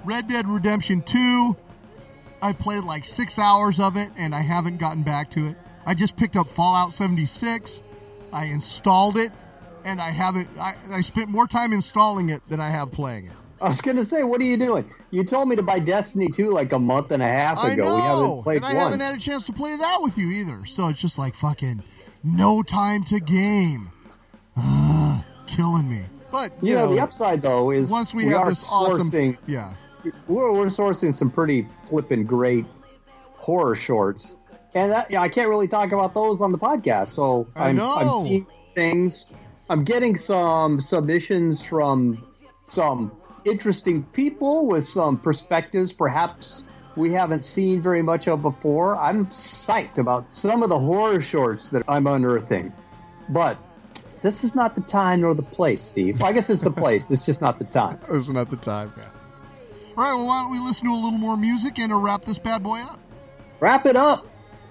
Red 0.05 0.29
Dead 0.29 0.47
Redemption 0.49 1.03
2. 1.03 1.57
I 2.41 2.53
played 2.53 2.85
like 2.85 3.05
six 3.05 3.39
hours 3.39 3.81
of 3.81 3.97
it 3.97 4.11
and 4.17 4.35
I 4.35 4.41
haven't 4.41 4.79
gotten 4.79 5.03
back 5.03 5.31
to 5.33 5.49
it. 5.49 5.57
I 5.87 5.95
just 5.95 6.17
picked 6.17 6.37
up 6.37 6.49
Fallout 6.49 6.95
76. 6.95 7.81
I 8.33 8.45
installed 8.47 9.17
it 9.17 9.33
and 9.85 10.01
I 10.01 10.11
haven't. 10.11 10.49
I, 10.59 10.75
I 10.91 11.01
spent 11.01 11.29
more 11.29 11.47
time 11.47 11.73
installing 11.73 12.29
it 12.29 12.43
than 12.49 12.61
I 12.61 12.69
have 12.71 12.93
playing 12.93 13.27
it. 13.27 13.33
I 13.61 13.69
was 13.69 13.81
going 13.81 13.97
to 13.97 14.05
say, 14.05 14.23
what 14.23 14.41
are 14.41 14.45
you 14.45 14.57
doing? 14.57 14.89
You 15.11 15.25
told 15.25 15.49
me 15.49 15.57
to 15.57 15.63
buy 15.63 15.81
Destiny 15.81 16.29
2 16.31 16.51
like 16.51 16.73
a 16.73 16.79
month 16.79 17.11
and 17.11 17.23
a 17.23 17.27
half 17.27 17.59
ago. 17.65 17.67
I 17.67 17.75
know, 17.75 17.95
We 17.95 18.01
haven't 18.03 18.43
played 18.43 18.57
and 18.59 18.65
I 18.67 18.69
once. 18.75 18.85
haven't 18.85 19.01
had 19.01 19.15
a 19.17 19.19
chance 19.19 19.45
to 19.47 19.53
play 19.53 19.77
that 19.77 20.01
with 20.03 20.17
you 20.17 20.31
either. 20.31 20.65
So 20.67 20.89
it's 20.89 21.01
just 21.01 21.19
like 21.19 21.35
fucking 21.35 21.83
no 22.23 22.63
time 22.63 23.03
to 23.05 23.19
game, 23.19 23.91
Ugh, 24.57 25.25
killing 25.47 25.91
me. 25.91 26.03
But 26.31 26.53
you 26.63 26.75
know, 26.75 26.93
the 26.93 27.01
upside 27.01 27.41
though 27.43 27.71
is 27.71 27.91
once 27.91 28.15
we, 28.15 28.27
we 28.27 28.33
have 28.33 28.43
are 28.43 28.49
this 28.51 28.69
awesome, 28.71 29.39
yeah, 29.47 29.73
we're, 30.27 30.53
we're 30.53 30.67
sourcing 30.67 31.15
some 31.15 31.31
pretty 31.31 31.67
flippin' 31.87 32.25
great 32.25 32.67
horror 33.35 33.75
shorts, 33.75 34.37
and 34.75 34.93
that 34.93 35.11
yeah, 35.11 35.23
I 35.23 35.29
can't 35.29 35.49
really 35.49 35.69
talk 35.69 35.93
about 35.93 36.15
those 36.15 36.41
on 36.41 36.53
the 36.53 36.59
podcast. 36.59 37.09
So 37.09 37.49
I 37.55 37.69
I'm, 37.69 37.77
know. 37.77 37.95
I'm 37.95 38.21
seeing 38.23 38.47
things. 38.75 39.31
I'm 39.71 39.85
getting 39.85 40.17
some 40.17 40.81
submissions 40.81 41.63
from 41.63 42.27
some 42.63 43.13
interesting 43.45 44.03
people 44.03 44.67
with 44.67 44.85
some 44.85 45.19
perspectives, 45.19 45.93
perhaps 45.93 46.65
we 46.97 47.13
haven't 47.13 47.45
seen 47.45 47.81
very 47.81 48.03
much 48.03 48.29
of 48.29 48.43
before. 48.43 48.97
I'm 48.97 49.27
psyched 49.27 49.99
about 49.99 50.33
some 50.35 50.63
of 50.63 50.69
the 50.69 50.79
horror 50.79 51.21
shorts 51.21 51.69
that 51.71 51.83
I'm 51.89 52.07
unearthing, 52.07 52.73
but. 53.29 53.59
This 54.21 54.43
is 54.43 54.57
not 54.57 54.75
the 54.75 54.81
time 54.81 55.21
nor 55.21 55.33
the 55.33 55.45
place, 55.45 55.81
Steve. 55.81 56.19
Well, 56.19 56.29
I 56.29 56.33
guess 56.33 56.51
it's 56.51 56.63
the 56.63 56.73
place. 56.73 57.09
It's 57.09 57.25
just 57.25 57.41
not 57.41 57.61
the 57.61 57.65
time. 57.65 58.01
it's 58.11 58.29
not 58.29 58.51
the 58.51 58.57
time. 58.57 58.93
Yeah. 58.97 59.05
All 59.99 60.05
right, 60.05 60.15
well, 60.15 60.27
why 60.27 60.43
don't 60.43 60.53
we 60.53 60.61
listen 60.61 60.87
to 60.87 60.93
a 60.93 60.95
little 60.95 61.11
more 61.11 61.37
music 61.37 61.81
and 61.81 61.93
uh, 61.93 61.97
wrap 61.97 62.25
this 62.25 62.39
bad 62.39 62.63
boy 62.63 62.79
up? 62.79 63.01
Wrap 63.59 63.85
it 63.85 63.97
up. 63.97 64.29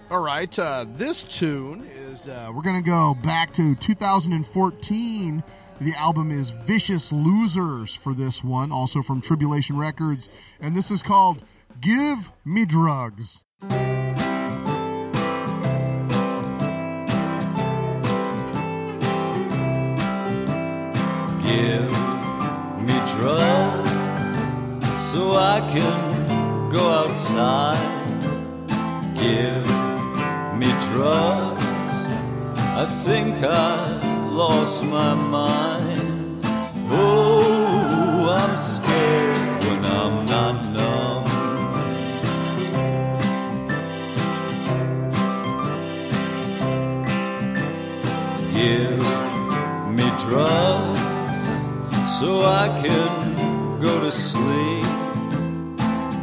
All 0.09 0.21
right, 0.21 0.57
uh, 0.57 0.85
this 0.95 1.21
tune 1.21 1.83
is 1.83 2.29
uh, 2.29 2.49
we're 2.55 2.61
gonna 2.61 2.81
go 2.81 3.13
back 3.25 3.53
to 3.55 3.75
2014. 3.75 5.43
The 5.81 5.93
album 5.95 6.31
is 6.31 6.51
Vicious 6.51 7.11
Losers 7.11 7.93
for 7.93 8.13
this 8.13 8.41
one, 8.41 8.71
also 8.71 9.01
from 9.01 9.19
Tribulation 9.19 9.77
Records, 9.77 10.29
and 10.61 10.77
this 10.77 10.89
is 10.89 11.03
called 11.03 11.43
Give 11.81 12.31
Me 12.45 12.63
Drugs. 12.63 13.43
Give 21.43 21.91
me 22.79 22.95
drugs 23.17 23.66
so 25.17 25.35
I 25.35 25.59
can 25.73 26.69
go 26.69 26.83
outside. 27.01 28.21
Give 29.23 29.65
me 30.59 30.69
drugs. 30.87 31.65
I 32.81 32.85
think 33.03 33.33
I 33.43 33.77
lost 34.43 34.83
my 34.83 35.15
mind. 35.15 36.45
Oh, 36.91 38.29
I'm 38.41 38.55
scared 38.75 39.59
when 39.65 39.81
I'm 39.99 40.15
not 40.33 40.55
numb. 40.75 41.25
Give 48.59 48.99
me 49.97 50.07
drugs 50.25 51.01
so 52.19 52.29
I 52.63 52.67
can 52.83 53.79
go 53.79 53.93
to 54.05 54.11
sleep. 54.11 54.86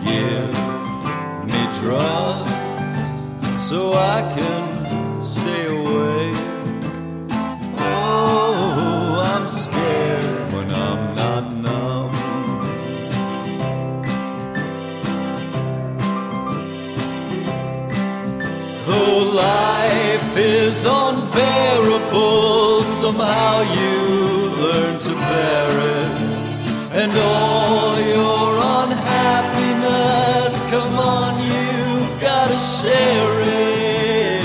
Give 0.05 0.53
me 1.51 1.63
drugs 1.81 2.53
so 3.69 3.79
I 3.95 4.21
can 4.37 4.65
stay 5.23 5.67
awake. 5.79 6.45
Oh, 7.79 9.23
I'm 9.33 9.47
scared 9.49 10.53
when 10.53 10.69
I'm 10.71 11.15
not 11.15 11.45
numb. 11.65 12.13
Though 18.87 19.19
life 19.49 20.37
is 20.37 20.85
unbearable, 20.85 22.83
somehow 23.03 23.55
you 23.79 23.97
learn 24.63 24.95
to 25.07 25.13
bear 25.29 25.71
it. 25.97 26.13
And 27.01 27.13
all 27.13 27.99
your 28.15 28.44
come 30.75 30.99
on, 30.99 31.39
you 31.39 32.21
gotta 32.21 32.59
share 32.59 33.41
it. 33.43 34.43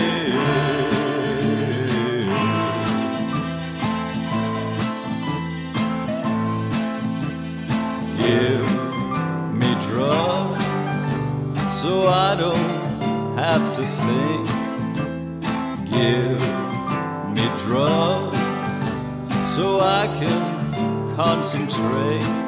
Give 8.22 8.68
me 9.62 9.72
drugs 9.88 10.66
so 11.82 12.08
I 12.08 12.36
don't 12.38 12.74
have 13.36 13.66
to 13.78 13.84
think. 14.04 14.46
Give 15.90 16.42
me 17.36 17.46
drugs 17.64 18.38
so 19.56 19.80
I 19.80 20.06
can 20.20 21.16
concentrate. 21.16 22.39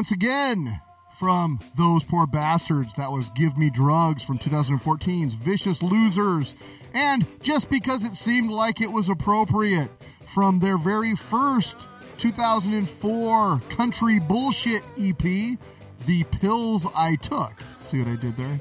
once 0.00 0.12
again 0.12 0.80
from 1.18 1.60
Those 1.76 2.04
Poor 2.04 2.26
Bastards. 2.26 2.94
That 2.94 3.12
was 3.12 3.28
Give 3.36 3.58
Me 3.58 3.68
Drugs 3.68 4.22
from 4.22 4.38
2014's 4.38 5.34
Vicious 5.34 5.82
Losers. 5.82 6.54
And 6.94 7.26
Just 7.42 7.68
Because 7.68 8.06
It 8.06 8.14
Seemed 8.14 8.50
Like 8.50 8.80
It 8.80 8.90
Was 8.90 9.10
Appropriate 9.10 9.90
from 10.26 10.60
their 10.60 10.78
very 10.78 11.14
first 11.14 11.76
2004 12.16 13.60
Country 13.68 14.18
Bullshit 14.20 14.82
EP, 14.98 15.18
The 15.18 16.24
Pills 16.40 16.86
I 16.94 17.16
Took. 17.16 17.52
See 17.82 17.98
what 17.98 18.08
I 18.08 18.16
did 18.16 18.38
there? 18.38 18.58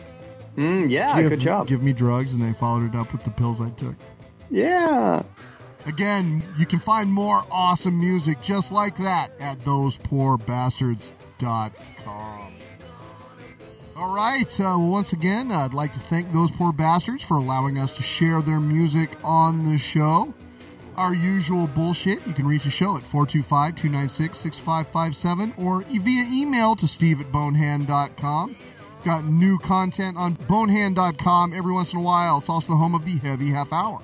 Mm, 0.58 0.90
yeah, 0.90 1.22
give, 1.22 1.30
good 1.30 1.40
job. 1.40 1.68
Give 1.68 1.82
Me 1.82 1.94
Drugs, 1.94 2.34
and 2.34 2.44
they 2.44 2.52
followed 2.52 2.84
it 2.84 2.98
up 2.98 3.14
with 3.14 3.24
The 3.24 3.32
Pills 3.32 3.62
I 3.62 3.70
Took. 3.70 3.96
Yeah. 4.52 5.24
Again, 5.86 6.44
you 6.58 6.66
can 6.66 6.80
find 6.80 7.10
more 7.10 7.46
awesome 7.50 7.98
music 7.98 8.42
just 8.42 8.74
like 8.74 8.98
that 8.98 9.32
at 9.40 9.64
Those 9.64 9.96
Poor 9.96 10.38
Bastards. 10.38 11.14
All 14.00 14.16
right. 14.16 14.60
Uh, 14.60 14.78
once 14.80 15.12
again, 15.12 15.52
I'd 15.52 15.74
like 15.74 15.94
to 15.94 16.00
thank 16.00 16.32
those 16.32 16.52
poor 16.52 16.72
bastards 16.72 17.24
for 17.24 17.36
allowing 17.36 17.78
us 17.78 17.92
to 17.98 18.04
share 18.04 18.42
their 18.42 18.60
music 18.60 19.10
on 19.24 19.70
the 19.70 19.78
show. 19.78 20.34
Our 20.96 21.14
usual 21.14 21.68
bullshit. 21.68 22.26
You 22.26 22.34
can 22.34 22.48
reach 22.48 22.64
the 22.64 22.72
show 22.72 22.96
at 22.96 23.04
425 23.04 23.76
296 23.76 24.38
6557 24.38 25.54
or 25.58 25.82
via 25.82 26.26
email 26.32 26.76
to 26.78 26.88
steve 26.88 27.20
at 27.20 27.32
bonehand.com. 27.32 28.56
Got 29.04 29.26
new 29.26 29.58
content 29.60 30.18
on 30.18 30.34
bonehand.com 30.48 31.54
every 31.54 31.74
once 31.74 31.94
in 31.94 32.00
a 32.00 32.02
while. 32.02 32.40
It's 32.40 32.50
also 32.50 32.74
the 32.74 32.78
home 32.78 32.96
of 32.96 33.06
the 33.06 33.18
Heavy 33.18 33.50
Half 33.50 33.72
Hour. 33.72 34.02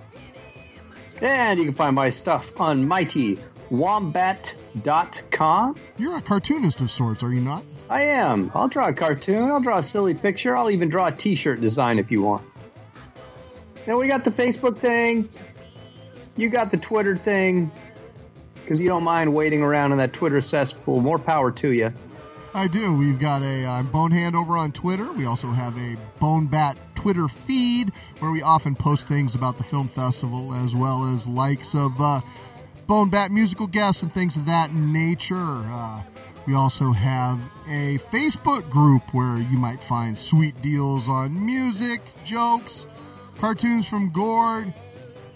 And 1.21 1.59
you 1.59 1.65
can 1.65 1.73
find 1.73 1.95
my 1.95 2.09
stuff 2.09 2.59
on 2.59 2.87
Mighty 2.87 3.37
mightywombat.com. 3.69 5.75
You're 5.97 6.17
a 6.17 6.21
cartoonist 6.21 6.81
of 6.81 6.91
sorts, 6.91 7.23
are 7.23 7.31
you 7.31 7.41
not? 7.41 7.63
I 7.89 8.03
am. 8.03 8.51
I'll 8.53 8.67
draw 8.67 8.87
a 8.87 8.93
cartoon. 8.93 9.49
I'll 9.51 9.61
draw 9.61 9.79
a 9.79 9.83
silly 9.83 10.13
picture. 10.13 10.55
I'll 10.55 10.71
even 10.71 10.89
draw 10.89 11.07
a 11.07 11.11
t-shirt 11.11 11.61
design 11.61 11.99
if 11.99 12.11
you 12.11 12.21
want. 12.21 12.45
Then 13.85 13.97
we 13.97 14.07
got 14.07 14.23
the 14.23 14.31
Facebook 14.31 14.79
thing. 14.79 15.29
You 16.35 16.49
got 16.49 16.71
the 16.71 16.77
Twitter 16.77 17.15
thing. 17.15 17.71
Because 18.55 18.81
you 18.81 18.87
don't 18.87 19.03
mind 19.03 19.33
waiting 19.33 19.61
around 19.61 19.91
in 19.91 19.99
that 19.99 20.13
Twitter 20.13 20.41
cesspool. 20.41 20.99
More 20.99 21.19
power 21.19 21.51
to 21.51 21.71
you. 21.71 21.93
I 22.55 22.67
do. 22.67 22.95
We've 22.95 23.19
got 23.19 23.43
a 23.43 23.65
uh, 23.65 23.83
Bonehand 23.83 24.35
over 24.35 24.57
on 24.57 24.71
Twitter. 24.71 25.11
We 25.11 25.25
also 25.25 25.51
have 25.51 25.77
a 25.77 25.97
Bonebat 26.19 26.77
Twitter 26.95 27.27
feed 27.27 27.91
where 28.19 28.31
we 28.31 28.41
often 28.41 28.75
post 28.75 29.07
things 29.07 29.35
about 29.35 29.57
the 29.57 29.63
film 29.63 29.87
festival 29.87 30.53
as 30.53 30.73
well 30.73 31.13
as 31.13 31.27
likes 31.27 31.75
of 31.75 31.99
uh, 32.01 32.21
Bonebat 32.87 33.31
musical 33.31 33.65
guests 33.65 34.03
and 34.03 34.13
things 34.13 34.37
of 34.37 34.45
that 34.45 34.71
nature. 34.71 35.35
Uh, 35.35 36.01
we 36.45 36.53
also 36.53 36.91
have 36.91 37.39
a 37.67 37.97
Facebook 37.97 38.69
group 38.69 39.01
where 39.11 39.37
you 39.37 39.57
might 39.57 39.81
find 39.81 40.15
sweet 40.15 40.61
deals 40.61 41.09
on 41.09 41.43
music, 41.43 42.01
jokes, 42.23 42.85
cartoons 43.39 43.87
from 43.87 44.11
Gord, 44.11 44.71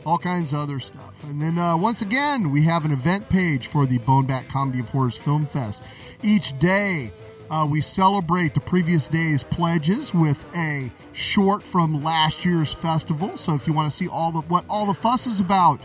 all 0.06 0.20
kinds 0.20 0.54
of 0.54 0.60
other 0.60 0.80
stuff. 0.80 1.24
And 1.24 1.42
then 1.42 1.58
uh, 1.58 1.76
once 1.76 2.04
again, 2.04 2.52
we 2.52 2.64
have 2.64 2.86
an 2.86 2.92
event 2.92 3.30
page 3.30 3.66
for 3.66 3.88
the 3.88 3.98
Bonebat 4.00 4.48
Comedy 4.48 4.80
of 4.80 4.90
Horrors 4.90 5.18
Film 5.18 5.48
Fest. 5.48 5.82
Each 6.22 6.58
day, 6.60 7.12
uh, 7.50 7.68
we 7.70 7.82
celebrate 7.82 8.54
the 8.54 8.60
previous 8.60 9.08
day's 9.08 9.42
pledges 9.42 10.14
with 10.14 10.46
a 10.56 10.92
short 11.14 11.64
from 11.64 12.04
last 12.04 12.46
year's 12.46 12.72
festival. 12.72 13.38
So 13.38 13.56
if 13.56 13.66
you 13.66 13.74
want 13.74 13.90
to 13.90 13.98
see 13.98 14.08
all 14.08 14.32
the 14.32 14.42
what 14.42 14.66
all 14.70 14.86
the 14.86 14.94
fuss 14.94 15.26
is 15.26 15.40
about, 15.40 15.80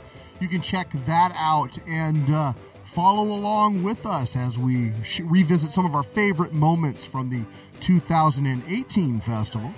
you 0.44 0.50
can 0.50 0.60
check 0.60 0.90
that 1.06 1.32
out 1.38 1.78
and 1.88 2.30
uh, 2.30 2.52
follow 2.84 3.22
along 3.22 3.82
with 3.82 4.04
us 4.04 4.36
as 4.36 4.58
we 4.58 4.92
sh- 5.02 5.20
revisit 5.20 5.70
some 5.70 5.86
of 5.86 5.94
our 5.94 6.02
favorite 6.02 6.52
moments 6.52 7.02
from 7.02 7.30
the 7.30 7.42
2018 7.80 9.20
festival. 9.22 9.72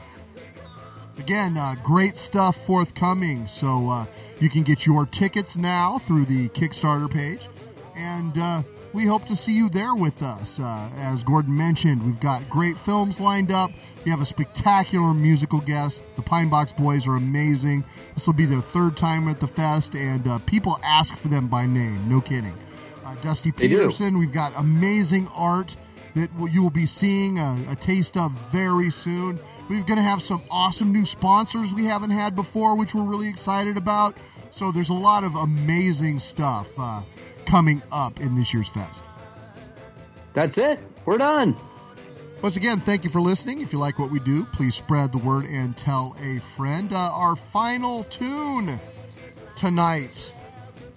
Again, 1.19 1.57
uh, 1.57 1.77
great 1.85 2.17
stuff 2.17 2.67
forthcoming. 2.67 3.47
So 3.47 3.89
uh, 3.89 4.07
you 4.41 4.51
can 4.51 4.65
get 4.65 4.85
your 4.85 5.07
tickets 5.07 5.57
now 5.57 5.99
through 5.99 6.25
the 6.25 6.49
Kickstarter 6.49 7.09
page. 7.09 7.49
And 7.95 8.37
uh, 8.37 8.63
we 8.97 9.05
hope 9.05 9.27
to 9.27 9.37
see 9.37 9.53
you 9.53 9.69
there 9.69 9.95
with 9.95 10.23
us. 10.23 10.59
Uh, 10.59 10.89
as 10.97 11.23
Gordon 11.23 11.55
mentioned, 11.55 12.03
we've 12.03 12.19
got 12.19 12.49
great 12.49 12.79
films 12.79 13.21
lined 13.21 13.53
up. 13.53 13.71
We 14.07 14.11
have 14.11 14.23
a 14.23 14.25
spectacular 14.25 15.13
musical 15.13 15.61
guest. 15.61 16.07
The 16.17 16.23
Pine 16.23 16.49
Box 16.49 16.73
Boys 16.73 17.07
are 17.07 17.15
amazing. 17.15 17.85
This 18.15 18.27
will 18.27 18.33
be 18.33 18.47
their 18.47 18.63
third 18.63 18.97
time 18.97 19.29
at 19.29 19.39
the 19.39 19.47
fest, 19.47 19.95
and 19.95 20.27
uh, 20.27 20.39
people 20.47 20.81
ask 20.83 21.15
for 21.15 21.29
them 21.29 21.47
by 21.47 21.67
name. 21.67 22.09
No 22.09 22.23
kidding. 22.23 22.55
Uh, 23.05 23.15
Dusty 23.17 23.53
Peterson, 23.53 24.19
we've 24.19 24.33
got 24.33 24.55
amazing 24.57 25.29
art 25.35 25.77
that 26.15 26.31
you 26.51 26.63
will 26.63 26.71
be 26.71 26.87
seeing 26.87 27.39
a, 27.39 27.59
a 27.69 27.77
taste 27.77 28.17
of 28.17 28.33
very 28.51 28.91
soon. 28.91 29.39
We're 29.69 29.83
going 29.83 29.97
to 29.97 30.03
have 30.03 30.23
some 30.23 30.43
awesome 30.51 30.91
new 30.91 31.05
sponsors 31.05 31.75
we 31.75 31.85
haven't 31.85 32.11
had 32.11 32.35
before, 32.35 32.75
which 32.75 32.95
we're 32.95 33.03
really 33.03 33.29
excited 33.29 33.77
about. 33.77 34.17
So 34.53 34.73
there's 34.73 34.89
a 34.89 34.95
lot 34.95 35.23
of 35.23 35.37
amazing 35.37 36.19
stuff 36.19 36.71
uh, 36.79 37.03
coming 37.47 37.83
up 37.91 38.21
in 38.21 38.35
this 38.35 38.53
year's 38.53 38.69
fest. 38.69 39.03
That's 40.35 40.59
it. 40.59 40.79
We're 41.05 41.19
done. 41.19 41.57
Once 42.43 42.57
again, 42.57 42.79
thank 42.79 43.03
you 43.03 43.11
for 43.11 43.21
listening. 43.21 43.63
If 43.63 43.73
you 43.73 43.79
like 43.79 43.99
what 43.99 44.11
we 44.11 44.21
do, 44.21 44.45
please 44.45 44.75
spread 44.75 45.11
the 45.11 45.19
word 45.19 45.47
and 45.47 45.77
tell 45.77 46.15
a 46.23 46.39
friend. 46.39 46.93
Uh, 46.93 46.97
our 46.97 47.35
final 47.35 48.05
tune 48.05 48.79
tonight, 49.57 50.35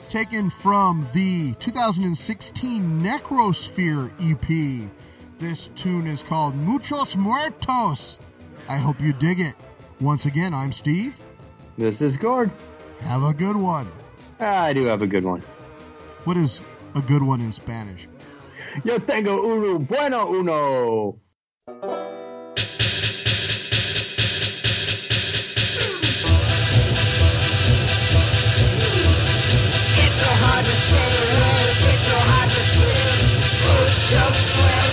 taken 0.10 0.50
from 0.50 1.08
the 1.14 1.54
2016 1.54 3.02
Necrosphere 3.02 4.12
EP. 4.20 4.92
This 5.40 5.70
tune 5.76 6.08
is 6.08 6.22
called 6.22 6.56
Muchos 6.56 7.16
Muertos. 7.16 8.20
I 8.68 8.76
hope 8.76 9.00
you 9.00 9.14
dig 9.14 9.40
it. 9.40 9.56
Once 10.02 10.26
again, 10.26 10.54
I'm 10.54 10.74
Steve. 10.74 11.18
This 11.78 12.02
is 12.02 12.18
Gord. 12.18 12.52
Have 13.00 13.24
a 13.24 13.34
good 13.34 13.56
one. 13.56 13.90
I 14.40 14.74
do 14.74 14.86
have 14.86 15.02
a 15.02 15.08
good 15.08 15.24
one. 15.24 15.42
What 16.26 16.38
is 16.38 16.60
a 16.96 17.02
good 17.02 17.24
one 17.24 17.40
in 17.42 17.52
Spanish? 17.52 18.08
Yo 18.84 19.00
tengo 19.00 19.42
uno 19.42 19.80
bueno 19.80 20.28
uno. 20.28 21.16
It's 29.96 30.20
so 30.20 30.32
hard 30.44 30.66
to 30.66 30.72
stay 30.72 31.12
awake, 31.26 31.82
it's 31.94 32.08
so 32.08 32.18
hard 32.30 32.50
to 32.50 32.62
sleep. 32.74 33.26
Muchos 33.64 34.38
muertos, 34.56 34.58
por 34.58 34.89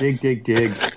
Dig, 0.00 0.22
dig, 0.22 0.46
dig. 0.46 0.89